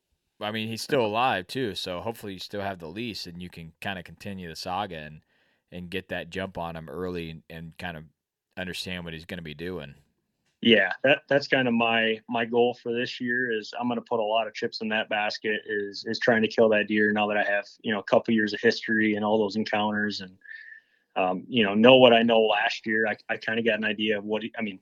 I 0.45 0.51
mean, 0.51 0.69
he's 0.69 0.81
still 0.83 1.05
alive 1.05 1.47
too, 1.47 1.75
so 1.75 2.01
hopefully 2.01 2.33
you 2.33 2.39
still 2.39 2.63
have 2.63 2.79
the 2.79 2.89
lease 2.89 3.27
and 3.27 3.43
you 3.43 3.51
can 3.51 3.73
kind 3.83 3.99
of 3.99 4.05
continue 4.07 4.49
the 4.49 4.57
saga 4.57 4.97
and 4.97 5.21
and 5.75 5.91
get 5.91 6.09
that 6.09 6.31
jump 6.31 6.57
on 6.57 6.77
him 6.77 6.89
early 6.89 7.43
and, 7.51 7.77
kind 7.79 7.97
of 7.97 8.05
understand 8.57 9.05
what 9.05 9.13
he's 9.13 9.27
going 9.27 9.39
to 9.39 9.43
be 9.43 9.55
doing. 9.55 9.95
yeah, 10.63 10.93
that 11.03 11.23
that's 11.29 11.49
kind 11.49 11.69
of 11.69 11.75
my 11.75 12.21
my 12.29 12.45
goal 12.47 12.79
for 12.83 12.93
this 12.93 13.21
year. 13.21 13.51
Is 13.53 13.75
I'm 13.79 13.89
going 13.89 14.01
to 14.01 14.07
put 14.09 14.21
a 14.21 14.23
lot 14.23 14.47
of 14.47 14.55
chips 14.55 14.81
in 14.81 14.89
that 14.89 15.11
basket. 15.11 15.61
Is 15.67 16.05
is 16.07 16.19
trying 16.19 16.43
to 16.43 16.49
kill 16.49 16.69
that 16.71 16.87
deer 16.89 17.13
now 17.13 17.27
that 17.27 17.37
I 17.37 17.45
have 17.45 17.67
you 17.83 17.93
know 17.93 17.99
a 17.99 18.05
couple 18.05 18.33
years 18.33 18.55
of 18.55 18.61
history 18.61 19.17
and 19.17 19.25
all 19.25 19.39
those 19.39 19.57
encounters 19.57 20.21
and 20.23 20.39
um, 21.17 21.45
you 21.49 21.65
know 21.65 21.75
know 21.75 21.97
what 21.97 22.13
I 22.15 22.23
know 22.23 22.41
last 22.43 22.87
year. 22.87 23.07
I 23.07 23.17
I 23.29 23.37
kind 23.37 23.59
of 23.59 23.67
got 23.67 23.79
an 23.79 23.85
idea 23.85 24.17
of 24.17 24.25
what 24.25 24.43
he, 24.43 24.53
I 24.59 24.63
mean. 24.63 24.79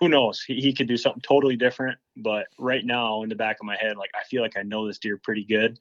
Who 0.00 0.08
knows? 0.08 0.42
He, 0.42 0.60
he 0.60 0.72
could 0.72 0.88
do 0.88 0.96
something 0.96 1.22
totally 1.22 1.54
different. 1.54 1.96
But 2.16 2.48
right 2.58 2.84
now, 2.84 3.22
in 3.22 3.28
the 3.28 3.36
back 3.36 3.58
of 3.60 3.66
my 3.66 3.76
head, 3.76 3.96
like 3.96 4.10
I 4.20 4.24
feel 4.24 4.42
like 4.42 4.56
I 4.56 4.62
know 4.62 4.88
this 4.88 4.98
deer 4.98 5.18
pretty 5.18 5.44
good, 5.44 5.78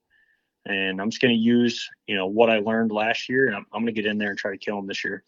and 0.65 1.01
I'm 1.01 1.09
just 1.09 1.21
going 1.21 1.33
to 1.33 1.39
use 1.39 1.89
you 2.07 2.15
know 2.15 2.27
what 2.27 2.49
I 2.49 2.59
learned 2.59 2.91
last 2.91 3.29
year, 3.29 3.47
and 3.47 3.55
I'm, 3.55 3.65
I'm 3.73 3.81
going 3.83 3.93
to 3.93 4.01
get 4.01 4.09
in 4.09 4.17
there 4.17 4.29
and 4.29 4.37
try 4.37 4.51
to 4.51 4.57
kill 4.57 4.77
him 4.77 4.87
this 4.87 5.03
year. 5.03 5.23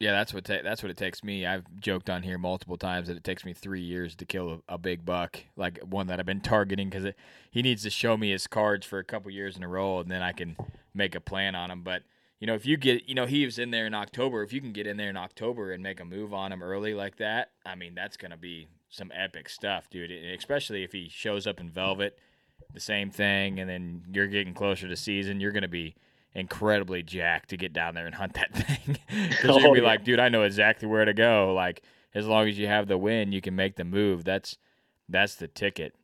Yeah, 0.00 0.12
that's 0.12 0.32
what 0.32 0.46
ta- 0.46 0.62
that's 0.64 0.82
what 0.82 0.90
it 0.90 0.96
takes 0.96 1.22
me. 1.22 1.44
I've 1.44 1.64
joked 1.78 2.08
on 2.08 2.22
here 2.22 2.38
multiple 2.38 2.78
times 2.78 3.08
that 3.08 3.18
it 3.18 3.24
takes 3.24 3.44
me 3.44 3.52
three 3.52 3.82
years 3.82 4.16
to 4.16 4.24
kill 4.24 4.62
a, 4.68 4.74
a 4.74 4.78
big 4.78 5.04
buck, 5.04 5.38
like 5.56 5.78
one 5.80 6.06
that 6.06 6.18
I've 6.18 6.26
been 6.26 6.40
targeting, 6.40 6.88
because 6.88 7.12
he 7.50 7.60
needs 7.60 7.82
to 7.82 7.90
show 7.90 8.16
me 8.16 8.30
his 8.30 8.46
cards 8.46 8.86
for 8.86 8.98
a 8.98 9.04
couple 9.04 9.30
years 9.30 9.58
in 9.58 9.62
a 9.62 9.68
row, 9.68 10.00
and 10.00 10.10
then 10.10 10.22
I 10.22 10.32
can 10.32 10.56
make 10.94 11.14
a 11.14 11.20
plan 11.20 11.54
on 11.54 11.70
him. 11.70 11.82
But 11.82 12.02
you 12.40 12.46
know, 12.46 12.54
if 12.54 12.64
you 12.64 12.78
get, 12.78 13.06
you 13.06 13.14
know, 13.14 13.26
he 13.26 13.44
was 13.44 13.58
in 13.58 13.70
there 13.70 13.86
in 13.86 13.92
October. 13.92 14.42
If 14.42 14.54
you 14.54 14.62
can 14.62 14.72
get 14.72 14.86
in 14.86 14.96
there 14.96 15.10
in 15.10 15.18
October 15.18 15.70
and 15.70 15.82
make 15.82 16.00
a 16.00 16.06
move 16.06 16.32
on 16.32 16.50
him 16.50 16.62
early 16.62 16.94
like 16.94 17.16
that, 17.16 17.50
I 17.66 17.74
mean, 17.74 17.94
that's 17.94 18.16
gonna 18.16 18.38
be 18.38 18.68
some 18.88 19.12
epic 19.14 19.50
stuff, 19.50 19.90
dude. 19.90 20.10
And 20.10 20.34
especially 20.34 20.82
if 20.82 20.92
he 20.92 21.10
shows 21.10 21.46
up 21.46 21.60
in 21.60 21.70
velvet, 21.70 22.18
the 22.72 22.80
same 22.80 23.10
thing, 23.10 23.58
and 23.60 23.68
then 23.68 24.02
you're 24.12 24.26
getting 24.26 24.54
closer 24.54 24.88
to 24.88 24.96
season, 24.96 25.40
you're 25.40 25.52
gonna 25.52 25.68
be 25.68 25.94
incredibly 26.34 27.02
jacked 27.02 27.50
to 27.50 27.56
get 27.56 27.72
down 27.72 27.94
there 27.94 28.06
and 28.06 28.14
hunt 28.14 28.34
that 28.34 28.54
thing 28.54 28.98
because 29.08 29.56
you'll 29.56 29.66
Oh, 29.66 29.74
be 29.74 29.80
yeah. 29.80 29.86
like, 29.86 30.04
dude, 30.04 30.20
I 30.20 30.28
know 30.28 30.44
exactly 30.44 30.86
where 30.86 31.04
to 31.04 31.12
go. 31.14 31.52
Like 31.54 31.82
as 32.14 32.26
long 32.26 32.48
as 32.48 32.58
you 32.58 32.66
have 32.66 32.86
the 32.88 32.98
win, 32.98 33.32
you 33.32 33.40
can 33.40 33.56
make 33.56 33.76
the 33.76 33.84
move. 33.84 34.24
That's 34.24 34.56
that's 35.08 35.34
the 35.36 35.48
ticket. 35.48 35.94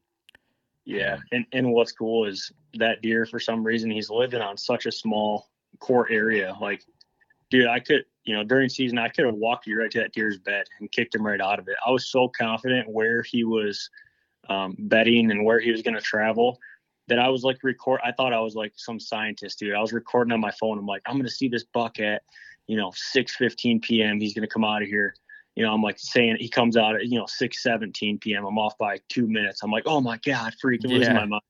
Yeah, 0.84 1.18
and 1.32 1.44
and 1.52 1.72
what's 1.72 1.92
cool 1.92 2.26
is 2.26 2.52
that 2.74 3.02
deer 3.02 3.26
for 3.26 3.40
some 3.40 3.64
reason 3.64 3.90
he's 3.90 4.10
living 4.10 4.40
on 4.40 4.56
such 4.56 4.86
a 4.86 4.92
small 4.92 5.48
core 5.80 6.08
area. 6.10 6.54
Like, 6.60 6.82
dude, 7.50 7.66
I 7.66 7.80
could 7.80 8.04
you 8.24 8.34
know 8.34 8.44
during 8.44 8.68
season 8.68 8.98
I 8.98 9.08
could 9.08 9.26
have 9.26 9.34
walked 9.34 9.66
you 9.66 9.78
right 9.80 9.90
to 9.90 9.98
that 10.00 10.12
deer's 10.12 10.38
bed 10.38 10.66
and 10.80 10.90
kicked 10.92 11.14
him 11.14 11.26
right 11.26 11.40
out 11.40 11.58
of 11.58 11.66
it. 11.68 11.74
I 11.84 11.90
was 11.90 12.06
so 12.08 12.28
confident 12.28 12.88
where 12.88 13.22
he 13.22 13.42
was 13.44 13.90
um, 14.48 14.76
bedding 14.78 15.30
and 15.30 15.44
where 15.44 15.60
he 15.60 15.70
was 15.70 15.82
going 15.82 15.94
to 15.94 16.00
travel 16.00 16.58
that 17.08 17.18
I 17.18 17.28
was 17.28 17.44
like 17.44 17.58
record. 17.62 18.00
I 18.04 18.12
thought 18.12 18.32
I 18.32 18.40
was 18.40 18.54
like 18.54 18.72
some 18.76 18.98
scientist, 18.98 19.58
dude. 19.58 19.74
I 19.74 19.80
was 19.80 19.92
recording 19.92 20.32
on 20.32 20.40
my 20.40 20.52
phone. 20.52 20.78
I'm 20.78 20.86
like, 20.86 21.02
I'm 21.06 21.14
going 21.14 21.24
to 21.24 21.30
see 21.30 21.48
this 21.48 21.64
buck 21.64 22.00
at 22.00 22.22
you 22.66 22.76
know 22.76 22.90
6:15 22.90 23.82
p.m. 23.82 24.20
He's 24.20 24.34
going 24.34 24.46
to 24.46 24.52
come 24.52 24.64
out 24.64 24.82
of 24.82 24.88
here 24.88 25.14
you 25.56 25.64
know, 25.64 25.72
I'm 25.72 25.82
like 25.82 25.98
saying 25.98 26.36
he 26.38 26.48
comes 26.48 26.76
out 26.76 26.96
at, 26.96 27.06
you 27.06 27.18
know, 27.18 27.26
6 27.26 27.62
17 27.62 28.18
p.m. 28.18 28.44
I'm 28.44 28.58
off 28.58 28.76
by 28.78 29.00
two 29.08 29.26
minutes. 29.26 29.62
I'm 29.62 29.70
like, 29.70 29.84
oh 29.86 30.00
my 30.02 30.18
God, 30.18 30.54
freaking 30.62 30.90
losing 30.90 31.14
Yeah. 31.14 31.20
my 31.20 31.24
mind. 31.24 31.42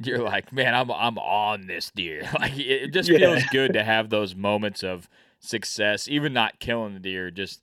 You're 0.00 0.22
like, 0.22 0.52
man, 0.52 0.74
I'm 0.74 0.90
I'm 0.90 1.18
on 1.18 1.66
this 1.66 1.90
deer. 1.90 2.28
Like 2.38 2.58
it 2.58 2.82
it 2.82 2.92
just 2.92 3.10
Yeah. 3.10 3.18
feels 3.18 3.44
good 3.44 3.72
to 3.72 3.82
have 3.82 4.10
those 4.10 4.34
moments 4.34 4.82
of 4.84 5.08
success, 5.40 6.08
even 6.08 6.32
not 6.32 6.60
killing 6.60 6.94
the 6.94 7.00
deer, 7.00 7.30
just 7.30 7.62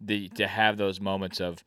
the 0.00 0.28
to 0.30 0.46
have 0.46 0.76
those 0.76 1.00
moments 1.00 1.40
of, 1.40 1.64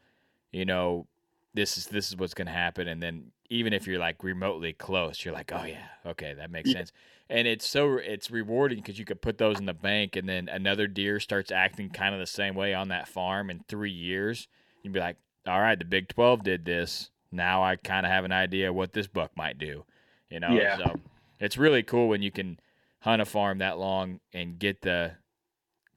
you 0.51 0.65
know, 0.65 1.07
this 1.53 1.77
is 1.77 1.87
this 1.87 2.09
is 2.09 2.17
what's 2.17 2.33
gonna 2.33 2.51
happen, 2.51 2.87
and 2.87 3.01
then 3.01 3.31
even 3.49 3.73
if 3.73 3.85
you're 3.85 3.99
like 3.99 4.23
remotely 4.23 4.71
close, 4.73 5.25
you're 5.25 5.33
like, 5.33 5.51
oh 5.53 5.65
yeah, 5.65 5.87
okay, 6.05 6.33
that 6.33 6.49
makes 6.51 6.69
Yeah. 6.69 6.79
sense. 6.79 6.91
And 7.29 7.47
it's 7.47 7.67
so 7.67 7.97
it's 7.97 8.31
rewarding 8.31 8.77
because 8.79 8.97
you 8.99 9.05
could 9.05 9.21
put 9.21 9.37
those 9.37 9.59
in 9.59 9.65
the 9.65 9.73
bank, 9.73 10.15
and 10.15 10.27
then 10.27 10.47
another 10.49 10.87
deer 10.87 11.19
starts 11.19 11.51
acting 11.51 11.89
kind 11.89 12.13
of 12.13 12.19
the 12.19 12.25
same 12.27 12.55
way 12.55 12.73
on 12.73 12.87
that 12.89 13.07
farm 13.07 13.49
in 13.49 13.63
three 13.67 13.91
years. 13.91 14.47
You'd 14.83 14.93
be 14.93 14.99
like, 14.99 15.17
all 15.47 15.59
right, 15.61 15.77
the 15.77 15.85
Big 15.85 16.07
Twelve 16.07 16.43
did 16.43 16.65
this. 16.65 17.09
Now 17.31 17.63
I 17.63 17.75
kind 17.77 18.05
of 18.05 18.11
have 18.11 18.25
an 18.25 18.31
idea 18.33 18.73
what 18.73 18.93
this 18.93 19.07
buck 19.07 19.31
might 19.35 19.57
do. 19.57 19.85
You 20.29 20.39
know, 20.39 20.53
Yeah. 20.53 20.77
so 20.77 20.99
it's 21.39 21.57
really 21.57 21.83
cool 21.83 22.07
when 22.07 22.21
you 22.21 22.31
can 22.31 22.59
hunt 22.99 23.21
a 23.21 23.25
farm 23.25 23.57
that 23.57 23.77
long 23.77 24.19
and 24.33 24.59
get 24.59 24.81
the 24.81 25.13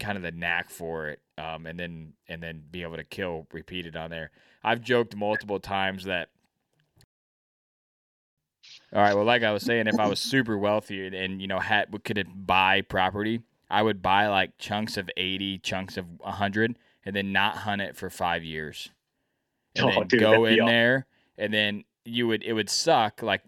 kind 0.01 0.17
of 0.17 0.23
the 0.23 0.33
knack 0.33 0.71
for 0.71 1.09
it, 1.09 1.21
um, 1.39 1.67
and 1.67 1.79
then 1.79 2.15
and 2.29 2.43
then 2.43 2.63
be 2.71 2.83
able 2.83 2.97
to 2.97 3.05
kill 3.05 3.47
repeated 3.53 3.97
on 3.97 4.11
there. 4.11 4.31
I've 4.65 4.81
joked 4.81 5.15
multiple 5.15 5.61
times 5.61 6.05
that. 6.05 6.31
All 8.95 9.03
right. 9.03 9.15
Well, 9.15 9.25
like 9.25 9.43
I 9.43 9.53
was 9.53 9.63
saying, 9.63 9.87
if 9.87 10.01
I 10.01 10.07
was 10.07 10.19
super 10.19 10.57
wealthy 10.57 11.07
and, 11.07 11.15
and 11.15 11.41
you 11.43 11.47
know 11.47 11.59
had 11.59 12.03
could 12.05 12.27
buy 12.47 12.81
property, 12.81 13.43
I 13.71 13.83
would 13.83 14.01
buy 14.01 14.29
like 14.29 14.57
chunks 14.59 14.97
of 14.97 15.11
eighty, 15.17 15.59
chunks 15.59 15.97
of 15.99 16.07
hundred, 16.23 16.79
and 17.05 17.15
then 17.15 17.31
not 17.31 17.59
hunt 17.59 17.83
it 17.83 17.95
for 17.95 18.09
five 18.09 18.43
years, 18.43 18.91
and 19.77 19.85
Oh, 19.85 19.91
then 19.91 20.09
dude, 20.09 20.21
go 20.21 20.45
in 20.47 20.65
there, 20.65 21.07
and 21.37 21.53
then 21.53 21.85
you 22.05 22.27
would 22.27 22.43
it 22.43 22.55
would 22.55 22.71
suck. 22.71 23.23
Like 23.23 23.43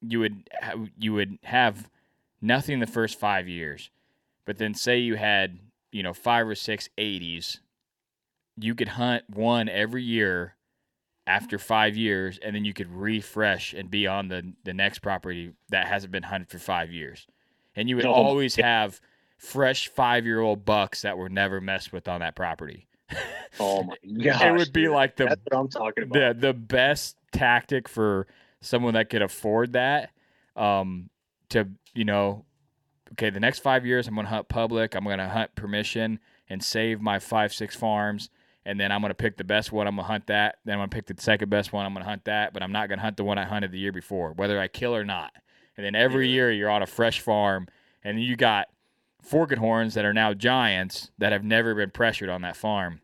you 0.00 0.20
would 0.20 0.48
you 0.98 1.12
would 1.12 1.38
have 1.42 1.90
nothing 2.40 2.80
the 2.80 2.86
first 2.86 3.18
five 3.18 3.48
years, 3.48 3.90
but 4.46 4.58
then 4.58 4.74
say 4.74 4.98
you 4.98 5.16
had 5.16 5.58
you 5.92 6.02
know 6.02 6.14
five 6.14 6.46
or 6.48 6.54
six 6.54 6.88
80s, 6.96 7.58
you 8.56 8.74
could 8.74 8.88
hunt 8.88 9.24
one 9.28 9.68
every 9.68 10.02
year 10.02 10.53
after 11.26 11.58
five 11.58 11.96
years, 11.96 12.38
and 12.42 12.54
then 12.54 12.64
you 12.64 12.74
could 12.74 12.90
refresh 12.90 13.72
and 13.72 13.90
be 13.90 14.06
on 14.06 14.28
the 14.28 14.52
the 14.64 14.74
next 14.74 15.00
property 15.00 15.52
that 15.70 15.86
hasn't 15.86 16.12
been 16.12 16.22
hunted 16.22 16.48
for 16.48 16.58
five 16.58 16.92
years, 16.92 17.26
and 17.74 17.88
you 17.88 17.96
would 17.96 18.04
always 18.06 18.56
have 18.56 19.00
fresh 19.38 19.88
five 19.88 20.24
year 20.24 20.40
old 20.40 20.64
bucks 20.64 21.02
that 21.02 21.16
were 21.18 21.28
never 21.28 21.60
messed 21.60 21.92
with 21.92 22.08
on 22.08 22.20
that 22.20 22.36
property. 22.36 22.86
Oh 23.58 23.82
my 23.82 23.96
god! 24.22 24.42
it 24.46 24.52
would 24.52 24.72
be 24.72 24.88
like 24.88 25.16
the 25.16 25.24
That's 25.26 25.40
what 25.48 25.58
I'm 25.58 25.68
talking 25.68 26.04
about. 26.04 26.40
the 26.40 26.48
the 26.48 26.54
best 26.54 27.16
tactic 27.32 27.88
for 27.88 28.26
someone 28.60 28.94
that 28.94 29.10
could 29.10 29.22
afford 29.22 29.72
that 29.74 30.10
um 30.56 31.10
to 31.50 31.68
you 31.94 32.04
know 32.04 32.44
okay 33.12 33.28
the 33.30 33.40
next 33.40 33.58
five 33.58 33.84
years 33.84 34.06
i'm 34.06 34.14
going 34.14 34.24
to 34.24 34.30
hunt 34.30 34.48
public 34.48 34.94
i'm 34.94 35.04
going 35.04 35.18
to 35.18 35.28
hunt 35.28 35.54
permission 35.54 36.18
and 36.48 36.62
save 36.62 37.00
my 37.00 37.18
five 37.18 37.52
six 37.52 37.76
farms 37.76 38.30
and 38.64 38.78
then 38.78 38.92
i'm 38.92 39.00
going 39.00 39.10
to 39.10 39.14
pick 39.14 39.36
the 39.36 39.44
best 39.44 39.72
one 39.72 39.86
i'm 39.86 39.96
going 39.96 40.04
to 40.04 40.08
hunt 40.08 40.26
that. 40.26 40.56
Then 40.64 40.74
i'm 40.74 40.80
going 40.80 40.90
to 40.90 40.94
pick 40.96 41.06
the 41.06 41.22
second 41.22 41.48
best 41.48 41.72
one 41.72 41.86
i'm 41.86 41.92
going 41.92 42.04
to 42.04 42.08
hunt 42.08 42.24
that 42.24 42.52
but 42.52 42.62
i'm 42.62 42.72
not 42.72 42.88
going 42.88 42.98
to 42.98 43.02
hunt 43.02 43.16
the 43.16 43.24
one 43.24 43.38
i 43.38 43.44
hunted 43.44 43.72
the 43.72 43.78
year 43.78 43.92
before 43.92 44.32
whether 44.32 44.58
i 44.60 44.68
kill 44.68 44.94
or 44.94 45.04
not. 45.04 45.32
And 45.76 45.84
then 45.84 45.94
every 45.94 46.28
year 46.28 46.52
you're 46.52 46.70
on 46.70 46.82
a 46.82 46.86
fresh 46.86 47.20
farm 47.20 47.66
and 48.04 48.22
you 48.22 48.36
got 48.36 48.68
forked 49.22 49.56
horns 49.58 49.94
that 49.94 50.04
are 50.04 50.12
now 50.12 50.34
giants 50.34 51.10
that 51.18 51.32
have 51.32 51.42
never 51.42 51.74
been 51.74 51.90
pressured 51.90 52.28
on 52.28 52.42
that 52.42 52.56
farm. 52.56 53.00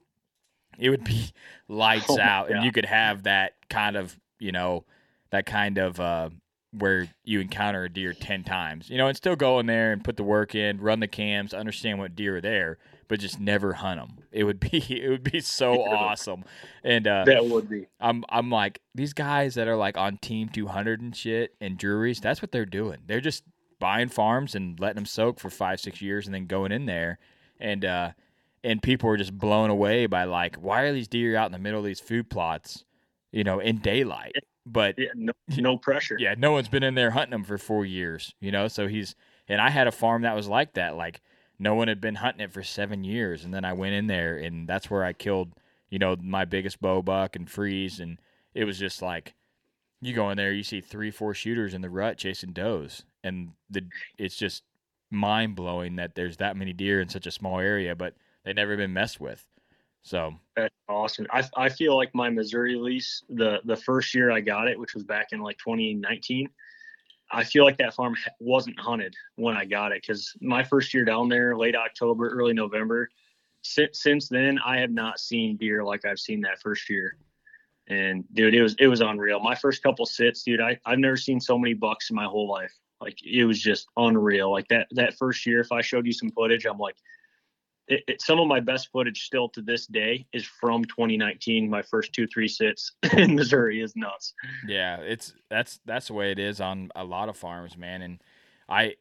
It 0.79 0.90
would 0.90 1.05
be 1.05 1.33
lights 1.68 2.07
Oh 2.09 2.20
out 2.20 2.51
and 2.51 2.64
you 2.64 2.73
could 2.73 2.85
have 2.87 3.25
that 3.25 3.55
kind 3.68 3.96
of 3.96 4.18
you 4.38 4.53
know 4.53 4.85
that 5.31 5.46
kind 5.46 5.79
of 5.79 6.01
uh 6.01 6.31
where 6.72 7.09
you 7.24 7.40
encounter 7.40 7.85
a 7.85 7.88
deer 7.88 8.12
10 8.12 8.44
times 8.44 8.88
you 8.88 8.96
know 8.96 9.09
and 9.09 9.16
still 9.16 9.35
go 9.35 9.59
in 9.59 9.66
there 9.66 9.92
and 9.92 10.04
put 10.04 10.16
the 10.16 10.22
work 10.22 10.54
in 10.54 10.80
run 10.80 11.00
the 11.00 11.09
cams 11.09 11.52
understand 11.52 11.98
what 11.98 12.14
deer 12.14 12.37
are 12.37 12.40
there 12.40 12.78
but 13.09 13.18
just 13.18 13.40
never 13.40 13.72
hunt 13.72 13.98
them 13.98 14.24
it 14.30 14.44
would 14.44 14.61
be 14.70 14.78
it 15.02 15.09
would 15.09 15.24
be 15.24 15.40
so 15.40 15.83
awesome 15.83 16.44
and 16.85 17.06
uh 17.06 17.24
that 17.24 17.44
would 17.44 17.68
be. 17.68 17.87
I'm 18.00 18.24
I'm 18.28 18.50
like 18.50 18.80
these 18.94 19.12
guys 19.12 19.54
that 19.54 19.68
are 19.68 19.76
like 19.76 19.96
on 19.96 20.18
team 20.18 20.48
200 20.48 21.00
and 21.00 21.14
shit 21.14 21.54
and 21.61 21.78
Drurys. 21.78 22.20
That's 22.20 22.40
what 22.42 22.52
they're 22.52 22.64
doing. 22.66 22.98
They're 23.06 23.20
just 23.20 23.44
buying 23.78 24.09
farms 24.09 24.54
and 24.54 24.79
letting 24.79 24.96
them 24.96 25.06
soak 25.06 25.40
for 25.40 25.50
five 25.50 25.81
six 25.81 26.00
years 26.00 26.27
and 26.27 26.35
then 26.35 26.46
going 26.46 26.73
in 26.73 26.87
there 26.87 27.18
and 27.58 27.85
uh 27.85 28.10
and 28.62 28.83
people 28.83 29.08
are 29.08 29.16
just 29.16 29.37
blown 29.37 29.71
away 29.71 30.06
by 30.06 30.25
like 30.25 30.56
why 30.56 30.83
are 30.83 30.92
these 30.92 31.08
deer 31.08 31.37
out 31.37 31.46
in 31.46 31.52
the 31.52 31.58
middle 31.58 31.81
of 31.81 31.87
these 31.87 32.00
food 32.00 32.29
plots, 32.31 32.85
you 33.33 33.42
know, 33.44 33.58
in 33.58 33.79
daylight. 33.79 34.35
But 34.67 34.98
Yeah, 34.98 35.08
no, 35.15 35.33
no 35.58 35.77
pressure. 35.77 36.17
yeah, 36.19 36.35
no 36.37 36.52
one's 36.52 36.69
been 36.69 36.83
in 36.83 36.94
there 36.94 37.11
hunting 37.11 37.31
them 37.31 37.44
for 37.44 37.58
four 37.58 37.85
years, 37.85 38.35
you 38.40 38.52
know. 38.52 38.69
So 38.69 38.87
he's 38.88 39.15
and 39.48 39.61
I 39.61 39.71
had 39.71 39.87
a 39.87 39.92
farm 39.92 40.23
that 40.23 40.37
was 40.37 40.48
like 40.48 40.75
that. 40.75 40.96
Like 40.96 41.21
no 41.58 41.75
one 41.75 41.88
had 41.88 42.00
been 42.00 42.17
hunting 42.17 42.42
it 42.42 42.52
for 42.52 42.63
seven 42.63 43.04
years, 43.04 43.44
and 43.44 43.52
then 43.52 43.65
I 43.65 43.73
went 43.73 43.94
in 43.94 44.06
there, 44.06 44.37
and 44.37 44.69
that's 44.69 44.90
where 44.90 45.04
I 45.04 45.13
killed, 45.13 45.52
you 45.90 45.98
know, 45.98 46.17
my 46.21 46.44
biggest 46.44 46.81
bow 46.81 47.02
buck 47.02 47.37
and 47.37 47.50
freeze, 47.50 48.00
and 48.00 48.19
it 48.54 48.65
was 48.65 48.79
just 48.79 49.02
like 49.02 49.35
you 50.00 50.15
go 50.15 50.31
in 50.31 50.37
there, 50.37 50.52
you 50.52 50.63
see 50.63 50.81
three, 50.81 51.11
four 51.11 51.35
shooters 51.35 51.75
in 51.75 51.83
the 51.83 51.90
rut 51.90 52.17
chasing 52.19 52.52
does, 52.52 53.04
and 53.23 53.50
the 53.69 53.83
it's 54.19 54.37
just 54.37 54.63
mind 55.11 55.56
blowing 55.56 55.96
that 55.96 56.15
there's 56.15 56.37
that 56.38 56.56
many 56.56 56.73
deer 56.73 57.00
in 57.00 57.08
such 57.08 57.27
a 57.27 57.31
small 57.31 57.58
area, 57.61 57.94
but 57.94 58.15
they 58.44 58.52
never 58.52 58.77
been 58.77 58.92
messed 58.92 59.21
with. 59.21 59.46
So 60.03 60.35
that's 60.57 60.75
awesome. 60.88 61.27
I 61.31 61.44
I 61.57 61.69
feel 61.69 61.96
like 61.96 62.15
my 62.15 62.31
Missouri 62.31 62.77
lease, 62.77 63.23
the 63.29 63.61
the 63.65 63.77
first 63.77 64.15
year 64.15 64.31
I 64.31 64.40
got 64.40 64.69
it, 64.69 64.79
which 64.79 64.94
was 64.94 65.05
back 65.05 65.29
in 65.33 65.40
like 65.40 65.59
2019, 65.59 66.48
I 67.31 67.44
feel 67.44 67.65
like 67.65 67.79
that 67.79 67.94
farm 67.94 68.17
wasn't 68.40 68.81
hunted 68.81 69.15
when 69.37 69.57
I 69.57 69.65
got 69.65 69.92
it 69.92 70.03
because 70.03 70.35
my 70.40 70.65
first 70.65 70.92
year 70.92 71.05
down 71.05 71.29
there, 71.29 71.57
late 71.57 71.77
October, 71.77 72.29
early 72.31 72.55
November. 72.55 73.09
Since 73.63 74.03
since 74.03 74.29
then, 74.29 74.59
I 74.65 74.79
have 74.79 74.90
not 74.90 75.21
seen 75.21 75.57
deer 75.57 75.85
like 75.85 76.05
I've 76.05 76.19
seen 76.19 76.40
that 76.42 76.61
first 76.61 76.88
year. 76.88 77.17
And 77.87 78.25
dude, 78.33 78.55
it 78.55 78.63
was 78.63 78.75
it 78.79 78.87
was 78.87 79.01
unreal. 79.01 79.40
My 79.40 79.55
first 79.55 79.83
couple 79.83 80.07
sits, 80.07 80.42
dude, 80.42 80.61
I 80.61 80.79
I've 80.87 80.98
never 80.98 81.17
seen 81.17 81.40
so 81.40 81.59
many 81.59 81.75
bucks 81.75 82.11
in 82.11 82.17
my 82.17 82.25
whole 82.25 82.48
life. 82.48 82.73
Like 83.01 83.19
it 83.25 83.44
was 83.44 83.61
just 83.61 83.87
unreal. 83.96 84.51
Like 84.51 84.69
that 84.69 84.88
that 84.92 85.17
first 85.19 85.46
year, 85.46 85.61
if 85.61 85.73
I 85.73 85.83
showed 85.83 86.07
you 86.07 86.13
some 86.13 86.31
footage, 86.31 86.67
I'm 86.67 86.79
like, 86.79 86.96
it, 87.90 88.04
it, 88.06 88.22
some 88.22 88.38
of 88.38 88.46
my 88.46 88.60
best 88.60 88.90
footage 88.92 89.24
still 89.24 89.48
to 89.50 89.60
this 89.60 89.86
day 89.86 90.24
is 90.32 90.46
from 90.46 90.84
2019. 90.84 91.68
My 91.68 91.82
first 91.82 92.12
two 92.12 92.26
three 92.28 92.46
sits 92.46 92.92
in 93.12 93.34
Missouri 93.34 93.82
is 93.82 93.96
nuts. 93.96 94.32
Yeah, 94.66 94.98
it's 94.98 95.34
that's 95.50 95.80
that's 95.84 96.06
the 96.06 96.14
way 96.14 96.30
it 96.30 96.38
is 96.38 96.60
on 96.60 96.90
a 96.94 97.04
lot 97.04 97.28
of 97.28 97.36
farms, 97.36 97.76
man. 97.76 98.00
And 98.00 98.22
I, 98.68 98.94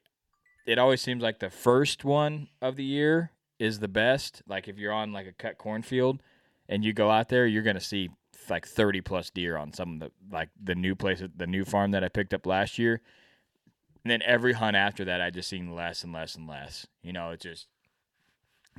it 0.65 0.79
always 0.79 1.01
seems 1.01 1.21
like 1.21 1.39
the 1.39 1.51
first 1.51 2.03
one 2.03 2.47
of 2.61 2.75
the 2.75 2.83
year 2.83 3.31
is 3.59 3.79
the 3.79 3.87
best. 3.87 4.41
Like 4.47 4.67
if 4.67 4.79
you're 4.79 4.91
on 4.91 5.13
like 5.13 5.27
a 5.27 5.33
cut 5.33 5.59
cornfield 5.59 6.21
and 6.67 6.83
you 6.83 6.91
go 6.91 7.11
out 7.11 7.29
there, 7.29 7.45
you're 7.45 7.63
gonna 7.63 7.79
see 7.79 8.09
like 8.49 8.65
30 8.65 9.01
plus 9.01 9.29
deer 9.29 9.55
on 9.55 9.71
some 9.71 9.93
of 9.93 9.99
the 9.99 10.11
like 10.35 10.49
the 10.61 10.73
new 10.73 10.95
place, 10.95 11.21
the 11.37 11.47
new 11.47 11.63
farm 11.63 11.91
that 11.91 12.03
I 12.03 12.09
picked 12.09 12.33
up 12.33 12.47
last 12.47 12.79
year. 12.79 13.01
And 14.03 14.09
then 14.09 14.23
every 14.23 14.53
hunt 14.53 14.75
after 14.75 15.05
that, 15.05 15.21
I 15.21 15.29
just 15.29 15.49
seen 15.49 15.75
less 15.75 16.03
and 16.03 16.11
less 16.11 16.33
and 16.33 16.47
less. 16.47 16.87
You 17.03 17.13
know, 17.13 17.29
it 17.29 17.41
just 17.41 17.67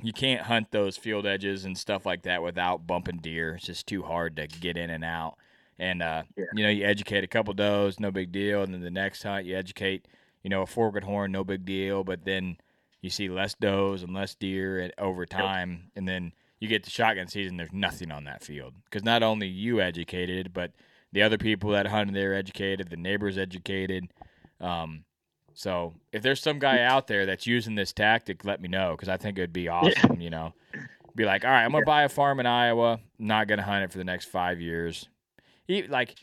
you 0.01 0.13
can't 0.13 0.41
hunt 0.41 0.71
those 0.71 0.97
field 0.97 1.25
edges 1.25 1.65
and 1.65 1.77
stuff 1.77 2.05
like 2.05 2.23
that 2.23 2.43
without 2.43 2.87
bumping 2.87 3.17
deer. 3.17 3.55
It's 3.55 3.65
just 3.65 3.87
too 3.87 4.03
hard 4.03 4.35
to 4.37 4.47
get 4.47 4.77
in 4.77 4.89
and 4.89 5.03
out. 5.03 5.35
And 5.79 6.01
uh, 6.01 6.23
yeah. 6.37 6.45
you 6.53 6.63
know, 6.63 6.69
you 6.69 6.85
educate 6.85 7.23
a 7.23 7.27
couple 7.27 7.53
does, 7.53 7.99
no 7.99 8.11
big 8.11 8.31
deal. 8.31 8.63
And 8.63 8.73
then 8.73 8.81
the 8.81 8.91
next 8.91 9.23
hunt, 9.23 9.45
you 9.45 9.57
educate, 9.57 10.07
you 10.43 10.49
know, 10.49 10.61
a 10.61 10.67
forked 10.67 11.03
horn, 11.03 11.31
no 11.31 11.43
big 11.43 11.65
deal. 11.65 12.03
But 12.03 12.25
then 12.25 12.57
you 13.01 13.09
see 13.09 13.29
less 13.29 13.55
does 13.55 14.03
and 14.03 14.13
less 14.13 14.35
deer 14.35 14.91
over 14.97 15.25
time, 15.25 15.71
yep. 15.71 15.81
and 15.95 16.07
then 16.07 16.33
you 16.59 16.67
get 16.67 16.83
to 16.83 16.89
shotgun 16.89 17.27
season. 17.27 17.57
There's 17.57 17.73
nothing 17.73 18.11
on 18.11 18.25
that 18.25 18.43
field 18.43 18.75
because 18.85 19.03
not 19.03 19.23
only 19.23 19.47
you 19.47 19.81
educated, 19.81 20.53
but 20.53 20.71
the 21.11 21.23
other 21.23 21.37
people 21.37 21.71
that 21.71 21.87
hunted 21.87 22.15
there 22.15 22.35
educated, 22.35 22.89
the 22.89 22.97
neighbors 22.97 23.37
educated. 23.37 24.13
Um, 24.59 25.03
so 25.53 25.93
if 26.11 26.21
there's 26.21 26.41
some 26.41 26.59
guy 26.59 26.81
out 26.81 27.07
there 27.07 27.25
that's 27.25 27.47
using 27.47 27.75
this 27.75 27.93
tactic, 27.93 28.45
let 28.45 28.61
me 28.61 28.67
know 28.67 28.91
because 28.91 29.09
I 29.09 29.17
think 29.17 29.37
it'd 29.37 29.53
be 29.53 29.67
awesome. 29.67 30.13
Yeah. 30.13 30.19
You 30.19 30.29
know, 30.29 30.53
be 31.15 31.25
like, 31.25 31.43
all 31.45 31.51
right, 31.51 31.63
I'm 31.63 31.71
gonna 31.71 31.85
buy 31.85 32.03
a 32.03 32.09
farm 32.09 32.39
in 32.39 32.45
Iowa. 32.45 32.99
not 33.19 33.47
gonna 33.47 33.63
hunt 33.63 33.83
it 33.83 33.91
for 33.91 33.97
the 33.97 34.03
next 34.03 34.25
five 34.25 34.61
years. 34.61 35.07
like, 35.67 36.15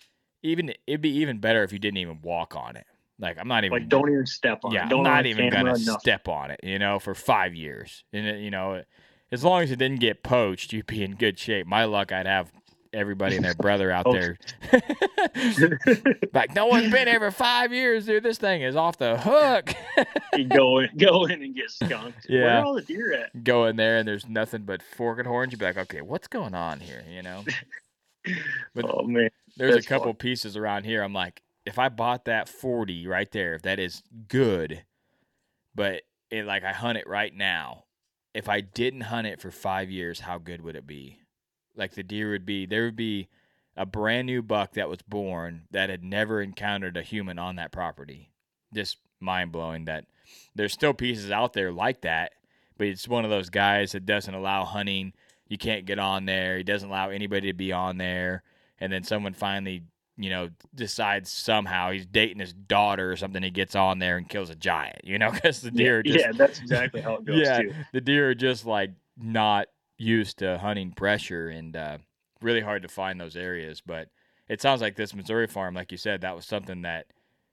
even 0.42 0.72
it'd 0.86 1.00
be 1.00 1.18
even 1.18 1.38
better 1.38 1.62
if 1.62 1.72
you 1.72 1.78
didn't 1.78 1.98
even 1.98 2.20
walk 2.22 2.56
on 2.56 2.76
it. 2.76 2.86
Like 3.18 3.38
I'm 3.38 3.48
not 3.48 3.64
even 3.64 3.78
like 3.78 3.88
don't 3.88 4.10
even 4.10 4.26
step 4.26 4.60
on 4.64 4.72
yeah, 4.72 4.86
it. 4.86 4.90
Yeah, 4.90 4.96
I'm 4.96 5.02
not 5.02 5.26
even 5.26 5.50
gonna 5.50 5.76
step 5.76 6.28
on 6.28 6.50
it. 6.50 6.60
You 6.62 6.78
know, 6.78 6.98
for 6.98 7.14
five 7.14 7.54
years, 7.54 8.04
and 8.12 8.26
it, 8.26 8.40
you 8.40 8.50
know, 8.50 8.82
as 9.32 9.42
long 9.42 9.62
as 9.62 9.70
it 9.70 9.76
didn't 9.76 10.00
get 10.00 10.22
poached, 10.22 10.72
you'd 10.72 10.86
be 10.86 11.02
in 11.02 11.16
good 11.16 11.38
shape. 11.38 11.66
My 11.66 11.84
luck, 11.84 12.12
I'd 12.12 12.26
have 12.26 12.52
everybody 12.98 13.36
and 13.36 13.44
their 13.44 13.54
brother 13.58 13.90
out 13.90 14.06
there. 14.10 14.38
like 16.32 16.54
no 16.54 16.66
one's 16.66 16.90
been 16.90 17.08
here 17.08 17.20
for 17.20 17.30
five 17.30 17.72
years, 17.72 18.06
dude. 18.06 18.22
This 18.22 18.38
thing 18.38 18.62
is 18.62 18.76
off 18.76 18.98
the 18.98 19.16
hook. 19.18 19.72
you 20.34 20.44
go 20.44 20.78
in, 20.80 20.90
go 20.96 21.24
in 21.26 21.42
and 21.42 21.54
get 21.54 21.70
skunked. 21.70 22.26
Yeah. 22.28 22.40
Where 22.40 22.56
are 22.58 22.64
all 22.64 22.74
the 22.74 22.82
deer 22.82 23.12
at? 23.14 23.44
Go 23.44 23.66
in 23.66 23.76
there 23.76 23.98
and 23.98 24.06
there's 24.06 24.28
nothing 24.28 24.62
but 24.62 24.82
fork 24.82 25.18
and 25.18 25.26
horns. 25.26 25.52
You'd 25.52 25.58
be 25.58 25.66
like, 25.66 25.78
okay, 25.78 26.02
what's 26.02 26.28
going 26.28 26.54
on 26.54 26.80
here? 26.80 27.04
You 27.08 27.22
know. 27.22 27.44
But 28.74 28.84
oh 28.86 29.04
man, 29.04 29.30
there's 29.56 29.74
That's 29.74 29.86
a 29.86 29.88
couple 29.88 30.06
fun. 30.08 30.16
pieces 30.16 30.56
around 30.56 30.84
here. 30.84 31.02
I'm 31.02 31.14
like, 31.14 31.40
if 31.64 31.78
I 31.78 31.88
bought 31.88 32.26
that 32.26 32.46
40 32.48 33.06
right 33.06 33.30
there, 33.30 33.54
if 33.54 33.62
that 33.62 33.78
is 33.78 34.02
good, 34.28 34.82
but 35.74 36.02
it 36.30 36.44
like 36.44 36.62
I 36.64 36.72
hunt 36.72 36.98
it 36.98 37.06
right 37.06 37.34
now. 37.34 37.84
If 38.34 38.48
I 38.48 38.60
didn't 38.60 39.02
hunt 39.02 39.26
it 39.26 39.40
for 39.40 39.50
five 39.50 39.90
years, 39.90 40.20
how 40.20 40.36
good 40.36 40.60
would 40.60 40.76
it 40.76 40.86
be? 40.86 41.20
Like 41.78 41.94
the 41.94 42.02
deer 42.02 42.30
would 42.32 42.44
be 42.44 42.66
there 42.66 42.84
would 42.84 42.96
be 42.96 43.28
a 43.76 43.86
brand 43.86 44.26
new 44.26 44.42
buck 44.42 44.72
that 44.72 44.88
was 44.88 45.00
born 45.02 45.62
that 45.70 45.88
had 45.88 46.02
never 46.02 46.42
encountered 46.42 46.96
a 46.96 47.02
human 47.02 47.38
on 47.38 47.56
that 47.56 47.70
property. 47.70 48.32
Just 48.74 48.98
mind 49.20 49.52
blowing 49.52 49.84
that 49.86 50.04
there's 50.54 50.72
still 50.72 50.92
pieces 50.92 51.30
out 51.30 51.52
there 51.52 51.70
like 51.72 52.02
that, 52.02 52.32
but 52.76 52.88
it's 52.88 53.06
one 53.08 53.24
of 53.24 53.30
those 53.30 53.50
guys 53.50 53.92
that 53.92 54.04
doesn't 54.04 54.34
allow 54.34 54.64
hunting. 54.64 55.12
You 55.46 55.56
can't 55.56 55.86
get 55.86 55.98
on 56.00 56.26
there. 56.26 56.58
He 56.58 56.64
doesn't 56.64 56.88
allow 56.88 57.10
anybody 57.10 57.48
to 57.48 57.54
be 57.56 57.72
on 57.72 57.98
there. 57.98 58.42
And 58.80 58.92
then 58.92 59.04
someone 59.04 59.32
finally, 59.32 59.84
you 60.16 60.28
know, 60.30 60.50
decides 60.74 61.30
somehow 61.30 61.92
he's 61.92 62.04
dating 62.04 62.40
his 62.40 62.52
daughter 62.52 63.10
or 63.10 63.16
something. 63.16 63.42
He 63.42 63.50
gets 63.50 63.76
on 63.76 64.00
there 64.00 64.16
and 64.16 64.28
kills 64.28 64.50
a 64.50 64.56
giant, 64.56 65.04
you 65.04 65.18
know, 65.18 65.30
because 65.32 65.62
the 65.62 65.70
deer 65.70 66.02
yeah, 66.04 66.12
just, 66.12 66.24
yeah, 66.26 66.32
that's 66.32 66.58
exactly 66.58 67.00
how 67.00 67.14
it 67.14 67.24
goes. 67.26 67.40
yeah, 67.40 67.62
too. 67.62 67.72
the 67.92 68.00
deer 68.00 68.30
are 68.30 68.34
just 68.34 68.66
like 68.66 68.90
not 69.16 69.68
used 69.98 70.38
to 70.38 70.58
hunting 70.58 70.92
pressure 70.92 71.48
and 71.48 71.76
uh, 71.76 71.98
really 72.40 72.60
hard 72.60 72.82
to 72.82 72.88
find 72.88 73.20
those 73.20 73.36
areas. 73.36 73.82
But 73.84 74.08
it 74.48 74.62
sounds 74.62 74.80
like 74.80 74.96
this 74.96 75.14
Missouri 75.14 75.46
farm, 75.46 75.74
like 75.74 75.92
you 75.92 75.98
said, 75.98 76.22
that 76.22 76.34
was 76.34 76.46
something 76.46 76.82
that 76.82 77.06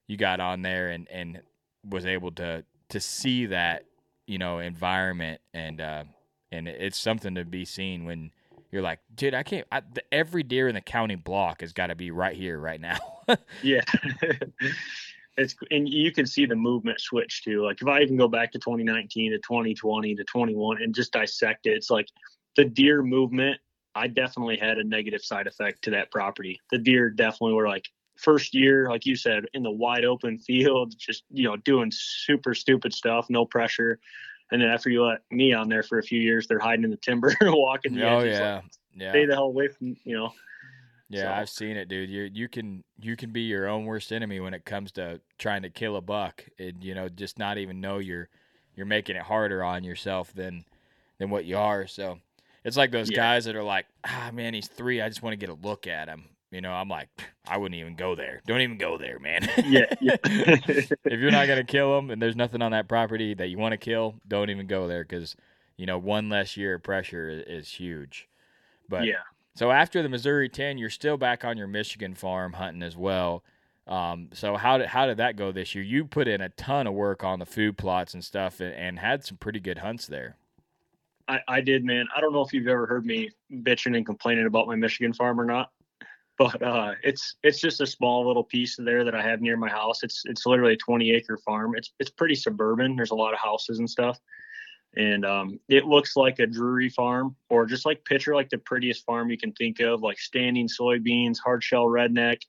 you 0.08 0.18
got 0.18 0.40
on 0.40 0.62
there 0.62 0.90
and, 0.90 1.08
and 1.10 1.42
was 1.90 2.06
able 2.06 2.32
to 2.32 2.64
to 2.88 3.00
see 3.00 3.48
that 3.48 3.86
you 4.28 4.38
know 4.38 4.60
environment 4.60 5.42
and 5.54 5.82
uh, 5.82 6.04
and 6.52 6.68
it's 6.68 7.00
something 7.00 7.36
to 7.36 7.46
be 7.46 7.66
seen 7.66 8.06
when 8.06 8.32
you're 8.72 8.82
like, 8.82 9.00
dude, 9.16 9.34
I 9.34 9.44
can't. 9.44 9.66
I, 9.72 9.82
the, 9.82 10.04
every 10.14 10.44
deer 10.44 10.68
in 10.68 10.76
the 10.76 10.82
county 10.82 11.16
block 11.16 11.62
has 11.62 11.74
got 11.74 11.88
to 11.88 11.96
be 11.96 12.12
right 12.12 12.36
here, 12.36 12.60
right 12.60 12.80
now. 12.82 12.98
yeah, 13.64 13.82
it's 15.38 15.56
and 15.72 15.88
you 15.88 16.12
can 16.12 16.26
see 16.26 16.46
the 16.46 16.56
movement 16.56 17.02
switch 17.02 17.44
too. 17.44 17.64
Like 17.64 17.82
if 17.82 17.88
I 17.88 18.02
even 18.02 18.18
go 18.18 18.28
back 18.28 18.52
to 18.54 18.60
2019 18.60 19.32
to 19.32 19.38
2020 19.38 20.16
to 20.16 20.24
21 20.24 20.82
and 20.82 20.96
just 20.96 21.12
dissect 21.12 21.66
it, 21.66 21.72
it's 21.72 21.90
like 21.90 22.08
the 22.56 22.66
deer 22.66 23.02
movement, 23.02 23.60
I 23.96 24.08
definitely 24.08 24.58
had 24.58 24.78
a 24.78 24.84
negative 24.84 25.22
side 25.22 25.48
effect 25.48 25.84
to 25.84 25.92
that 25.92 26.12
property. 26.12 26.60
The 26.72 26.78
deer 26.78 27.10
definitely 27.10 27.54
were 27.54 27.68
like 27.68 27.86
first 28.18 28.54
year, 28.54 28.90
like 28.90 29.06
you 29.06 29.16
said, 29.16 29.46
in 29.54 29.64
the 29.64 29.72
wide 29.72 30.06
open 30.06 30.38
field, 30.48 30.94
just 30.98 31.24
you 31.32 31.44
know, 31.44 31.58
doing 31.58 31.92
super 31.94 32.54
stupid 32.54 32.94
stuff, 32.94 33.28
no 33.30 33.46
pressure. 33.46 34.00
And 34.52 34.62
then 34.62 34.70
after 34.70 34.90
you 34.90 35.04
let 35.04 35.22
me 35.32 35.54
on 35.54 35.70
there 35.70 35.84
for 35.84 35.98
a 35.98 36.04
few 36.04 36.22
years, 36.22 36.48
they're 36.48 36.60
hiding 36.60 36.86
in 36.86 36.92
the 36.92 36.98
timber, 36.98 37.36
walking. 37.42 37.96
The 37.96 38.08
oh 38.08 38.20
yeah, 38.20 38.56
like, 38.56 38.64
yeah. 38.96 39.12
Stay 39.12 39.26
the 39.26 39.34
hell 39.34 39.46
away 39.46 39.68
from 39.68 39.98
you 40.04 40.16
know. 40.16 40.32
Yeah, 41.10 41.24
so. 41.24 41.42
I've 41.42 41.50
seen 41.50 41.78
it, 41.78 41.88
dude. 41.88 42.10
You 42.10 42.30
you 42.34 42.48
can 42.48 42.84
you 43.00 43.16
can 43.16 43.32
be 43.32 43.42
your 43.42 43.68
own 43.68 43.86
worst 43.86 44.12
enemy 44.12 44.40
when 44.40 44.54
it 44.54 44.66
comes 44.66 44.92
to 44.94 45.22
trying 45.38 45.62
to 45.62 45.70
kill 45.70 45.96
a 45.96 46.02
buck, 46.02 46.46
and 46.58 46.84
you 46.84 46.96
know 46.96 47.10
just 47.10 47.38
not 47.38 47.58
even 47.58 47.80
know 47.80 48.00
you're 48.00 48.30
you're 48.76 48.86
making 48.86 49.16
it 49.16 49.22
harder 49.22 49.64
on 49.64 49.84
yourself 49.84 50.34
than 50.34 50.66
than 51.20 51.30
what 51.30 51.46
you 51.46 51.58
are. 51.58 51.86
So 51.88 52.20
it's 52.64 52.78
like 52.78 52.92
those 52.92 53.12
yeah. 53.12 53.18
guys 53.18 53.46
that 53.46 53.56
are 53.56 53.64
like, 53.64 53.86
ah, 54.06 54.32
man, 54.34 54.54
he's 54.54 54.68
three. 54.68 55.02
I 55.02 55.08
just 55.08 55.22
want 55.22 55.34
to 55.34 55.38
get 55.38 55.50
a 55.50 55.68
look 55.68 55.88
at 55.88 56.08
him. 56.08 56.26
You 56.52 56.62
know, 56.62 56.72
I'm 56.72 56.90
like, 56.90 57.10
I 57.48 57.58
wouldn't 57.58 57.80
even 57.80 57.96
go 57.96 58.16
there. 58.16 58.42
Don't 58.48 58.62
even 58.62 58.78
go 58.78 58.98
there, 58.98 59.20
man. 59.20 59.48
yeah. 59.66 59.86
yeah. 60.02 60.16
if 60.24 61.20
you're 61.20 61.32
not 61.32 61.48
gonna 61.48 61.64
kill 61.64 61.98
him 61.98 62.10
and 62.10 62.22
there's 62.22 62.36
nothing 62.36 62.62
on 62.62 62.72
that 62.72 62.88
property 62.88 63.34
that 63.36 63.48
you 63.48 63.58
want 63.58 63.74
to 63.74 63.78
kill, 63.78 64.16
don't 64.28 64.50
even 64.50 64.66
go 64.66 64.88
there 64.88 65.04
because 65.04 65.36
you 65.78 65.86
know 65.86 65.98
one 65.98 66.30
less 66.30 66.58
year 66.58 66.76
of 66.76 66.84
pressure 66.84 67.30
is, 67.30 67.66
is 67.66 67.70
huge. 67.70 68.28
But 68.88 69.06
yeah. 69.06 69.24
So 69.56 69.72
after 69.72 70.04
the 70.04 70.10
Missouri 70.10 70.50
ten, 70.50 70.78
you're 70.78 70.90
still 70.90 71.18
back 71.18 71.44
on 71.46 71.58
your 71.58 71.68
Michigan 71.68 72.14
farm 72.14 72.54
hunting 72.54 72.84
as 72.84 72.96
well. 72.96 73.44
Um, 73.88 74.30
so 74.34 74.58
how 74.58 74.78
did 74.78 74.88
how 74.88 75.06
did 75.06 75.18
that 75.18 75.36
go 75.36 75.52
this 75.52 75.74
year? 75.76 75.84
You 75.84 76.06
put 76.06 76.28
in 76.28 76.42
a 76.42 76.50
ton 76.50 76.88
of 76.88 76.94
work 76.94 77.24
on 77.24 77.40
the 77.40 77.46
food 77.46 77.78
plots 77.78 78.14
and 78.14 78.24
stuff, 78.24 78.60
and, 78.60 78.74
and 78.74 79.00
had 79.00 79.24
some 79.24 79.38
pretty 79.38 79.60
good 79.60 79.80
hunts 79.80 80.08
there. 80.08 80.38
I, 81.28 81.40
I 81.48 81.62
did, 81.62 81.84
man. 81.84 82.08
I 82.16 82.22
don't 82.22 82.34
know 82.34 82.42
if 82.42 82.54
you've 82.54 82.68
ever 82.68 82.86
heard 82.86 83.06
me 83.06 83.32
bitching 83.52 83.96
and 83.96 84.06
complaining 84.06 84.46
about 84.46 84.68
my 84.68 84.76
Michigan 84.76 85.14
farm 85.14 85.40
or 85.40 85.46
not, 85.46 85.72
but 86.38 86.62
uh, 86.62 86.94
it's 87.04 87.36
it's 87.44 87.60
just 87.60 87.82
a 87.82 87.88
small 87.88 88.28
little 88.28 88.44
piece 88.44 88.78
of 88.78 88.86
there 88.86 89.04
that 89.04 89.16
I 89.16 89.22
have 89.22 89.42
near 89.42 89.58
my 89.58 89.70
house. 89.70 90.04
It's 90.04 90.24
it's 90.26 90.46
literally 90.46 90.74
a 90.74 90.78
20 90.78 91.12
acre 91.12 91.38
farm. 91.38 91.76
It's 91.76 91.92
it's 92.00 92.12
pretty 92.12 92.36
suburban. 92.36 92.96
There's 92.96 93.12
a 93.12 93.16
lot 93.16 93.34
of 93.34 93.40
houses 93.40 93.80
and 93.80 93.90
stuff, 93.90 94.20
and 94.96 95.26
um, 95.26 95.60
it 95.68 95.86
looks 95.86 96.16
like 96.16 96.40
a 96.40 96.48
Drury 96.48 96.90
farm 96.90 97.36
or 97.50 97.66
just 97.66 97.86
like 97.86 98.06
picture 98.06 98.34
like 98.34 98.50
the 98.50 98.58
prettiest 98.58 99.06
farm 99.06 99.30
you 99.30 99.38
can 99.38 99.52
think 99.54 99.80
of, 99.80 100.02
like 100.02 100.20
standing 100.20 100.68
soybeans, 100.68 101.38
hard 101.44 101.64
shell 101.64 101.86
redneck, 101.86 102.42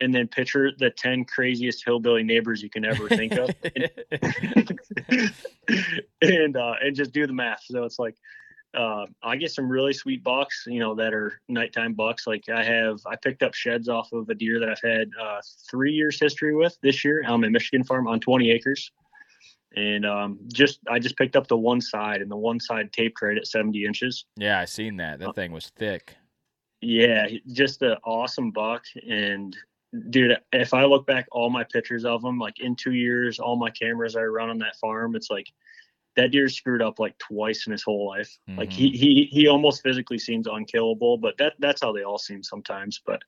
and 0.00 0.14
then 0.14 0.26
picture 0.28 0.70
the 0.76 0.90
10 0.90 1.24
craziest 1.24 1.84
hillbilly 1.84 2.22
neighbors 2.22 2.62
you 2.62 2.70
can 2.70 2.84
ever 2.84 3.08
think 3.08 3.32
of. 3.32 3.50
And 3.76 4.80
and, 6.22 6.56
uh, 6.56 6.74
and 6.82 6.96
just 6.96 7.12
do 7.12 7.26
the 7.26 7.32
math. 7.32 7.62
So 7.64 7.84
it's 7.84 7.98
like 7.98 8.16
uh, 8.74 9.06
i 9.22 9.36
get 9.36 9.52
some 9.52 9.68
really 9.68 9.92
sweet 9.92 10.24
bucks 10.24 10.64
you 10.66 10.80
know 10.80 10.96
that 10.96 11.14
are 11.14 11.40
nighttime 11.48 11.94
bucks. 11.94 12.26
Like 12.26 12.48
i 12.48 12.64
have 12.64 12.98
i 13.06 13.14
picked 13.14 13.44
up 13.44 13.54
sheds 13.54 13.88
off 13.88 14.12
of 14.12 14.28
a 14.28 14.34
deer 14.34 14.58
that 14.58 14.68
i've 14.68 14.80
had 14.82 15.10
uh, 15.20 15.40
three 15.70 15.92
years 15.92 16.18
history 16.18 16.56
with 16.56 16.76
this 16.82 17.04
year. 17.04 17.22
On 17.26 17.40
my 17.40 17.48
michigan 17.48 17.84
farm 17.84 18.08
on 18.08 18.18
20 18.18 18.50
acres 18.50 18.90
and 19.76 20.06
um, 20.06 20.38
just 20.52 20.80
I 20.88 20.98
just 20.98 21.16
picked 21.16 21.36
up 21.36 21.48
the 21.48 21.56
one 21.56 21.80
side, 21.80 22.22
and 22.22 22.30
the 22.30 22.36
one 22.36 22.60
side 22.60 22.92
taped 22.92 23.20
right 23.22 23.36
at 23.36 23.46
70 23.46 23.84
inches. 23.84 24.24
Yeah, 24.36 24.60
I 24.60 24.64
seen 24.64 24.96
that. 24.98 25.18
That 25.18 25.34
thing 25.34 25.52
was 25.52 25.70
thick. 25.76 26.16
Yeah, 26.80 27.26
just 27.52 27.82
an 27.82 27.96
awesome 28.04 28.50
buck, 28.50 28.84
and 29.08 29.56
dude, 30.10 30.36
if 30.52 30.74
I 30.74 30.84
look 30.84 31.06
back 31.06 31.26
all 31.32 31.50
my 31.50 31.64
pictures 31.64 32.04
of 32.04 32.24
him, 32.24 32.38
like 32.38 32.60
in 32.60 32.76
two 32.76 32.92
years, 32.92 33.38
all 33.38 33.56
my 33.56 33.70
cameras 33.70 34.16
I 34.16 34.22
run 34.22 34.50
on 34.50 34.58
that 34.58 34.76
farm, 34.76 35.16
it's 35.16 35.30
like 35.30 35.46
that 36.16 36.30
deer 36.30 36.48
screwed 36.48 36.82
up 36.82 36.98
like 36.98 37.16
twice 37.18 37.66
in 37.66 37.72
his 37.72 37.82
whole 37.82 38.06
life. 38.06 38.38
Mm-hmm. 38.48 38.60
Like 38.60 38.72
he 38.72 38.90
he 38.90 39.28
he 39.30 39.48
almost 39.48 39.82
physically 39.82 40.18
seems 40.18 40.46
unkillable, 40.46 41.18
but 41.18 41.36
that 41.38 41.54
that's 41.58 41.82
how 41.82 41.92
they 41.92 42.02
all 42.02 42.18
seem 42.18 42.42
sometimes. 42.42 43.00
But 43.04 43.22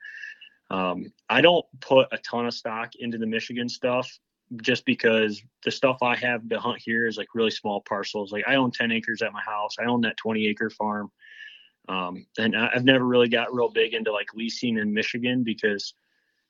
um, 0.70 1.12
I 1.28 1.40
don't 1.40 1.64
put 1.80 2.08
a 2.12 2.18
ton 2.18 2.46
of 2.46 2.54
stock 2.54 2.92
into 2.98 3.18
the 3.18 3.26
Michigan 3.26 3.68
stuff 3.68 4.18
just 4.62 4.84
because 4.84 5.42
the 5.64 5.70
stuff 5.70 5.98
I 6.02 6.16
have 6.16 6.48
to 6.48 6.60
hunt 6.60 6.80
here 6.80 7.06
is 7.06 7.16
like 7.16 7.34
really 7.34 7.50
small 7.50 7.80
parcels. 7.80 8.32
Like 8.32 8.44
I 8.46 8.54
own 8.54 8.70
10 8.70 8.92
acres 8.92 9.22
at 9.22 9.32
my 9.32 9.40
house. 9.40 9.76
I 9.80 9.84
own 9.84 10.00
that 10.02 10.16
20 10.16 10.46
acre 10.46 10.70
farm. 10.70 11.10
Um, 11.88 12.26
and 12.38 12.56
I've 12.56 12.84
never 12.84 13.04
really 13.04 13.28
got 13.28 13.54
real 13.54 13.68
big 13.68 13.94
into 13.94 14.12
like 14.12 14.34
leasing 14.34 14.78
in 14.78 14.92
Michigan 14.92 15.44
because 15.44 15.94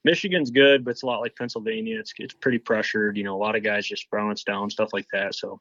Michigan's 0.05 0.51
good, 0.51 0.85
but 0.85 0.93
it's 0.93 1.03
a 1.03 1.07
lot 1.07 1.21
like 1.21 1.37
Pennsylvania. 1.37 1.99
It's 1.99 2.15
it's 2.19 2.33
pretty 2.33 2.59
pressured. 2.59 3.17
You 3.17 3.25
know, 3.25 3.37
a 3.37 3.43
lot 3.43 3.57
of 3.57 3.63
guys 3.63 3.87
just 3.87 4.09
brown 4.09 4.35
down, 4.47 4.71
stuff 4.71 4.91
like 4.93 5.07
that. 5.13 5.35
So 5.35 5.61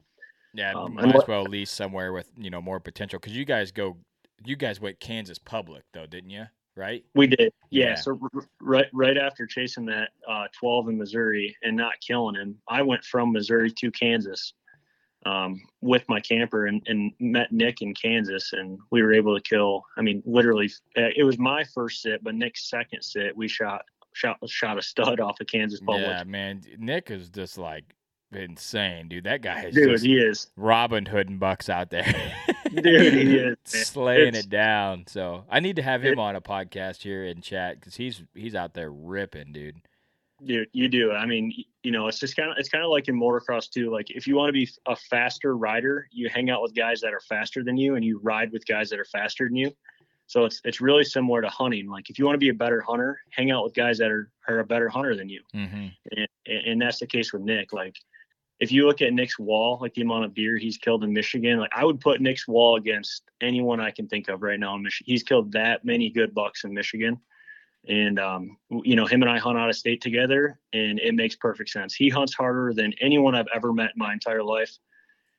yeah, 0.53 0.73
um, 0.73 0.93
might 0.93 1.15
as 1.15 1.27
well 1.27 1.43
lease 1.43 1.71
somewhere 1.71 2.13
with 2.13 2.29
you 2.37 2.49
know 2.49 2.61
more 2.61 2.79
potential 2.79 3.19
because 3.19 3.35
you 3.35 3.43
guys 3.43 3.71
go, 3.71 3.97
you 4.45 4.55
guys 4.55 4.79
went 4.79 4.99
Kansas 4.99 5.39
public 5.39 5.83
though, 5.93 6.05
didn't 6.05 6.29
you? 6.29 6.45
Right? 6.77 7.05
We 7.15 7.27
did. 7.27 7.53
Yeah. 7.69 7.85
yeah. 7.85 7.95
So 7.95 8.19
r- 8.21 8.47
right 8.61 8.87
right 8.93 9.17
after 9.17 9.45
chasing 9.45 9.85
that 9.85 10.09
uh, 10.29 10.45
12 10.59 10.89
in 10.89 10.97
Missouri 10.97 11.55
and 11.63 11.75
not 11.77 11.93
killing 12.05 12.35
him, 12.35 12.57
I 12.67 12.81
went 12.81 13.03
from 13.03 13.31
Missouri 13.31 13.71
to 13.71 13.91
Kansas 13.91 14.53
um, 15.25 15.61
with 15.81 16.03
my 16.07 16.19
camper 16.19 16.67
and, 16.67 16.81
and 16.85 17.11
met 17.19 17.51
Nick 17.51 17.81
in 17.81 17.93
Kansas, 17.93 18.53
and 18.53 18.77
we 18.91 19.01
were 19.01 19.13
able 19.13 19.35
to 19.35 19.41
kill. 19.41 19.83
I 19.97 20.01
mean, 20.01 20.21
literally, 20.25 20.71
uh, 20.97 21.09
it 21.15 21.23
was 21.23 21.39
my 21.39 21.63
first 21.73 22.01
sit, 22.01 22.23
but 22.23 22.35
Nick's 22.35 22.69
second 22.69 23.01
sit, 23.01 23.35
we 23.35 23.47
shot 23.47 23.83
shot 24.13 24.37
shot 24.47 24.77
a 24.77 24.81
stud 24.81 25.19
off 25.21 25.39
of 25.41 25.47
Kansas 25.47 25.79
Public. 25.79 26.05
Yeah, 26.05 26.23
man, 26.23 26.61
Nick 26.77 27.09
is 27.09 27.29
just 27.29 27.57
like 27.57 27.95
insane, 28.31 29.07
dude. 29.07 29.23
That 29.23 29.41
guy 29.41 29.65
is 29.65 29.75
dude. 29.75 30.01
he 30.01 30.17
is 30.17 30.51
Robin 30.55 31.05
Hood 31.05 31.29
and 31.29 31.39
Bucks 31.39 31.69
out 31.69 31.89
there, 31.89 32.05
dude. 32.83 33.13
He 33.13 33.37
is 33.37 33.57
slaying 33.65 34.35
it's, 34.35 34.45
it 34.45 34.49
down. 34.49 35.05
So 35.07 35.45
I 35.49 35.59
need 35.59 35.77
to 35.77 35.81
have 35.81 36.03
him 36.03 36.13
it, 36.13 36.19
on 36.19 36.35
a 36.35 36.41
podcast 36.41 37.01
here 37.01 37.25
in 37.25 37.41
chat 37.41 37.79
because 37.79 37.95
he's 37.95 38.23
he's 38.33 38.55
out 38.55 38.73
there 38.73 38.91
ripping, 38.91 39.51
dude. 39.51 39.81
Dude, 40.43 40.67
you 40.73 40.89
do. 40.89 41.11
I 41.11 41.25
mean, 41.25 41.53
you 41.83 41.91
know, 41.91 42.07
it's 42.07 42.19
just 42.19 42.35
kind 42.35 42.51
of 42.51 42.57
it's 42.57 42.69
kind 42.69 42.83
of 42.83 42.89
like 42.89 43.07
in 43.07 43.19
motocross 43.19 43.69
too. 43.69 43.89
Like 43.91 44.09
if 44.09 44.27
you 44.27 44.35
want 44.35 44.49
to 44.49 44.53
be 44.53 44.69
a 44.85 44.95
faster 44.95 45.55
rider, 45.55 46.07
you 46.11 46.29
hang 46.29 46.49
out 46.49 46.61
with 46.61 46.75
guys 46.75 47.01
that 47.01 47.13
are 47.13 47.21
faster 47.21 47.63
than 47.63 47.77
you, 47.77 47.95
and 47.95 48.03
you 48.03 48.19
ride 48.21 48.51
with 48.51 48.65
guys 48.65 48.89
that 48.89 48.99
are 48.99 49.05
faster 49.05 49.45
than 49.45 49.55
you. 49.55 49.71
So 50.27 50.45
it's 50.45 50.59
it's 50.63 50.81
really 50.81 51.03
similar 51.03 51.41
to 51.41 51.49
hunting. 51.49 51.89
Like 51.89 52.09
if 52.09 52.19
you 52.19 52.25
want 52.25 52.35
to 52.35 52.39
be 52.39 52.49
a 52.49 52.53
better 52.53 52.81
hunter, 52.81 53.19
hang 53.29 53.51
out 53.51 53.63
with 53.63 53.73
guys 53.73 53.97
that 53.99 54.11
are 54.11 54.29
are 54.47 54.59
a 54.59 54.65
better 54.65 54.89
hunter 54.89 55.15
than 55.15 55.29
you. 55.29 55.41
Mm-hmm. 55.53 55.87
And, 56.11 56.27
and 56.67 56.81
that's 56.81 56.99
the 56.99 57.07
case 57.07 57.31
with 57.31 57.43
Nick. 57.43 57.73
Like 57.73 57.95
if 58.59 58.71
you 58.71 58.85
look 58.85 59.01
at 59.01 59.13
Nick's 59.13 59.37
wall, 59.37 59.77
like 59.81 59.93
the 59.93 60.01
amount 60.01 60.25
of 60.25 60.33
deer 60.33 60.57
he's 60.57 60.77
killed 60.77 61.03
in 61.03 61.11
Michigan, 61.13 61.59
like 61.59 61.71
I 61.75 61.83
would 61.83 61.99
put 61.99 62.21
Nick's 62.21 62.47
wall 62.47 62.77
against 62.77 63.23
anyone 63.41 63.79
I 63.79 63.91
can 63.91 64.07
think 64.07 64.29
of 64.29 64.41
right 64.41 64.59
now 64.59 64.75
in 64.75 64.83
Michigan. 64.83 65.11
He's 65.11 65.23
killed 65.23 65.51
that 65.53 65.83
many 65.83 66.09
good 66.09 66.33
bucks 66.33 66.63
in 66.63 66.73
Michigan. 66.73 67.19
And 67.87 68.19
um, 68.19 68.57
you 68.69 68.95
know, 68.95 69.05
him 69.05 69.21
and 69.21 69.29
I 69.29 69.37
hunt 69.37 69.57
out 69.59 69.69
of 69.69 69.75
state 69.75 70.01
together, 70.01 70.59
and 70.73 70.99
it 70.99 71.13
makes 71.13 71.35
perfect 71.35 71.69
sense. 71.69 71.93
He 71.93 72.09
hunts 72.09 72.33
harder 72.33 72.73
than 72.73 72.93
anyone 72.99 73.35
I've 73.35 73.45
ever 73.53 73.73
met 73.73 73.91
in 73.95 73.99
my 73.99 74.11
entire 74.11 74.41
life. 74.41 74.75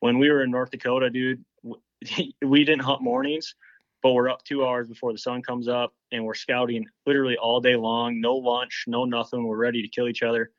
When 0.01 0.19
we 0.19 0.31
were 0.31 0.45
in 0.45 0.51
North 0.51 0.71
Dakota, 0.71 1.11
dude, 1.11 1.45
we 2.43 2.65
didn't 2.65 2.83
hunt 2.83 3.03
mornings 3.03 3.55
but 4.03 4.13
we're 4.13 4.29
up 4.29 4.45
two 4.45 4.65
hours 4.65 4.87
before 4.87 5.11
the 5.11 5.19
sun 5.19 5.43
comes 5.43 5.67
up 5.67 5.93
and 6.13 6.25
we're 6.25 6.35
scouting 6.35 6.87
literally 7.07 7.37
all 7.37 7.61
day 7.61 7.75
long 7.75 8.21
no 8.21 8.37
lunch 8.37 8.85
no 8.87 9.05
nothing 9.05 9.45
we're 9.45 9.57
ready 9.57 9.83
to 9.83 9.89
kill 9.89 10.07
each 10.07 10.23
other 10.23 10.53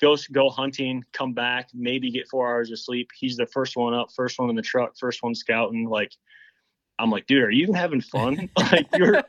go 0.00 0.16
go 0.32 0.48
hunting 0.48 1.04
come 1.12 1.32
back 1.32 1.68
maybe 1.74 2.10
get 2.10 2.28
four 2.28 2.48
hours 2.48 2.70
of 2.70 2.78
sleep 2.78 3.10
he's 3.14 3.36
the 3.36 3.46
first 3.46 3.76
one 3.76 3.94
up 3.94 4.08
first 4.14 4.38
one 4.38 4.50
in 4.50 4.56
the 4.56 4.62
truck 4.62 4.96
first 4.98 5.22
one 5.22 5.34
scouting 5.34 5.88
like 5.88 6.12
i'm 6.98 7.10
like 7.10 7.26
dude 7.26 7.42
are 7.42 7.50
you 7.50 7.62
even 7.62 7.74
having 7.74 8.00
fun 8.00 8.48
like 8.56 8.86
you're 8.96 9.22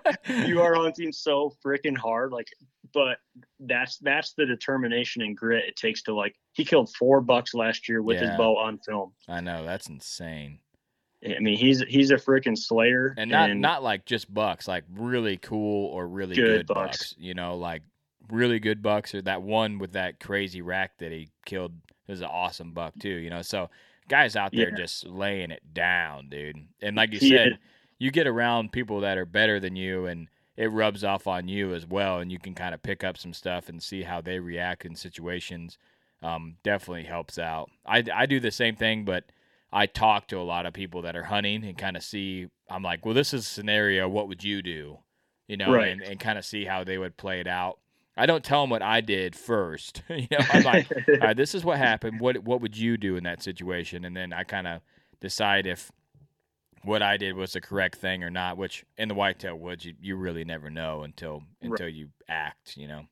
you 0.46 0.62
are 0.62 0.76
hunting 0.76 1.12
so 1.12 1.54
freaking 1.64 1.98
hard 1.98 2.32
like 2.32 2.48
but 2.94 3.18
that's 3.62 3.98
that's 4.00 4.34
the 4.34 4.46
determination 4.46 5.22
and 5.22 5.38
grit 5.38 5.66
it 5.66 5.76
takes 5.76 6.02
to 6.04 6.14
like 6.14 6.36
he 6.54 6.66
killed 6.66 6.94
four 6.96 7.22
bucks 7.22 7.54
last 7.54 7.88
year 7.88 8.02
with 8.02 8.18
yeah. 8.18 8.30
his 8.30 8.38
bow 8.38 8.58
on 8.58 8.78
film 8.80 9.14
i 9.28 9.42
know 9.42 9.64
that's 9.66 9.88
insane 9.88 10.60
I 11.24 11.40
mean, 11.40 11.56
he's 11.56 11.82
he's 11.82 12.10
a 12.10 12.16
freaking 12.16 12.58
slayer, 12.58 13.14
and 13.16 13.30
not 13.30 13.52
and 13.52 13.62
not 13.62 13.84
like 13.84 14.06
just 14.06 14.34
bucks, 14.34 14.68
like 14.68 14.86
really 14.92 15.38
cool 15.38 15.86
or 15.90 16.08
really 16.08 16.34
good, 16.34 16.66
good 16.66 16.66
bucks. 16.66 16.98
bucks. 16.98 17.16
You 17.20 17.36
know, 17.36 17.58
like 17.58 17.84
really 18.32 18.60
good 18.60 18.82
bucks, 18.82 19.14
or 19.14 19.22
that 19.24 19.42
one 19.42 19.80
with 19.80 19.94
that 19.94 20.20
crazy 20.20 20.62
rack 20.62 20.98
that 21.00 21.12
he 21.12 21.30
killed 21.46 21.74
was 22.08 22.22
an 22.22 22.28
awesome 22.28 22.74
buck 22.74 22.94
too. 23.00 23.10
You 23.10 23.30
know, 23.30 23.42
so 23.42 23.70
guys 24.08 24.36
out 24.36 24.52
there 24.52 24.70
yeah. 24.70 24.78
just 24.78 25.06
laying 25.06 25.52
it 25.52 25.74
down, 25.74 26.30
dude. 26.30 26.58
And 26.82 26.96
like 26.96 27.14
you 27.14 27.20
said, 27.20 27.60
you 28.00 28.12
get 28.12 28.28
around 28.28 28.72
people 28.72 29.02
that 29.02 29.18
are 29.18 29.26
better 29.26 29.60
than 29.60 29.76
you, 29.76 30.06
and 30.06 30.28
it 30.58 30.72
rubs 30.72 31.04
off 31.04 31.28
on 31.28 31.48
you 31.48 31.74
as 31.74 31.86
well, 31.86 32.20
and 32.20 32.32
you 32.32 32.40
can 32.40 32.54
kind 32.54 32.74
of 32.74 32.84
pick 32.84 33.04
up 33.04 33.18
some 33.18 33.34
stuff 33.34 33.70
and 33.70 33.82
see 33.82 34.04
how 34.04 34.22
they 34.22 34.40
react 34.40 34.86
in 34.86 34.96
situations. 34.96 35.78
Um, 36.24 36.58
definitely 36.64 37.06
helps 37.06 37.40
out. 37.40 37.72
I 37.86 38.04
I 38.14 38.26
do 38.26 38.40
the 38.40 38.52
same 38.52 38.76
thing, 38.76 39.06
but 39.06 39.26
I 39.74 39.86
talk 39.86 40.28
to 40.28 40.38
a 40.38 40.44
lot 40.44 40.66
of 40.66 40.74
people 40.74 41.02
that 41.04 41.16
are 41.16 41.24
hunting 41.24 41.64
and 41.64 41.78
kind 41.78 41.96
of 41.96 42.04
see. 42.04 42.48
I'm 42.70 42.84
like, 42.84 43.06
well, 43.06 43.16
this 43.16 43.34
is 43.34 43.46
a 43.46 43.50
scenario. 43.50 44.08
What 44.08 44.28
would 44.28 44.44
you 44.44 44.62
do? 44.62 45.00
You 45.48 45.58
know, 45.58 45.74
right. 45.74 45.90
and, 45.90 46.02
and 46.02 46.20
kind 46.20 46.38
of 46.38 46.46
see 46.46 46.66
how 46.66 46.84
they 46.84 46.98
would 46.98 47.18
play 47.18 47.40
it 47.40 47.48
out. 47.48 47.80
I 48.18 48.26
don't 48.26 48.44
tell 48.44 48.62
them 48.62 48.70
what 48.70 48.82
I 48.82 49.02
did 49.02 49.36
first. 49.36 50.04
you 50.10 50.28
know, 50.32 50.46
I'm 50.52 50.64
like, 50.64 50.92
right, 51.22 51.36
this 51.36 51.56
is 51.56 51.64
what 51.64 51.78
happened. 51.78 52.20
What 52.20 52.44
what 52.44 52.62
would 52.62 52.78
you 52.78 52.98
do 52.98 53.16
in 53.16 53.24
that 53.24 53.42
situation? 53.42 54.06
And 54.06 54.16
then 54.16 54.34
I 54.34 54.44
kind 54.44 54.68
of 54.68 54.82
decide 55.20 55.66
if 55.66 55.92
what 56.84 57.02
I 57.02 57.18
did 57.18 57.36
was 57.36 57.54
the 57.54 57.62
correct 57.62 57.96
thing 57.96 58.24
or 58.24 58.30
not. 58.30 58.58
Which 58.58 58.86
in 58.98 59.08
the 59.08 59.16
whitetail 59.16 59.56
woods, 59.56 59.86
you, 59.86 59.94
you 60.02 60.16
really 60.16 60.44
never 60.44 60.70
know 60.70 61.04
until 61.04 61.44
until 61.62 61.86
right. 61.86 61.96
you 61.96 62.10
act. 62.28 62.78
You 62.78 62.88
know. 62.88 63.06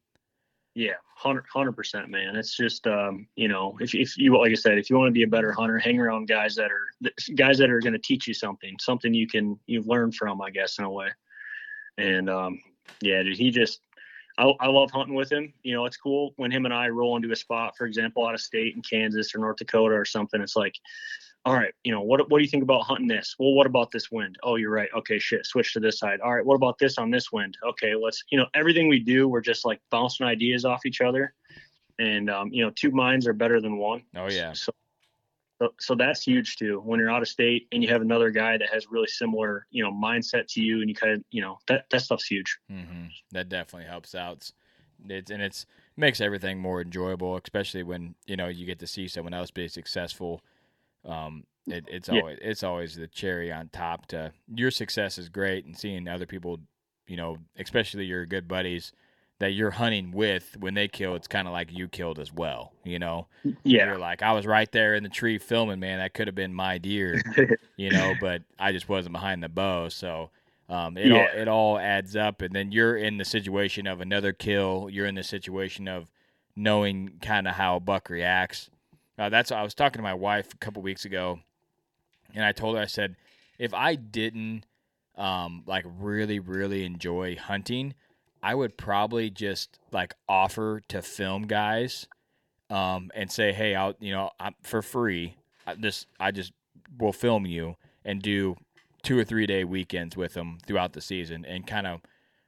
Yeah, 0.75 0.93
hundred 1.15 1.75
percent, 1.75 2.09
man. 2.09 2.35
It's 2.35 2.55
just 2.55 2.85
um, 2.85 3.27
you 3.35 3.47
know, 3.47 3.77
if 3.79 3.95
if 3.95 4.17
you 4.17 4.37
like 4.37 4.51
I 4.51 4.55
said, 4.55 4.77
if 4.77 4.89
you 4.89 4.97
want 4.97 5.07
to 5.07 5.13
be 5.13 5.23
a 5.23 5.27
better 5.27 5.51
hunter, 5.51 5.77
hang 5.77 5.99
around 5.99 6.27
guys 6.27 6.55
that 6.55 6.71
are 6.71 7.11
guys 7.35 7.57
that 7.57 7.69
are 7.69 7.79
going 7.79 7.93
to 7.93 7.99
teach 7.99 8.27
you 8.27 8.33
something, 8.33 8.75
something 8.79 9.13
you 9.13 9.27
can 9.27 9.59
you 9.65 9.81
learn 9.83 10.11
from, 10.11 10.41
I 10.41 10.51
guess, 10.51 10.77
in 10.77 10.85
a 10.85 10.91
way. 10.91 11.09
And 11.97 12.29
um, 12.29 12.61
yeah, 13.01 13.23
dude, 13.23 13.37
he 13.37 13.49
just 13.51 13.81
I, 14.39 14.51
I 14.59 14.67
love 14.67 14.89
hunting 14.89 15.15
with 15.15 15.31
him. 15.31 15.53
You 15.63 15.75
know, 15.75 15.85
it's 15.85 15.97
cool 15.97 16.33
when 16.37 16.49
him 16.49 16.65
and 16.65 16.73
I 16.73 16.87
roll 16.87 17.15
into 17.15 17.31
a 17.31 17.35
spot, 17.35 17.75
for 17.77 17.85
example, 17.85 18.25
out 18.25 18.33
of 18.33 18.41
state 18.41 18.75
in 18.75 18.81
Kansas 18.81 19.35
or 19.35 19.39
North 19.39 19.57
Dakota 19.57 19.93
or 19.93 20.05
something. 20.05 20.41
It's 20.41 20.55
like 20.55 20.75
all 21.45 21.53
right, 21.53 21.73
you 21.83 21.91
know, 21.91 22.01
what 22.01 22.29
what 22.29 22.39
do 22.39 22.43
you 22.43 22.49
think 22.49 22.63
about 22.63 22.81
hunting 22.81 23.07
this? 23.07 23.35
Well, 23.39 23.53
what 23.53 23.65
about 23.65 23.91
this 23.91 24.11
wind? 24.11 24.37
Oh, 24.43 24.55
you're 24.55 24.71
right. 24.71 24.89
Okay, 24.95 25.19
shit, 25.19 25.45
switch 25.45 25.73
to 25.73 25.79
this 25.79 25.97
side. 25.97 26.19
All 26.19 26.33
right, 26.33 26.45
what 26.45 26.55
about 26.55 26.77
this 26.77 26.97
on 26.97 27.11
this 27.11 27.31
wind? 27.31 27.57
Okay, 27.65 27.95
let's, 27.95 28.23
you 28.29 28.37
know, 28.37 28.45
everything 28.53 28.89
we 28.89 28.99
do, 28.99 29.27
we're 29.27 29.41
just 29.41 29.65
like 29.65 29.79
bouncing 29.89 30.25
ideas 30.25 30.65
off 30.65 30.85
each 30.85 31.01
other. 31.01 31.33
And 31.97 32.29
um, 32.29 32.49
you 32.51 32.63
know, 32.63 32.71
two 32.75 32.91
minds 32.91 33.25
are 33.25 33.33
better 33.33 33.61
than 33.61 33.77
one. 33.77 34.03
Oh 34.15 34.29
yeah. 34.29 34.53
So, 34.53 34.71
so, 35.60 35.74
so 35.80 35.95
that's 35.95 36.24
huge 36.24 36.55
too. 36.55 36.82
When 36.84 36.99
you're 36.99 37.12
out 37.12 37.22
of 37.22 37.28
state 37.28 37.68
and 37.72 37.84
you 37.84 37.89
have 37.89 38.01
another 38.01 38.30
guy 38.32 38.57
that 38.57 38.70
has 38.72 38.88
really 38.89 39.07
similar, 39.07 39.68
you 39.72 39.84
know, 39.84 39.91
mindset 39.91 40.47
to 40.53 40.62
you, 40.62 40.82
and 40.82 40.89
you 40.89 40.95
kind 40.95 41.14
of, 41.14 41.24
you 41.32 41.41
know, 41.41 41.57
that 41.68 41.86
that 41.91 42.01
stuff's 42.01 42.26
huge. 42.26 42.57
Mm-hmm. 42.72 43.07
That 43.32 43.49
definitely 43.49 43.88
helps 43.88 44.16
out. 44.16 44.49
It's 45.07 45.32
and 45.32 45.41
it's 45.41 45.66
makes 45.97 46.22
everything 46.22 46.60
more 46.60 46.82
enjoyable, 46.82 47.38
especially 47.38 47.84
when 47.84 48.16
you 48.26 48.36
know 48.36 48.47
you 48.47 48.66
get 48.66 48.80
to 48.80 48.88
see 48.88 49.07
someone 49.07 49.34
else 49.34 49.51
be 49.51 49.68
successful 49.68 50.41
um, 51.05 51.43
it, 51.68 51.86
it's 51.88 52.10
yeah. 52.10 52.20
always 52.20 52.39
it's 52.41 52.64
always 52.64 52.95
the 52.95 53.07
cherry 53.07 53.51
on 53.51 53.70
top. 53.70 54.07
To 54.07 54.32
your 54.53 54.72
success 54.72 55.18
is 55.18 55.30
great, 55.30 55.66
and 55.66 55.78
seeing 55.78 56.07
other 56.07 56.26
people, 56.26 56.60
you 57.07 57.18
know, 57.18 57.38
especially 57.57 58.05
your 58.05 58.26
good 58.26 58.47
buddies 58.47 58.91
that 59.39 59.53
you're 59.53 59.71
hunting 59.71 60.11
with 60.11 60.57
when 60.59 60.73
they 60.73 60.87
kill, 60.87 61.15
it's 61.15 61.27
kind 61.27 61.47
of 61.47 61.53
like 61.53 61.71
you 61.71 61.87
killed 61.87 62.19
as 62.19 62.31
well. 62.33 62.73
You 62.83 62.99
know, 62.99 63.27
yeah. 63.63 63.87
You're 63.87 63.97
like 63.97 64.21
I 64.21 64.33
was 64.33 64.45
right 64.45 64.71
there 64.71 64.95
in 64.95 65.03
the 65.03 65.09
tree 65.09 65.37
filming, 65.37 65.79
man. 65.79 65.99
That 65.99 66.13
could 66.13 66.27
have 66.27 66.35
been 66.35 66.53
my 66.53 66.77
deer, 66.77 67.21
you 67.77 67.91
know, 67.91 68.13
but 68.19 68.43
I 68.57 68.71
just 68.71 68.89
wasn't 68.89 69.13
behind 69.13 69.43
the 69.43 69.49
bow, 69.49 69.89
so. 69.89 70.29
Um, 70.67 70.97
it 70.97 71.07
yeah. 71.07 71.15
all 71.15 71.27
it 71.41 71.47
all 71.47 71.79
adds 71.79 72.15
up, 72.15 72.43
and 72.43 72.53
then 72.53 72.71
you're 72.71 72.95
in 72.95 73.17
the 73.17 73.25
situation 73.25 73.87
of 73.87 74.01
another 74.01 74.33
kill. 74.33 74.87
You're 74.91 75.07
in 75.07 75.15
the 75.15 75.23
situation 75.23 75.87
of 75.87 76.11
knowing 76.55 77.13
kind 77.23 77.47
of 77.47 77.55
how 77.55 77.77
a 77.77 77.79
buck 77.79 78.07
reacts, 78.07 78.69
uh, 79.19 79.27
that's 79.27 79.51
I 79.51 79.63
was 79.63 79.73
talking 79.73 79.99
to 79.99 80.03
my 80.03 80.13
wife 80.13 80.53
a 80.53 80.57
couple 80.57 80.81
weeks 80.81 81.03
ago, 81.03 81.39
and 82.33 82.45
I 82.45 82.53
told 82.53 82.77
her 82.77 82.81
I 82.81 82.85
said 82.85 83.17
if 83.59 83.73
I 83.73 83.95
didn't 83.95 84.63
um, 85.17 85.63
like 85.67 85.83
really 85.85 86.39
really 86.39 86.85
enjoy 86.85 87.35
hunting, 87.35 87.95
I 88.41 88.55
would 88.55 88.77
probably 88.77 89.29
just 89.29 89.79
like 89.91 90.13
offer 90.27 90.81
to 90.89 91.01
film 91.01 91.43
guys 91.43 92.07
um, 92.69 93.11
and 93.13 93.31
say, 93.31 93.53
hey, 93.53 93.75
I'll 93.75 93.95
you 93.99 94.11
know 94.11 94.31
I'm, 94.39 94.55
for 94.63 94.81
free. 94.81 95.35
I 95.65 95.75
just 95.75 96.07
I 96.19 96.31
just 96.31 96.53
will 96.97 97.13
film 97.13 97.45
you 97.45 97.75
and 98.03 98.21
do 98.21 98.55
two 99.03 99.17
or 99.17 99.23
three 99.23 99.45
day 99.45 99.63
weekends 99.63 100.17
with 100.17 100.33
them 100.33 100.57
throughout 100.65 100.93
the 100.93 101.01
season 101.01 101.45
and 101.45 101.65
kind 101.65 101.87
of 101.87 102.01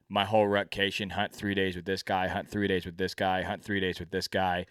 my 0.10 0.26
whole 0.26 0.48
rotation 0.48 1.12
hunt 1.12 1.34
three 1.34 1.56
days 1.56 1.76
with 1.76 1.86
this 1.86 2.04
guy, 2.04 2.28
hunt 2.28 2.50
three 2.50 2.68
days 2.68 2.86
with 2.86 2.98
this 2.98 3.16
guy, 3.16 3.44
hunt 3.44 3.64
three 3.64 3.80
days 3.80 4.00
with 4.00 4.12
this 4.12 4.28
guy. 4.28 4.66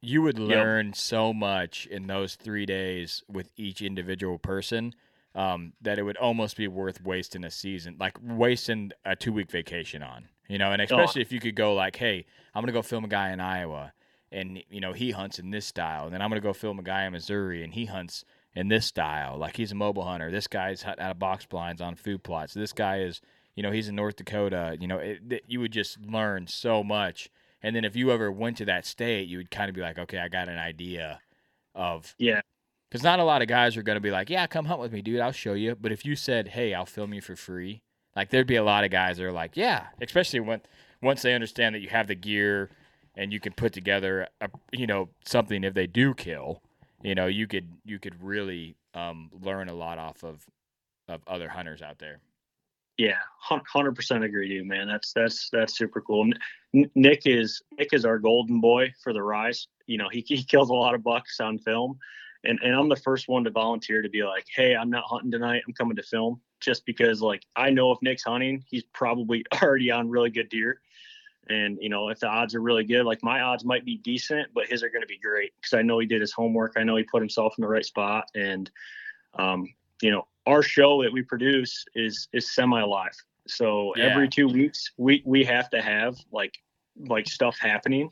You 0.00 0.22
would 0.22 0.38
learn 0.38 0.86
yep. 0.86 0.96
so 0.96 1.32
much 1.32 1.86
in 1.86 2.06
those 2.06 2.36
three 2.36 2.64
days 2.64 3.24
with 3.28 3.50
each 3.56 3.82
individual 3.82 4.38
person 4.38 4.94
um, 5.34 5.72
that 5.80 5.98
it 5.98 6.02
would 6.02 6.16
almost 6.18 6.56
be 6.56 6.68
worth 6.68 7.02
wasting 7.02 7.42
a 7.42 7.50
season, 7.50 7.96
like 7.98 8.18
wasting 8.22 8.92
a 9.04 9.16
two 9.16 9.32
week 9.32 9.50
vacation 9.50 10.02
on, 10.02 10.28
you 10.48 10.58
know, 10.58 10.72
and 10.72 10.82
especially 10.82 11.20
oh. 11.20 11.22
if 11.22 11.32
you 11.32 11.40
could 11.40 11.54
go 11.54 11.74
like, 11.74 11.96
hey, 11.96 12.26
I'm 12.54 12.62
going 12.62 12.72
to 12.72 12.78
go 12.78 12.82
film 12.82 13.04
a 13.04 13.08
guy 13.08 13.30
in 13.30 13.40
Iowa 13.40 13.92
and, 14.30 14.62
you 14.70 14.80
know, 14.80 14.92
he 14.92 15.10
hunts 15.12 15.38
in 15.38 15.50
this 15.50 15.66
style. 15.66 16.04
And 16.04 16.14
then 16.14 16.20
I'm 16.20 16.28
going 16.28 16.40
to 16.40 16.46
go 16.46 16.52
film 16.52 16.78
a 16.78 16.82
guy 16.82 17.04
in 17.04 17.12
Missouri 17.12 17.62
and 17.62 17.72
he 17.72 17.86
hunts 17.86 18.24
in 18.54 18.68
this 18.68 18.86
style. 18.86 19.38
Like 19.38 19.56
he's 19.56 19.72
a 19.72 19.76
mobile 19.76 20.04
hunter. 20.04 20.30
This 20.30 20.46
guy's 20.46 20.84
out 20.84 20.98
of 20.98 21.18
box 21.18 21.46
blinds 21.46 21.80
on 21.80 21.94
food 21.94 22.22
plots. 22.22 22.54
This 22.54 22.72
guy 22.72 23.00
is, 23.00 23.20
you 23.56 23.62
know, 23.62 23.70
he's 23.70 23.88
in 23.88 23.94
North 23.94 24.16
Dakota. 24.16 24.76
You 24.80 24.88
know, 24.88 24.98
it, 24.98 25.20
it, 25.30 25.44
you 25.46 25.60
would 25.60 25.72
just 25.72 26.00
learn 26.00 26.46
so 26.46 26.82
much. 26.82 27.30
And 27.62 27.74
then 27.74 27.84
if 27.84 27.96
you 27.96 28.10
ever 28.10 28.30
went 28.30 28.58
to 28.58 28.66
that 28.66 28.84
state, 28.84 29.28
you 29.28 29.38
would 29.38 29.50
kind 29.50 29.68
of 29.68 29.74
be 29.74 29.80
like, 29.80 29.98
okay, 29.98 30.18
I 30.18 30.28
got 30.28 30.48
an 30.48 30.58
idea 30.58 31.20
of 31.74 32.14
yeah. 32.18 32.42
Because 32.90 33.02
not 33.02 33.18
a 33.18 33.24
lot 33.24 33.42
of 33.42 33.48
guys 33.48 33.76
are 33.76 33.82
going 33.82 33.96
to 33.96 34.00
be 34.00 34.12
like, 34.12 34.30
yeah, 34.30 34.46
come 34.46 34.66
hunt 34.66 34.78
with 34.78 34.92
me, 34.92 35.02
dude. 35.02 35.18
I'll 35.18 35.32
show 35.32 35.54
you. 35.54 35.74
But 35.74 35.90
if 35.90 36.04
you 36.04 36.14
said, 36.14 36.48
hey, 36.48 36.74
I'll 36.74 36.86
film 36.86 37.12
you 37.12 37.20
for 37.20 37.34
free, 37.34 37.82
like 38.16 38.30
there'd 38.30 38.46
be 38.46 38.56
a 38.56 38.64
lot 38.64 38.84
of 38.84 38.90
guys 38.90 39.16
that 39.16 39.24
are 39.24 39.32
like, 39.32 39.56
yeah, 39.56 39.86
especially 40.00 40.40
when 40.40 40.60
once 41.02 41.22
they 41.22 41.34
understand 41.34 41.74
that 41.74 41.80
you 41.80 41.88
have 41.88 42.06
the 42.06 42.14
gear 42.14 42.70
and 43.16 43.32
you 43.32 43.40
can 43.40 43.52
put 43.52 43.72
together, 43.72 44.28
a, 44.40 44.48
you 44.72 44.86
know, 44.86 45.08
something 45.24 45.64
if 45.64 45.74
they 45.74 45.86
do 45.86 46.14
kill, 46.14 46.62
you 47.02 47.14
know, 47.14 47.26
you 47.26 47.46
could 47.46 47.68
you 47.84 47.98
could 47.98 48.22
really 48.22 48.76
um, 48.94 49.30
learn 49.42 49.68
a 49.68 49.74
lot 49.74 49.98
off 49.98 50.24
of 50.24 50.44
of 51.08 51.20
other 51.26 51.48
hunters 51.48 51.82
out 51.82 51.98
there. 51.98 52.20
Yeah, 52.96 53.18
hundred 53.38 53.96
percent 53.96 54.22
agree, 54.22 54.48
you 54.48 54.64
man. 54.64 54.86
That's 54.86 55.12
that's 55.12 55.50
that's 55.50 55.76
super 55.76 56.00
cool. 56.00 56.30
Nick 56.72 57.22
is 57.26 57.60
Nick 57.76 57.92
is 57.92 58.04
our 58.04 58.18
golden 58.18 58.60
boy 58.60 58.92
for 59.02 59.12
the 59.12 59.22
rise. 59.22 59.66
You 59.86 59.98
know, 59.98 60.08
he 60.08 60.24
he 60.26 60.44
kills 60.44 60.70
a 60.70 60.74
lot 60.74 60.94
of 60.94 61.02
bucks 61.02 61.40
on 61.40 61.58
film, 61.58 61.98
and 62.44 62.58
and 62.62 62.74
I'm 62.74 62.88
the 62.88 62.96
first 62.96 63.26
one 63.26 63.42
to 63.44 63.50
volunteer 63.50 64.00
to 64.00 64.08
be 64.08 64.22
like, 64.22 64.46
hey, 64.54 64.76
I'm 64.76 64.90
not 64.90 65.04
hunting 65.06 65.32
tonight. 65.32 65.62
I'm 65.66 65.74
coming 65.74 65.96
to 65.96 66.04
film, 66.04 66.40
just 66.64 66.86
because 66.86 67.20
like 67.20 67.42
I 67.56 67.70
know 67.70 67.92
if 67.92 67.98
Nick's 68.02 68.24
hunting, 68.24 68.64
he's 68.68 68.84
probably 68.92 69.44
already 69.62 69.90
on 69.90 70.08
really 70.08 70.30
good 70.30 70.48
deer, 70.48 70.80
and 71.48 71.78
you 71.80 71.88
know 71.88 72.08
if 72.08 72.20
the 72.20 72.28
odds 72.28 72.54
are 72.54 72.60
really 72.60 72.84
good, 72.84 73.04
like 73.04 73.22
my 73.22 73.42
odds 73.42 73.64
might 73.64 73.84
be 73.84 73.98
decent, 73.98 74.48
but 74.54 74.66
his 74.66 74.82
are 74.82 74.88
going 74.88 75.02
to 75.02 75.08
be 75.08 75.18
great 75.18 75.52
because 75.60 75.74
I 75.74 75.82
know 75.82 75.98
he 75.98 76.06
did 76.06 76.20
his 76.20 76.32
homework. 76.32 76.74
I 76.76 76.82
know 76.82 76.96
he 76.96 77.04
put 77.04 77.22
himself 77.22 77.54
in 77.58 77.62
the 77.62 77.68
right 77.68 77.84
spot, 77.84 78.24
and 78.34 78.70
um, 79.34 79.72
you 80.02 80.10
know 80.10 80.26
our 80.46 80.62
show 80.62 81.02
that 81.02 81.12
we 81.12 81.22
produce 81.22 81.84
is 81.94 82.28
is 82.32 82.52
semi 82.54 82.82
live. 82.82 83.16
So 83.46 83.92
yeah. 83.96 84.04
every 84.04 84.28
two 84.28 84.48
weeks 84.48 84.90
we 84.96 85.22
we 85.24 85.44
have 85.44 85.70
to 85.70 85.82
have 85.82 86.16
like 86.32 86.54
like 86.96 87.28
stuff 87.28 87.58
happening, 87.58 88.10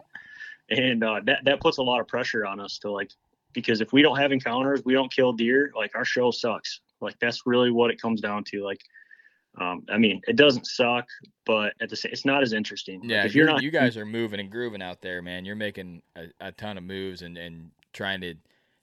and 0.71 1.03
uh, 1.03 1.21
that 1.25 1.45
that 1.45 1.61
puts 1.61 1.79
a 1.79 1.83
lot 1.83 2.01
of 2.01 2.09
pressure 2.09 2.45
on 2.47 2.61
us 2.61 2.79
to 2.81 2.91
like 2.91 3.11
because 3.53 3.81
if 3.81 3.93
we 3.93 4.03
don't 4.03 4.19
have 4.19 4.33
encounters, 4.33 4.83
we 4.85 4.95
don't 4.95 5.13
kill 5.13 5.33
deer. 5.33 5.73
Like 5.77 5.95
our 5.95 6.05
show 6.05 6.31
sucks. 6.31 6.81
Like 7.03 7.19
that's 7.21 7.43
really 7.47 7.71
what 7.71 7.91
it 7.91 8.01
comes 8.01 8.21
down 8.21 8.45
to. 8.45 8.65
Like, 8.65 8.81
um, 9.61 9.85
I 9.91 9.99
mean, 9.99 10.21
it 10.27 10.37
doesn't 10.37 10.67
suck, 10.67 11.07
but 11.45 11.75
at 11.81 11.91
the 11.91 11.97
same, 11.97 12.13
it's 12.13 12.25
not 12.25 12.43
as 12.43 12.53
interesting. 12.53 13.03
Yeah, 13.05 13.19
like 13.19 13.27
if 13.27 13.35
you're, 13.35 13.47
you're 13.47 13.55
not, 13.55 13.63
you 13.63 13.71
guys 13.71 13.97
are 13.97 14.07
moving 14.07 14.41
and 14.41 14.51
grooving 14.51 14.83
out 14.83 15.03
there, 15.03 15.21
man. 15.21 15.45
You're 15.45 15.57
making 15.57 16.03
a, 16.17 16.29
a 16.41 16.53
ton 16.53 16.79
of 16.79 16.85
moves 16.85 17.23
and 17.23 17.37
and 17.37 17.71
trying 17.93 18.21
to 18.23 18.35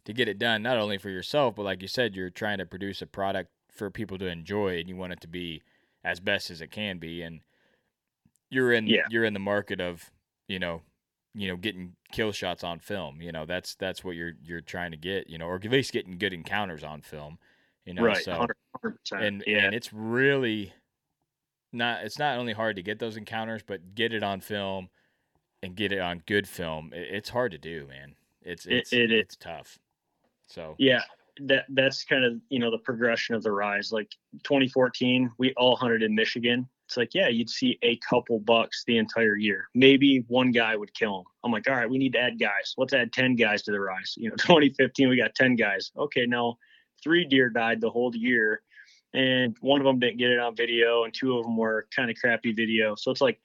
to 0.05 0.13
get 0.13 0.27
it 0.27 0.39
done 0.39 0.63
not 0.63 0.77
only 0.77 0.97
for 0.97 1.09
yourself 1.09 1.55
but 1.55 1.63
like 1.63 1.83
you 1.83 1.87
said 1.87 2.15
you're 2.15 2.31
trying 2.31 2.57
to 2.57 2.65
produce 2.65 2.99
a 3.01 3.05
product 3.05 3.51
for 3.71 3.91
people 3.91 4.17
to 4.17 4.25
enjoy 4.25 4.79
and 4.79 4.89
you 4.89 4.95
want 4.95 5.13
it 5.13 5.21
to 5.21 5.27
be 5.27 5.61
as 6.03 6.19
best 6.19 6.49
as 6.49 6.61
it 6.61 6.71
can 6.71 6.97
be 6.97 7.21
and 7.21 7.41
you're 8.49 8.73
in 8.73 8.87
yeah. 8.87 9.03
you're 9.09 9.23
in 9.23 9.33
the 9.33 9.39
market 9.39 9.79
of 9.79 10.09
you 10.47 10.57
know 10.57 10.81
you 11.35 11.47
know 11.47 11.55
getting 11.55 11.93
kill 12.11 12.31
shots 12.31 12.63
on 12.63 12.79
film 12.79 13.21
you 13.21 13.31
know 13.31 13.45
that's 13.45 13.75
that's 13.75 14.03
what 14.03 14.15
you're 14.15 14.33
you're 14.43 14.61
trying 14.61 14.89
to 14.89 14.97
get 14.97 15.29
you 15.29 15.37
know 15.37 15.45
or 15.45 15.55
at 15.55 15.65
least 15.65 15.93
getting 15.93 16.17
good 16.17 16.33
encounters 16.33 16.83
on 16.83 17.01
film 17.01 17.37
you 17.89 17.95
know 17.95 18.03
right, 18.03 18.23
so 18.23 18.47
100%, 18.83 18.93
and 19.11 19.43
yeah. 19.45 19.65
and 19.65 19.75
it's 19.75 19.91
really 19.91 20.73
not 21.73 22.03
it's 22.03 22.17
not 22.17 22.37
only 22.37 22.53
hard 22.53 22.75
to 22.77 22.83
get 22.83 22.99
those 22.99 23.17
encounters 23.17 23.61
but 23.65 23.95
get 23.95 24.13
it 24.13 24.23
on 24.23 24.39
film 24.39 24.89
and 25.61 25.75
get 25.75 25.91
it 25.91 25.99
on 25.99 26.21
good 26.25 26.47
film 26.47 26.91
it, 26.93 27.07
it's 27.11 27.29
hard 27.29 27.51
to 27.51 27.57
do 27.57 27.85
man 27.87 28.15
it's 28.41 28.65
it's 28.65 28.93
it, 28.93 29.11
it, 29.11 29.11
it's 29.11 29.35
tough 29.35 29.77
so 30.49 30.75
yeah, 30.77 31.01
that 31.41 31.65
that's 31.69 32.03
kind 32.03 32.25
of 32.25 32.33
you 32.49 32.59
know 32.59 32.71
the 32.71 32.79
progression 32.79 33.35
of 33.35 33.43
the 33.43 33.51
rise. 33.51 33.91
Like 33.91 34.09
2014, 34.43 35.31
we 35.37 35.53
all 35.53 35.75
hunted 35.75 36.03
in 36.03 36.13
Michigan. 36.13 36.67
It's 36.87 36.97
like 36.97 37.13
yeah, 37.13 37.27
you'd 37.27 37.49
see 37.49 37.77
a 37.83 37.97
couple 37.97 38.39
bucks 38.39 38.83
the 38.85 38.97
entire 38.97 39.35
year. 39.35 39.69
Maybe 39.75 40.25
one 40.27 40.51
guy 40.51 40.75
would 40.75 40.93
kill 40.93 41.17
them. 41.17 41.25
I'm 41.43 41.51
like, 41.51 41.69
all 41.69 41.75
right, 41.75 41.89
we 41.89 41.99
need 41.99 42.13
to 42.13 42.19
add 42.19 42.39
guys. 42.39 42.73
Let's 42.77 42.93
add 42.93 43.13
10 43.13 43.35
guys 43.35 43.61
to 43.63 43.71
the 43.71 43.79
rise. 43.79 44.15
You 44.17 44.29
know, 44.29 44.35
2015 44.39 45.07
we 45.07 45.15
got 45.15 45.35
10 45.35 45.55
guys. 45.55 45.91
Okay, 45.95 46.25
now 46.25 46.57
three 47.03 47.25
deer 47.25 47.49
died 47.49 47.81
the 47.81 47.89
whole 47.89 48.15
year, 48.15 48.61
and 49.13 49.55
one 49.61 49.79
of 49.79 49.85
them 49.85 49.99
didn't 49.99 50.17
get 50.17 50.31
it 50.31 50.39
on 50.39 50.55
video, 50.55 51.03
and 51.03 51.13
two 51.13 51.37
of 51.37 51.43
them 51.43 51.57
were 51.57 51.87
kind 51.95 52.09
of 52.09 52.17
crappy 52.17 52.53
video. 52.53 52.95
So 52.95 53.11
it's 53.11 53.21
like 53.21 53.39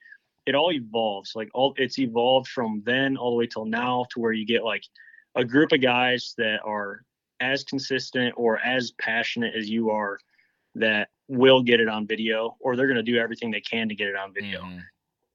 it 0.46 0.54
all 0.54 0.72
evolves. 0.72 1.32
Like 1.34 1.50
all 1.54 1.74
it's 1.76 1.98
evolved 1.98 2.48
from 2.48 2.82
then 2.84 3.16
all 3.16 3.30
the 3.30 3.36
way 3.36 3.46
till 3.46 3.64
now 3.64 4.06
to 4.10 4.20
where 4.20 4.32
you 4.32 4.46
get 4.46 4.64
like 4.64 4.84
a 5.34 5.44
group 5.44 5.72
of 5.72 5.80
guys 5.80 6.34
that 6.38 6.60
are 6.64 7.02
as 7.40 7.64
consistent 7.64 8.34
or 8.36 8.58
as 8.58 8.92
passionate 8.92 9.54
as 9.56 9.68
you 9.68 9.90
are 9.90 10.18
that 10.76 11.08
will 11.28 11.62
get 11.62 11.80
it 11.80 11.88
on 11.88 12.06
video 12.06 12.56
or 12.60 12.76
they're 12.76 12.86
going 12.86 12.96
to 12.96 13.02
do 13.02 13.18
everything 13.18 13.50
they 13.50 13.60
can 13.60 13.88
to 13.88 13.94
get 13.94 14.08
it 14.08 14.16
on 14.16 14.32
video. 14.32 14.62
Mm-hmm. 14.62 14.78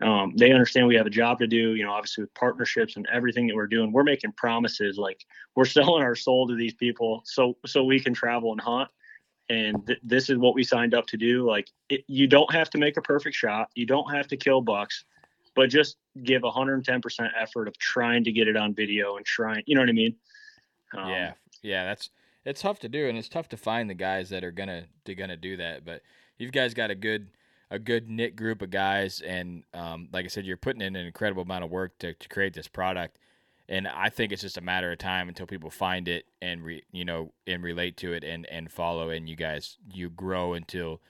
Um, 0.02 0.34
they 0.36 0.52
understand 0.52 0.88
we 0.88 0.96
have 0.96 1.08
a 1.08 1.12
job 1.12 1.40
to 1.40 1.48
do, 1.48 1.76
you 1.76 1.84
know, 1.84 1.92
obviously 1.92 2.24
with 2.24 2.34
partnerships 2.34 2.96
and 2.96 3.06
everything 3.12 3.48
that 3.48 3.56
we're 3.56 3.68
doing, 3.68 3.92
we're 3.92 4.04
making 4.04 4.32
promises 4.34 4.98
like 4.98 5.26
we're 5.56 5.66
selling 5.78 6.04
our 6.04 6.16
soul 6.16 6.48
to 6.48 6.56
these 6.56 6.74
people 6.74 7.22
so, 7.26 7.58
so 7.66 7.84
we 7.84 8.00
can 8.00 8.14
travel 8.14 8.52
and 8.52 8.62
hunt. 8.62 8.90
And 9.50 9.86
th- 9.88 10.00
this 10.04 10.30
is 10.30 10.38
what 10.38 10.56
we 10.56 10.64
signed 10.64 10.94
up 10.94 11.08
to 11.08 11.18
do. 11.18 11.46
Like 11.46 11.68
it, 11.90 12.06
you 12.08 12.28
don't 12.28 12.54
have 12.54 12.70
to 12.72 12.78
make 12.78 12.98
a 12.98 13.02
perfect 13.02 13.36
shot. 13.36 13.70
You 13.76 13.86
don't 13.86 14.14
have 14.14 14.28
to 14.28 14.38
kill 14.38 14.62
bucks 14.62 15.04
but 15.60 15.70
just 15.70 15.98
give 16.24 16.44
110% 16.44 17.30
effort 17.38 17.68
of 17.68 17.78
trying 17.78 18.24
to 18.24 18.32
get 18.32 18.48
it 18.48 18.56
on 18.56 18.74
video 18.74 19.18
and 19.18 19.26
trying, 19.26 19.62
you 19.66 19.76
know 19.76 19.82
what 19.82 19.90
I 19.90 19.94
mean? 19.94 20.16
Um, 20.98 21.10
yeah, 21.10 21.34
yeah, 21.62 21.84
that's 21.84 22.10
it's 22.46 22.62
tough 22.62 22.80
to 22.80 22.88
do, 22.88 23.10
and 23.10 23.18
it's 23.18 23.28
tough 23.28 23.50
to 23.50 23.58
find 23.58 23.90
the 23.90 23.94
guys 23.94 24.30
that 24.30 24.44
are 24.46 24.52
gonna 24.52 24.86
to 25.06 25.16
gonna 25.16 25.36
do 25.36 25.58
that. 25.58 25.86
But 25.86 26.02
you 26.38 26.50
guys 26.50 26.74
got 26.74 26.90
a 26.90 26.96
good 26.96 27.28
a 27.72 27.80
good 27.80 28.10
knit 28.10 28.36
group 28.36 28.62
of 28.62 28.70
guys, 28.70 29.22
and 29.22 29.64
um, 29.74 30.10
like 30.12 30.26
I 30.26 30.28
said, 30.28 30.46
you're 30.46 30.58
putting 30.58 30.82
in 30.82 30.96
an 30.96 31.06
incredible 31.06 31.44
amount 31.44 31.64
of 31.64 31.70
work 31.70 31.98
to, 32.00 32.14
to 32.14 32.30
create 32.30 32.54
this 32.54 32.68
product. 32.68 33.18
And 33.68 33.88
I 33.88 34.10
think 34.10 34.32
it's 34.32 34.42
just 34.42 34.58
a 34.58 34.62
matter 34.62 34.92
of 34.92 34.98
time 34.98 35.30
until 35.30 35.46
people 35.46 35.70
find 35.70 36.08
it 36.08 36.26
and 36.42 36.64
re, 36.64 36.84
you 36.92 37.06
know 37.06 37.34
and 37.46 37.62
relate 37.64 37.98
to 37.98 38.14
it 38.14 38.24
and 38.24 38.48
and 38.48 38.72
follow, 38.72 39.10
and 39.10 39.30
you 39.30 39.36
guys 39.36 39.78
you 39.94 40.10
grow 40.10 40.54
until 40.54 41.02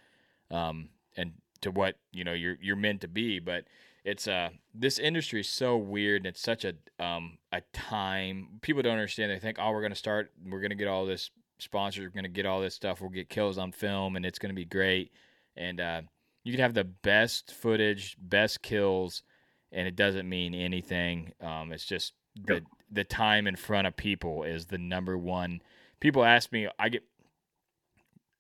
um 0.52 0.90
and 1.16 1.34
to 1.62 1.72
what 1.72 1.96
you 2.12 2.24
know 2.26 2.34
you're 2.34 2.58
you're 2.62 2.76
meant 2.76 3.02
to 3.02 3.08
be. 3.08 3.40
But 3.40 3.66
it's 4.04 4.28
uh 4.28 4.50
this 4.74 4.98
industry 4.98 5.42
is 5.42 5.50
so 5.50 5.78
weird 5.78 6.22
and 6.22 6.28
it's 6.28 6.42
such 6.42 6.66
a 6.66 6.74
um 7.04 7.38
a 7.52 7.62
time 7.74 8.48
people 8.62 8.82
don't 8.82 8.94
understand 8.94 9.32
they 9.32 9.40
think 9.40 9.58
oh 9.60 9.72
we're 9.72 9.82
gonna 9.82 9.94
start 9.94 10.32
we're 10.50 10.62
gonna 10.62 10.76
get 10.76 10.88
all 10.88 11.06
this 11.06 11.32
sponsors 11.58 12.06
we're 12.06 12.10
gonna 12.16 12.28
get 12.30 12.46
all 12.46 12.62
this 12.62 12.74
stuff 12.74 13.02
we'll 13.02 13.10
get 13.10 13.30
kills 13.30 13.58
on 13.58 13.72
film 13.72 14.16
and 14.16 14.26
it's 14.26 14.40
gonna 14.40 14.54
be 14.54 14.66
great 14.66 15.12
and 15.58 15.82
uh 15.82 16.02
you 16.50 16.58
can 16.58 16.64
have 16.64 16.74
the 16.74 16.84
best 16.84 17.54
footage 17.54 18.18
best 18.20 18.62
kills 18.62 19.24
and 19.72 19.88
it 19.88 19.96
doesn't 19.96 20.28
mean 20.28 20.54
anything 20.54 21.32
um 21.42 21.72
it's 21.72 21.86
just 21.86 22.14
the 22.36 22.62
the 22.92 23.04
time 23.04 23.48
in 23.48 23.56
front 23.56 23.88
of 23.88 23.96
people 23.96 24.44
is 24.44 24.66
the 24.68 24.78
number 24.78 25.18
one 25.18 25.62
people 26.00 26.24
ask 26.24 26.52
me 26.52 26.68
i 26.80 26.90
get 26.90 27.04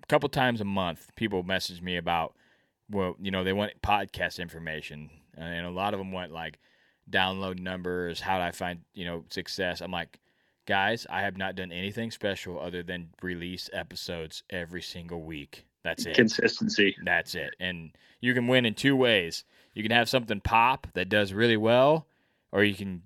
a 0.03 0.07
couple 0.07 0.29
times 0.29 0.61
a 0.61 0.65
month 0.65 1.11
people 1.15 1.43
message 1.43 1.81
me 1.81 1.97
about 1.97 2.33
well 2.89 3.15
you 3.19 3.31
know 3.31 3.43
they 3.43 3.53
want 3.53 3.71
podcast 3.81 4.39
information 4.39 5.09
and 5.37 5.65
a 5.65 5.71
lot 5.71 5.93
of 5.93 5.99
them 5.99 6.11
want 6.11 6.31
like 6.31 6.59
download 7.09 7.59
numbers, 7.59 8.21
how 8.21 8.37
do 8.37 8.43
I 8.43 8.51
find 8.51 8.81
you 8.93 9.05
know 9.05 9.23
success? 9.29 9.81
I'm 9.81 9.91
like, 9.91 10.19
guys, 10.65 11.07
I 11.09 11.21
have 11.21 11.37
not 11.37 11.55
done 11.55 11.71
anything 11.71 12.11
special 12.11 12.59
other 12.59 12.83
than 12.83 13.09
release 13.21 13.69
episodes 13.73 14.43
every 14.49 14.81
single 14.81 15.21
week. 15.23 15.65
That's 15.83 16.05
it. 16.05 16.15
Consistency. 16.15 16.95
That's 17.03 17.35
it. 17.35 17.55
And 17.59 17.91
you 18.21 18.33
can 18.33 18.47
win 18.47 18.65
in 18.65 18.73
two 18.73 18.95
ways. 18.95 19.43
You 19.73 19.83
can 19.83 19.91
have 19.91 20.09
something 20.09 20.41
pop 20.41 20.87
that 20.93 21.09
does 21.09 21.33
really 21.33 21.57
well, 21.57 22.07
or 22.51 22.63
you 22.63 22.75
can 22.75 23.03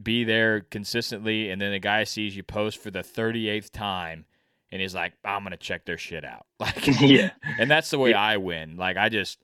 be 0.00 0.24
there 0.24 0.60
consistently, 0.60 1.50
and 1.50 1.60
then 1.60 1.72
the 1.72 1.78
guy 1.78 2.04
sees 2.04 2.36
you 2.36 2.42
post 2.42 2.78
for 2.78 2.90
the 2.90 3.00
38th 3.00 3.70
time, 3.70 4.24
and 4.70 4.80
he's 4.80 4.94
like, 4.94 5.14
"I'm 5.24 5.42
gonna 5.42 5.56
check 5.56 5.84
their 5.84 5.98
shit 5.98 6.24
out." 6.24 6.46
Like, 6.60 6.86
yeah. 7.00 7.30
And 7.58 7.70
that's 7.70 7.90
the 7.90 7.98
way 7.98 8.10
yeah. 8.10 8.22
I 8.22 8.36
win. 8.36 8.76
Like, 8.76 8.96
I 8.96 9.08
just 9.08 9.40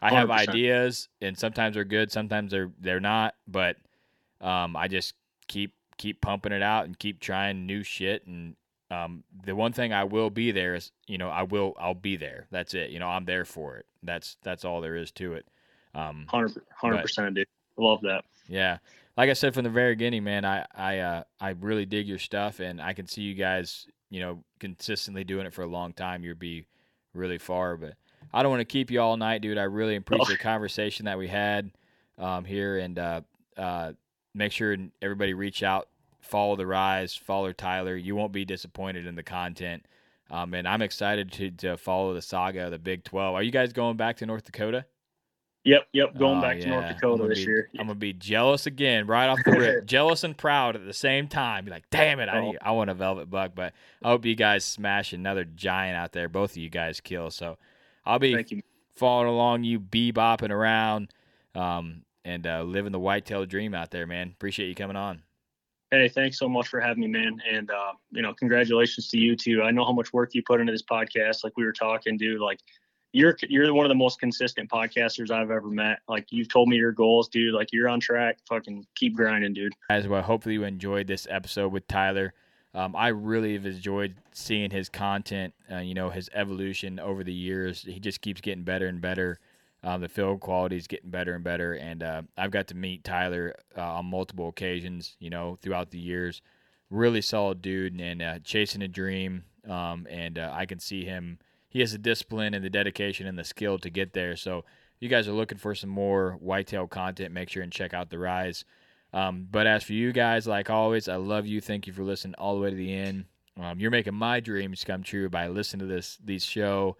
I 0.00 0.14
have 0.14 0.28
100%. 0.28 0.48
ideas, 0.48 1.08
and 1.20 1.38
sometimes 1.38 1.74
they're 1.74 1.84
good, 1.84 2.10
sometimes 2.10 2.50
they're 2.50 2.70
they're 2.80 3.00
not. 3.00 3.34
But 3.46 3.76
um, 4.40 4.76
I 4.76 4.88
just 4.88 5.14
keep 5.46 5.74
keep 5.98 6.20
pumping 6.20 6.52
it 6.52 6.62
out 6.62 6.86
and 6.86 6.98
keep 6.98 7.20
trying 7.20 7.66
new 7.66 7.82
shit, 7.82 8.26
and 8.26 8.56
um, 8.94 9.24
the 9.44 9.54
one 9.54 9.72
thing 9.72 9.92
I 9.92 10.04
will 10.04 10.30
be 10.30 10.50
there 10.50 10.74
is, 10.74 10.92
you 11.06 11.18
know, 11.18 11.28
I 11.28 11.42
will, 11.42 11.74
I'll 11.78 11.94
be 11.94 12.16
there. 12.16 12.46
That's 12.50 12.74
it. 12.74 12.90
You 12.90 12.98
know, 12.98 13.08
I'm 13.08 13.24
there 13.24 13.44
for 13.44 13.76
it. 13.76 13.86
That's 14.02 14.36
that's 14.42 14.64
all 14.64 14.80
there 14.80 14.96
is 14.96 15.10
to 15.12 15.34
it. 15.34 15.46
Um, 15.94 16.26
Hundred 16.28 17.02
percent, 17.02 17.34
dude. 17.34 17.46
I 17.78 17.82
love 17.82 18.00
that. 18.02 18.24
Yeah, 18.48 18.78
like 19.16 19.30
I 19.30 19.32
said 19.32 19.54
from 19.54 19.64
the 19.64 19.70
very 19.70 19.94
beginning, 19.94 20.24
man, 20.24 20.44
I 20.44 20.66
I 20.74 20.98
uh, 20.98 21.22
I 21.40 21.50
really 21.50 21.86
dig 21.86 22.06
your 22.06 22.18
stuff, 22.18 22.60
and 22.60 22.80
I 22.80 22.92
can 22.92 23.06
see 23.06 23.22
you 23.22 23.34
guys, 23.34 23.86
you 24.10 24.20
know, 24.20 24.44
consistently 24.60 25.24
doing 25.24 25.46
it 25.46 25.54
for 25.54 25.62
a 25.62 25.66
long 25.66 25.92
time. 25.92 26.24
You'll 26.24 26.36
be 26.36 26.66
really 27.14 27.38
far, 27.38 27.76
but 27.76 27.94
I 28.32 28.42
don't 28.42 28.50
want 28.50 28.60
to 28.60 28.64
keep 28.64 28.90
you 28.90 29.00
all 29.00 29.16
night, 29.16 29.40
dude. 29.40 29.58
I 29.58 29.64
really 29.64 29.96
appreciate 29.96 30.38
the 30.38 30.42
conversation 30.42 31.06
that 31.06 31.18
we 31.18 31.28
had 31.28 31.70
um, 32.18 32.44
here, 32.44 32.78
and 32.78 32.98
uh, 32.98 33.20
uh, 33.56 33.92
make 34.34 34.52
sure 34.52 34.76
everybody 35.00 35.32
reach 35.32 35.62
out, 35.62 35.88
follow 36.24 36.56
the 36.56 36.66
rise, 36.66 37.14
follow 37.14 37.52
Tyler. 37.52 37.96
You 37.96 38.16
won't 38.16 38.32
be 38.32 38.44
disappointed 38.44 39.06
in 39.06 39.14
the 39.14 39.22
content. 39.22 39.86
Um, 40.30 40.54
and 40.54 40.66
I'm 40.66 40.82
excited 40.82 41.30
to, 41.32 41.50
to 41.50 41.76
follow 41.76 42.14
the 42.14 42.22
saga 42.22 42.64
of 42.64 42.70
the 42.70 42.78
Big 42.78 43.04
12. 43.04 43.34
Are 43.34 43.42
you 43.42 43.50
guys 43.50 43.72
going 43.72 43.96
back 43.96 44.16
to 44.18 44.26
North 44.26 44.44
Dakota? 44.44 44.86
Yep, 45.64 45.88
yep. 45.92 46.18
Going 46.18 46.38
oh, 46.38 46.42
back 46.42 46.56
yeah. 46.58 46.64
to 46.64 46.68
North 46.68 46.88
Dakota 46.88 47.28
this 47.28 47.38
be, 47.38 47.44
year. 47.44 47.70
I'm 47.78 47.86
gonna 47.86 47.94
be 47.94 48.12
jealous 48.12 48.66
again, 48.66 49.06
right 49.06 49.28
off 49.28 49.38
the 49.44 49.52
rip. 49.58 49.86
jealous 49.86 50.22
and 50.22 50.36
proud 50.36 50.76
at 50.76 50.84
the 50.84 50.92
same 50.92 51.26
time. 51.26 51.64
Be 51.64 51.70
like, 51.70 51.88
damn 51.88 52.20
it, 52.20 52.28
I 52.28 52.38
oh. 52.38 52.54
I 52.60 52.72
want 52.72 52.90
a 52.90 52.94
velvet 52.94 53.30
buck, 53.30 53.52
but 53.54 53.72
I 54.02 54.08
hope 54.08 54.26
you 54.26 54.34
guys 54.34 54.62
smash 54.62 55.14
another 55.14 55.44
giant 55.44 55.96
out 55.96 56.12
there. 56.12 56.28
Both 56.28 56.50
of 56.50 56.56
you 56.58 56.68
guys 56.68 57.00
kill. 57.00 57.30
So 57.30 57.56
I'll 58.04 58.18
be 58.18 58.62
following 58.94 59.28
along 59.28 59.64
you, 59.64 59.80
bebopping 59.80 60.50
around, 60.50 61.08
um, 61.54 62.02
and 62.26 62.46
uh, 62.46 62.62
living 62.62 62.92
the 62.92 63.00
whitetail 63.00 63.46
dream 63.46 63.74
out 63.74 63.90
there, 63.90 64.06
man. 64.06 64.32
Appreciate 64.36 64.68
you 64.68 64.74
coming 64.74 64.96
on. 64.96 65.22
Hey, 65.94 66.08
thanks 66.08 66.40
so 66.40 66.48
much 66.48 66.66
for 66.66 66.80
having 66.80 67.02
me, 67.02 67.06
man. 67.06 67.40
And 67.48 67.70
uh, 67.70 67.92
you 68.10 68.20
know, 68.20 68.34
congratulations 68.34 69.08
to 69.10 69.18
you 69.18 69.36
too. 69.36 69.62
I 69.62 69.70
know 69.70 69.84
how 69.84 69.92
much 69.92 70.12
work 70.12 70.34
you 70.34 70.42
put 70.42 70.60
into 70.60 70.72
this 70.72 70.82
podcast. 70.82 71.44
Like 71.44 71.56
we 71.56 71.64
were 71.64 71.72
talking, 71.72 72.16
dude. 72.16 72.40
Like 72.40 72.58
you're 73.12 73.36
you're 73.48 73.72
one 73.72 73.86
of 73.86 73.90
the 73.90 73.94
most 73.94 74.18
consistent 74.18 74.68
podcasters 74.68 75.30
I've 75.30 75.52
ever 75.52 75.68
met. 75.68 76.00
Like 76.08 76.26
you've 76.30 76.48
told 76.48 76.68
me 76.68 76.76
your 76.76 76.90
goals, 76.90 77.28
dude. 77.28 77.54
Like 77.54 77.68
you're 77.72 77.88
on 77.88 78.00
track. 78.00 78.38
Fucking 78.48 78.84
keep 78.96 79.14
grinding, 79.14 79.54
dude. 79.54 79.72
As 79.88 80.08
well. 80.08 80.20
Hopefully 80.20 80.54
you 80.54 80.64
enjoyed 80.64 81.06
this 81.06 81.28
episode 81.30 81.72
with 81.72 81.86
Tyler. 81.86 82.34
Um, 82.74 82.96
I 82.96 83.08
really 83.08 83.52
have 83.52 83.66
enjoyed 83.66 84.16
seeing 84.32 84.72
his 84.72 84.88
content. 84.88 85.54
Uh, 85.70 85.78
you 85.78 85.94
know 85.94 86.10
his 86.10 86.28
evolution 86.34 86.98
over 86.98 87.22
the 87.22 87.32
years. 87.32 87.82
He 87.82 88.00
just 88.00 88.20
keeps 88.20 88.40
getting 88.40 88.64
better 88.64 88.88
and 88.88 89.00
better. 89.00 89.38
Um, 89.84 90.00
the 90.00 90.08
field 90.08 90.40
quality 90.40 90.76
is 90.76 90.86
getting 90.86 91.10
better 91.10 91.34
and 91.34 91.44
better, 91.44 91.74
and 91.74 92.02
uh, 92.02 92.22
I've 92.36 92.50
got 92.50 92.68
to 92.68 92.74
meet 92.74 93.04
Tyler 93.04 93.54
uh, 93.76 93.82
on 93.82 94.06
multiple 94.06 94.48
occasions. 94.48 95.16
You 95.20 95.30
know 95.30 95.58
throughout 95.62 95.90
the 95.90 95.98
years. 95.98 96.42
Really 96.90 97.20
solid 97.20 97.62
dude 97.62 98.00
and 98.00 98.22
uh, 98.22 98.38
chasing 98.44 98.82
a 98.82 98.88
dream. 98.88 99.44
Um, 99.68 100.06
and 100.10 100.38
uh, 100.38 100.52
I 100.52 100.66
can 100.66 100.78
see 100.78 101.04
him 101.04 101.38
he 101.74 101.80
has 101.80 101.90
the 101.90 101.98
discipline 101.98 102.54
and 102.54 102.64
the 102.64 102.70
dedication 102.70 103.26
and 103.26 103.36
the 103.36 103.42
skill 103.42 103.78
to 103.80 103.90
get 103.90 104.12
there. 104.12 104.36
So 104.36 104.58
if 104.58 105.00
you 105.00 105.08
guys 105.08 105.26
are 105.26 105.32
looking 105.32 105.58
for 105.58 105.74
some 105.74 105.90
more 105.90 106.38
whitetail 106.38 106.86
content, 106.86 107.34
make 107.34 107.50
sure 107.50 107.64
and 107.64 107.72
check 107.72 107.92
out 107.92 108.10
the 108.10 108.18
rise. 108.18 108.64
Um, 109.12 109.48
but 109.50 109.66
as 109.66 109.82
for 109.82 109.92
you 109.92 110.12
guys, 110.12 110.46
like 110.46 110.70
always, 110.70 111.08
I 111.08 111.16
love 111.16 111.46
you. 111.46 111.60
Thank 111.60 111.88
you 111.88 111.92
for 111.92 112.04
listening 112.04 112.36
all 112.38 112.54
the 112.54 112.60
way 112.60 112.70
to 112.70 112.76
the 112.76 112.94
end. 112.94 113.24
Um, 113.60 113.80
you're 113.80 113.90
making 113.90 114.14
my 114.14 114.38
dreams 114.38 114.84
come 114.84 115.02
true 115.02 115.28
by 115.28 115.48
listening 115.48 115.88
to 115.88 115.92
this 115.92 116.16
these 116.24 116.44
show, 116.44 116.96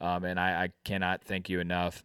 um, 0.00 0.24
and 0.24 0.38
I, 0.38 0.64
I, 0.64 0.68
cannot 0.84 1.24
thank 1.24 1.48
you 1.48 1.58
enough. 1.58 2.04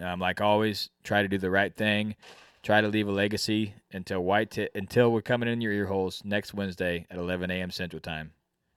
Um, 0.00 0.20
like 0.20 0.40
always, 0.40 0.90
try 1.04 1.22
to 1.22 1.28
do 1.28 1.38
the 1.38 1.50
right 1.50 1.74
thing. 1.74 2.16
Try 2.62 2.80
to 2.80 2.88
leave 2.88 3.08
a 3.08 3.12
legacy 3.12 3.74
until 3.92 4.20
white 4.20 4.50
t- 4.50 4.68
until 4.74 5.12
we're 5.12 5.22
coming 5.22 5.48
in 5.48 5.60
your 5.60 5.72
ear 5.72 5.86
holes 5.86 6.22
next 6.24 6.52
Wednesday 6.52 7.06
at 7.10 7.16
11 7.16 7.50
a.m. 7.50 7.70
Central 7.70 8.00
Time. 8.00 8.32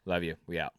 Love 0.05 0.23
you. 0.23 0.35
We 0.47 0.59
out. 0.59 0.73